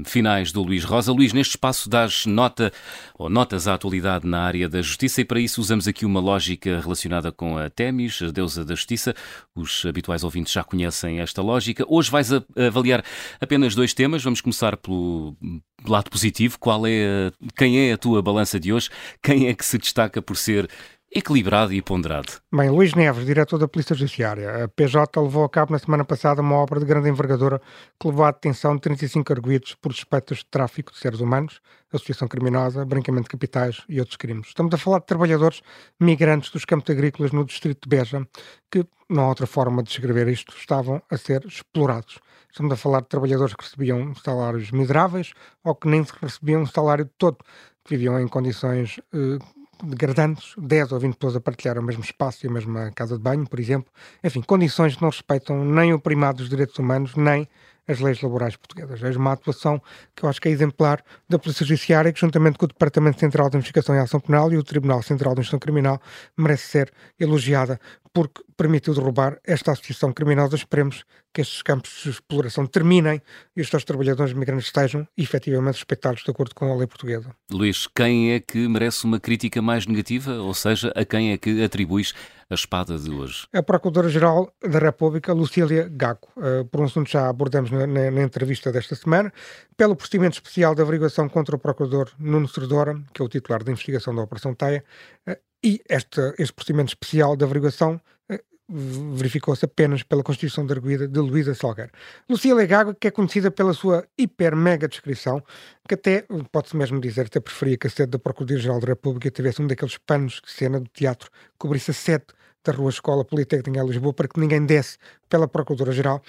finais 0.04 0.52
do 0.52 0.62
Luís 0.62 0.84
Rosa. 0.84 1.10
Luís, 1.10 1.32
neste 1.32 1.52
espaço 1.52 1.88
das 1.88 2.26
nota 2.26 2.70
ou 3.18 3.28
notas 3.28 3.66
à 3.66 3.74
atualidade 3.74 4.24
na 4.24 4.42
área 4.42 4.68
da 4.68 4.80
justiça 4.80 5.20
e 5.20 5.24
para 5.24 5.40
isso 5.40 5.60
usamos 5.60 5.88
aqui 5.88 6.06
uma 6.06 6.20
lógica 6.20 6.80
relacionada 6.80 7.32
com 7.32 7.58
a 7.58 7.68
Temis, 7.68 8.22
a 8.22 8.30
deusa 8.30 8.64
da 8.64 8.76
justiça. 8.76 9.14
Os 9.52 9.84
habituais 9.84 10.22
ouvintes 10.22 10.52
já 10.52 10.62
conhecem 10.62 11.18
esta 11.18 11.42
lógica. 11.42 11.84
Hoje 11.88 12.08
vais 12.08 12.30
avaliar 12.32 13.02
apenas 13.40 13.74
dois 13.74 13.92
temas. 13.92 14.22
Vamos 14.22 14.40
começar 14.40 14.76
pelo 14.76 15.34
lado 15.84 16.08
positivo. 16.08 16.56
Qual 16.58 16.86
é 16.86 17.32
quem 17.56 17.88
é 17.88 17.94
a 17.94 17.98
tua 17.98 18.22
balança 18.22 18.60
de 18.60 18.72
hoje? 18.72 18.90
Quem 19.20 19.48
é 19.48 19.54
que 19.54 19.64
se 19.64 19.76
destaca 19.76 20.22
por 20.22 20.36
ser 20.36 20.68
equilibrado 21.10 21.72
e 21.72 21.80
ponderado. 21.80 22.34
Bem, 22.52 22.68
Luís 22.70 22.94
Neves, 22.94 23.24
diretor 23.24 23.58
da 23.58 23.66
Polícia 23.66 23.94
Judiciária. 23.94 24.64
A 24.64 24.68
PJ 24.68 25.20
levou 25.20 25.44
a 25.44 25.48
cabo 25.48 25.72
na 25.72 25.78
semana 25.78 26.04
passada 26.04 26.42
uma 26.42 26.56
obra 26.56 26.78
de 26.78 26.86
grande 26.86 27.08
envergadura 27.08 27.60
que 27.98 28.08
levou 28.08 28.24
à 28.24 28.30
detenção 28.30 28.74
de 28.74 28.82
35 28.82 29.32
arguídos 29.32 29.74
por 29.74 29.92
suspeitas 29.92 30.38
de 30.38 30.46
tráfico 30.46 30.92
de 30.92 30.98
seres 30.98 31.20
humanos, 31.20 31.60
associação 31.92 32.28
criminosa, 32.28 32.84
branqueamento 32.84 33.24
de 33.24 33.30
capitais 33.30 33.82
e 33.88 33.98
outros 33.98 34.16
crimes. 34.16 34.48
Estamos 34.48 34.72
a 34.74 34.78
falar 34.78 34.98
de 35.00 35.06
trabalhadores 35.06 35.62
migrantes 35.98 36.50
dos 36.50 36.64
campos 36.64 36.90
agrícolas 36.90 37.32
no 37.32 37.44
distrito 37.44 37.88
de 37.88 37.96
Beja, 37.96 38.26
que, 38.70 38.86
não 39.08 39.24
há 39.24 39.28
outra 39.28 39.46
forma 39.46 39.82
de 39.82 39.88
descrever 39.88 40.28
isto, 40.28 40.54
estavam 40.56 41.02
a 41.10 41.16
ser 41.16 41.44
explorados. 41.46 42.18
Estamos 42.50 42.72
a 42.72 42.76
falar 42.76 43.00
de 43.00 43.08
trabalhadores 43.08 43.54
que 43.54 43.64
recebiam 43.64 44.14
salários 44.14 44.70
miseráveis 44.70 45.32
ou 45.64 45.74
que 45.74 45.88
nem 45.88 46.04
recebiam 46.20 46.62
um 46.62 46.66
salário 46.66 47.08
todo, 47.16 47.38
viviam 47.88 48.20
em 48.20 48.28
condições 48.28 49.00
eh, 49.14 49.38
degradantes, 49.84 50.54
10 50.58 50.92
ou 50.92 51.00
20 51.00 51.14
pessoas 51.16 51.36
a 51.36 51.40
partilhar 51.40 51.78
o 51.78 51.82
mesmo 51.82 52.02
espaço 52.02 52.44
e 52.44 52.48
a 52.48 52.52
mesma 52.52 52.90
casa 52.92 53.16
de 53.16 53.22
banho, 53.22 53.46
por 53.46 53.60
exemplo. 53.60 53.92
Enfim, 54.22 54.42
condições 54.42 54.96
que 54.96 55.02
não 55.02 55.10
respeitam 55.10 55.64
nem 55.64 55.92
o 55.92 56.00
primado 56.00 56.38
dos 56.38 56.48
direitos 56.48 56.78
humanos, 56.78 57.14
nem 57.14 57.48
as 57.88 58.00
leis 58.00 58.20
laborais 58.20 58.54
portuguesas. 58.54 59.02
É 59.02 59.18
uma 59.18 59.32
atuação 59.32 59.80
que 60.14 60.24
eu 60.24 60.28
acho 60.28 60.40
que 60.40 60.48
é 60.48 60.50
exemplar 60.50 61.02
da 61.28 61.38
Polícia 61.38 61.64
Judiciária, 61.64 62.12
que 62.12 62.20
juntamente 62.20 62.58
com 62.58 62.66
o 62.66 62.68
Departamento 62.68 63.18
Central 63.18 63.48
de 63.48 63.56
Investigação 63.56 63.94
e 63.94 63.98
Ação 63.98 64.20
Penal 64.20 64.52
e 64.52 64.58
o 64.58 64.62
Tribunal 64.62 65.02
Central 65.02 65.34
de 65.34 65.40
Investigação 65.40 65.58
Criminal 65.58 66.00
merece 66.36 66.64
ser 66.64 66.92
elogiada 67.18 67.80
porque 68.12 68.42
permitiu 68.56 68.94
derrubar 68.94 69.38
esta 69.44 69.72
associação 69.72 70.12
criminosa. 70.12 70.56
Esperemos 70.56 71.04
que 71.32 71.40
estes 71.40 71.62
campos 71.62 72.00
de 72.02 72.10
exploração 72.10 72.66
terminem 72.66 73.20
e 73.56 73.60
os 73.60 73.68
seus 73.68 73.84
trabalhadores 73.84 74.32
migrantes 74.32 74.66
estejam 74.66 75.06
efetivamente 75.16 75.76
respeitados 75.76 76.22
de 76.22 76.30
acordo 76.30 76.54
com 76.54 76.72
a 76.72 76.76
lei 76.76 76.86
portuguesa. 76.86 77.34
Luís, 77.50 77.86
quem 77.86 78.32
é 78.32 78.40
que 78.40 78.66
merece 78.68 79.04
uma 79.04 79.20
crítica 79.20 79.62
mais 79.62 79.86
negativa? 79.86 80.32
Ou 80.34 80.54
seja, 80.54 80.92
a 80.96 81.04
quem 81.04 81.32
é 81.32 81.38
que 81.38 81.62
atribuis 81.62 82.14
a 82.50 82.54
espada 82.54 82.98
de 82.98 83.10
hoje? 83.10 83.46
A 83.52 83.62
Procuradora-Geral 83.62 84.52
da 84.62 84.78
República, 84.78 85.32
Lucília 85.32 85.88
Gago. 85.90 86.28
Uh, 86.36 86.64
por 86.64 86.80
um 86.80 86.84
assunto 86.84 87.10
já 87.10 87.28
abordamos 87.28 87.70
na, 87.70 87.86
na, 87.86 88.10
na, 88.10 88.22
entrevista 88.22 88.72
desta 88.72 88.94
semana, 88.94 89.32
pelo 89.76 89.94
procedimento 89.94 90.34
especial 90.34 90.74
de 90.74 90.80
averiguação 90.80 91.28
contra 91.28 91.56
o 91.56 91.58
Procurador 91.58 92.10
Nuno 92.18 92.48
Serradora, 92.48 92.98
que 93.12 93.20
é 93.20 93.24
o 93.24 93.28
titular 93.28 93.62
da 93.62 93.70
investigação 93.70 94.14
da 94.14 94.22
Operação 94.22 94.54
Taia, 94.54 94.82
uh, 95.28 95.36
e 95.62 95.80
este, 95.88 96.20
este 96.38 96.52
procedimento 96.52 96.90
especial 96.90 97.36
de 97.36 97.44
averiguação 97.44 98.00
uh, 98.30 98.38
verificou-se 99.14 99.64
apenas 99.64 100.02
pela 100.02 100.22
constituição 100.22 100.64
de 100.64 100.72
arguida 100.72 101.08
de 101.08 101.18
Luísa 101.18 101.54
Salgueiro. 101.54 101.90
Lucília 102.28 102.66
Gago, 102.66 102.94
que 102.94 103.08
é 103.08 103.10
conhecida 103.10 103.50
pela 103.50 103.72
sua 103.72 104.06
hiper-mega 104.16 104.86
descrição, 104.86 105.42
que 105.88 105.94
até, 105.94 106.26
pode-se 106.52 106.76
mesmo 106.76 107.00
dizer, 107.00 107.26
até 107.26 107.40
preferia 107.40 107.76
que 107.76 107.86
a 107.86 107.90
sede 107.90 108.10
da 108.10 108.18
Procuradoria-Geral 108.18 108.80
da 108.80 108.86
República 108.88 109.30
tivesse 109.30 109.62
um 109.62 109.66
daqueles 109.66 109.98
panos 109.98 110.40
de 110.44 110.50
cena 110.50 110.80
do 110.80 110.88
teatro 110.88 111.30
que 111.30 111.58
cobrisse 111.58 111.90
a 111.90 111.94
sede 111.94 112.26
da 112.64 112.72
Rua 112.72 112.90
Escola 112.90 113.24
Politécnica 113.24 113.80
em 113.80 113.86
Lisboa 113.86 114.12
para 114.12 114.28
que 114.28 114.38
ninguém 114.38 114.64
desse 114.64 114.98
pela 115.28 115.48
Procuradora-Geral. 115.48 116.22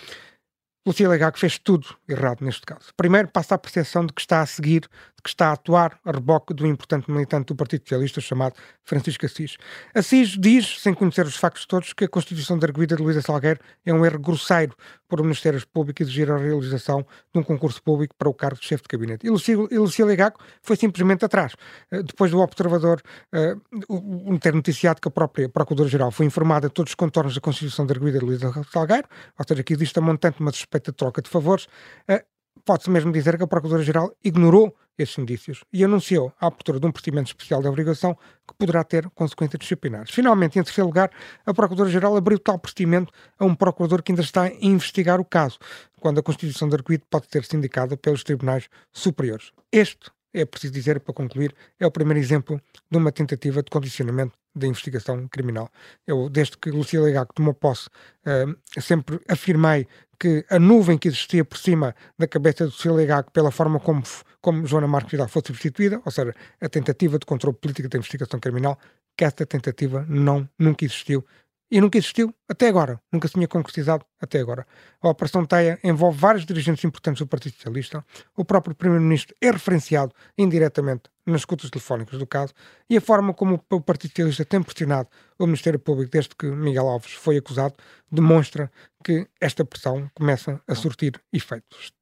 Lucília 0.88 1.18
Gago 1.18 1.38
fez 1.38 1.60
tudo 1.60 1.88
errado 2.08 2.44
neste 2.44 2.66
caso. 2.66 2.92
Primeiro, 2.96 3.28
passa 3.28 3.56
a 3.56 3.58
percepção 3.58 4.06
de 4.06 4.14
que 4.14 4.22
está 4.22 4.42
a 4.42 4.46
seguir, 4.46 4.88
que 5.22 5.30
está 5.30 5.50
a 5.50 5.54
atuar 5.54 6.00
a 6.06 6.12
reboque 6.12 6.54
do 6.54 6.66
importante 6.66 7.10
militante 7.12 7.48
do 7.48 7.56
Partido 7.56 7.84
Socialista 7.84 8.22
chamado 8.22 8.56
Francisco 8.84 9.26
Assis. 9.26 9.58
Assis 9.94 10.30
diz, 10.38 10.82
sem 10.82 10.94
conhecer 10.94 11.26
os 11.26 11.36
factos 11.36 11.66
todos, 11.66 11.94
que 11.94 12.06
a 12.06 12.08
Constituição 12.08 12.58
da 12.58 12.68
Arguida 12.68 12.96
de 12.96 13.04
Luísa 13.04 13.22
Salgueiro 13.22 13.60
é 13.86 13.94
um 13.94 14.06
erro 14.06 14.20
grosseiro 14.20 14.76
por 15.08 15.20
o 15.20 15.24
Ministério 15.24 15.60
Público 15.68 16.04
exigir 16.04 16.32
a 16.32 16.38
realização 16.38 17.06
de 17.34 17.40
um 17.40 17.44
concurso 17.44 17.82
público 17.82 18.16
para 18.18 18.30
o 18.30 18.34
cargo 18.34 18.60
de 18.60 18.66
chefe 18.66 18.84
de 18.84 18.98
gabinete. 18.98 19.26
E 19.26 19.78
Lucília 19.78 20.16
Gago 20.16 20.38
foi 20.62 20.76
simplesmente 20.76 21.26
atrás. 21.26 21.56
Eh, 21.92 22.04
depois 22.04 22.32
do 22.32 22.40
observador 22.40 23.02
uh, 23.34 24.40
ter 24.40 24.54
noticiado 24.54 25.02
que 25.02 25.08
a 25.08 25.12
própria 25.12 25.50
Procuradora-Geral 25.50 26.12
foi 26.12 26.26
informada 26.26 26.68
de 26.68 26.74
todos 26.74 26.92
os 26.92 26.96
contornos 26.96 27.36
da 27.36 27.42
Constituição 27.42 27.86
da 27.86 27.94
Arguida 27.94 28.20
de 28.20 28.26
Luísa 28.26 28.52
Salgueiro, 28.72 29.08
ou 29.38 29.46
seja, 29.48 29.64
que 29.64 29.74
existe 29.74 29.98
a 29.98 30.02
montante 30.02 30.40
uma 30.40 30.52
suspeita 30.52 30.92
de 30.92 30.98
troca 30.98 31.22
de 31.22 31.30
favores, 31.30 31.66
uh, 32.10 32.24
pode-se 32.66 32.89
mesmo 32.89 33.12
dizer 33.12 33.38
que 33.38 33.43
a 33.43 33.47
Procuradora-Geral 33.47 34.12
ignorou 34.24 34.76
esses 34.97 35.18
indícios 35.18 35.64
e 35.72 35.84
anunciou 35.84 36.34
a 36.39 36.47
abertura 36.47 36.80
de 36.80 36.86
um 36.86 36.91
procedimento 36.91 37.28
especial 37.28 37.62
de 37.62 37.68
obrigação 37.68 38.16
que 38.47 38.54
poderá 38.58 38.84
ter 38.84 39.10
consequências 39.12 39.60
disciplinares. 39.60 40.12
Finalmente, 40.12 40.60
em 40.60 40.64
terceiro 40.64 40.88
lugar, 40.88 41.10
a 41.45 41.54
Procuradora-Geral 41.54 42.16
abriu 42.16 42.38
tal 42.38 42.60
procedimento 42.60 43.12
a 43.38 43.45
um 43.45 43.56
procurador 43.56 44.04
que 44.04 44.12
ainda 44.12 44.22
está 44.22 44.43
a 44.43 44.54
investigar 44.62 45.20
o 45.20 45.26
caso, 45.26 45.58
quando 46.00 46.20
a 46.20 46.24
Constituição 46.24 46.68
de 46.68 46.76
Arguido 46.76 47.06
pode 47.10 47.28
ter 47.28 47.43
sido 47.43 47.58
indicada 47.58 47.95
pelos 47.95 48.24
tribunais 48.24 48.70
superiores. 48.91 49.52
Este, 49.72 50.12
é 50.34 50.45
preciso 50.45 50.74
dizer 50.74 51.00
para 51.00 51.14
concluir, 51.14 51.56
é 51.80 51.88
o 51.88 51.91
primeiro 51.91 52.20
exemplo 52.20 52.62
de 52.89 52.97
uma 52.97 53.12
tentativa 53.12 53.64
de 53.64 53.70
condicionamento 53.72 54.38
da 54.56 54.68
investigação 54.68 55.28
criminal. 55.28 55.72
Eu, 56.06 56.30
desde 56.30 56.58
que 56.58 56.70
Lucília 56.70 57.06
Legaco 57.06 57.34
tomou 57.34 57.54
posse, 57.54 57.88
uh, 57.88 58.82
sempre 58.82 59.20
afirmei 59.28 59.88
que 60.20 60.46
a 60.50 60.60
nuvem 60.60 60.98
que 60.98 61.08
existia 61.08 61.46
por 61.46 61.58
cima 61.58 61.96
da 62.18 62.28
cabeça 62.28 62.68
do 62.68 62.94
Legaco, 62.94 63.32
pela 63.32 63.52
forma 63.52 63.80
como, 63.80 64.04
como 64.42 64.66
Joana 64.68 64.88
Marques 64.88 65.12
Vidal 65.12 65.30
foi 65.30 65.42
substituída, 65.46 66.02
ou 66.06 66.12
seja, 66.12 66.36
a 66.60 66.68
tentativa 66.68 67.18
de 67.18 67.26
controle 67.26 67.56
político 67.56 67.88
da 67.88 67.98
investigação 67.98 68.40
criminal, 68.40 68.78
que 69.16 69.24
esta 69.24 69.46
tentativa 69.46 70.06
não, 70.10 70.48
nunca 70.58 70.84
existiu 70.84 71.26
e 71.72 71.80
nunca 71.80 71.98
existiu 71.98 72.34
até 72.48 72.68
agora, 72.68 73.00
nunca 73.12 73.28
se 73.28 73.34
tinha 73.34 73.48
concretizado 73.48 74.06
até 74.20 74.40
agora. 74.40 74.66
A 75.02 75.10
Operação 75.10 75.46
Teia 75.46 75.80
envolve 75.84 76.18
vários 76.18 76.46
dirigentes 76.46 76.84
importantes 76.84 77.20
do 77.20 77.28
Partido 77.28 77.56
Socialista, 77.56 78.04
o 78.36 78.44
próprio 78.44 78.76
Primeiro-Ministro 78.76 79.36
é 79.40 79.52
referenciado 79.52 80.14
indiretamente 80.38 81.04
nas 81.26 81.42
escutas 81.42 81.70
telefónicas 81.70 82.18
do 82.18 82.26
caso 82.26 82.54
e 82.90 82.98
a 82.98 83.02
forma 83.02 83.34
como 83.34 83.64
o 83.70 83.82
Partido 83.82 84.12
Socialista 84.12 84.46
tem 84.46 84.64
pressionado 84.64 85.10
o 85.38 85.46
Ministério 85.46 85.80
Público 85.80 86.12
desde 86.12 86.36
que 86.36 86.48
Miguel 86.48 86.88
Alves 86.88 87.14
foi 87.14 87.38
acusado 87.38 87.76
demonstra 88.12 88.72
que 89.04 89.28
esta 89.40 89.64
pressão 89.64 90.10
começa 90.16 90.62
a 90.68 90.76
surtir 90.76 91.22
efeitos. 91.32 91.94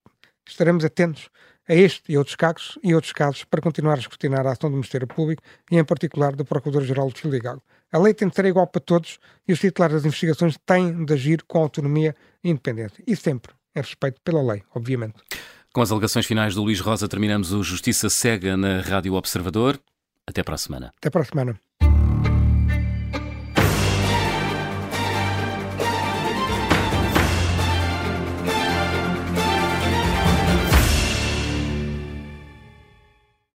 Estaremos 0.48 0.86
atentos 0.86 1.30
a 1.68 1.76
este 1.76 2.14
e 2.14 2.18
outros 2.18 2.36
casos, 2.36 2.80
e 2.82 2.96
outros 2.96 3.12
casos 3.12 3.44
para 3.44 3.62
continuar 3.62 3.96
a 3.96 4.00
escrutinar 4.00 4.48
a 4.48 4.52
ação 4.52 4.70
do 4.70 4.76
Ministério 4.76 5.06
Público 5.06 5.44
e, 5.70 5.78
em 5.78 5.84
particular, 5.84 6.34
do 6.34 6.46
Procurador-Geral 6.46 7.10
de 7.12 7.40
Gago. 7.40 7.62
A 7.92 7.98
lei 7.98 8.14
tem 8.14 8.28
de 8.28 8.36
ser 8.36 8.46
igual 8.46 8.68
para 8.68 8.82
todos 8.82 9.20
e 9.48 9.54
os 9.54 9.60
titulares 9.60 9.96
das 9.96 10.06
investigações 10.06 10.58
têm 10.66 11.06
de 11.06 11.14
agir 11.14 11.44
com 11.44 11.60
autonomia 11.60 12.16
e 12.44 12.50
independência. 12.50 13.04
E 13.08 13.16
sempre 13.16 13.54
em 13.76 13.80
respeito 13.80 14.20
pela 14.22 14.42
lei, 14.42 14.64
obviamente. 14.76 15.16
Com 15.74 15.82
as 15.82 15.92
alegações 15.92 16.26
finais 16.26 16.56
do 16.56 16.64
Luís 16.64 16.80
Rosa, 16.80 17.08
terminamos 17.08 17.54
o 17.54 17.64
Justiça 17.64 18.10
Cega 18.10 18.58
na 18.58 18.82
Rádio 18.82 19.14
Observador. 19.14 19.80
Até 20.26 20.44
para 20.44 20.56
a 20.56 20.58
semana. 20.58 20.92
Até 20.98 21.10
para 21.10 21.22
a 21.22 21.26
semana. 21.26 21.60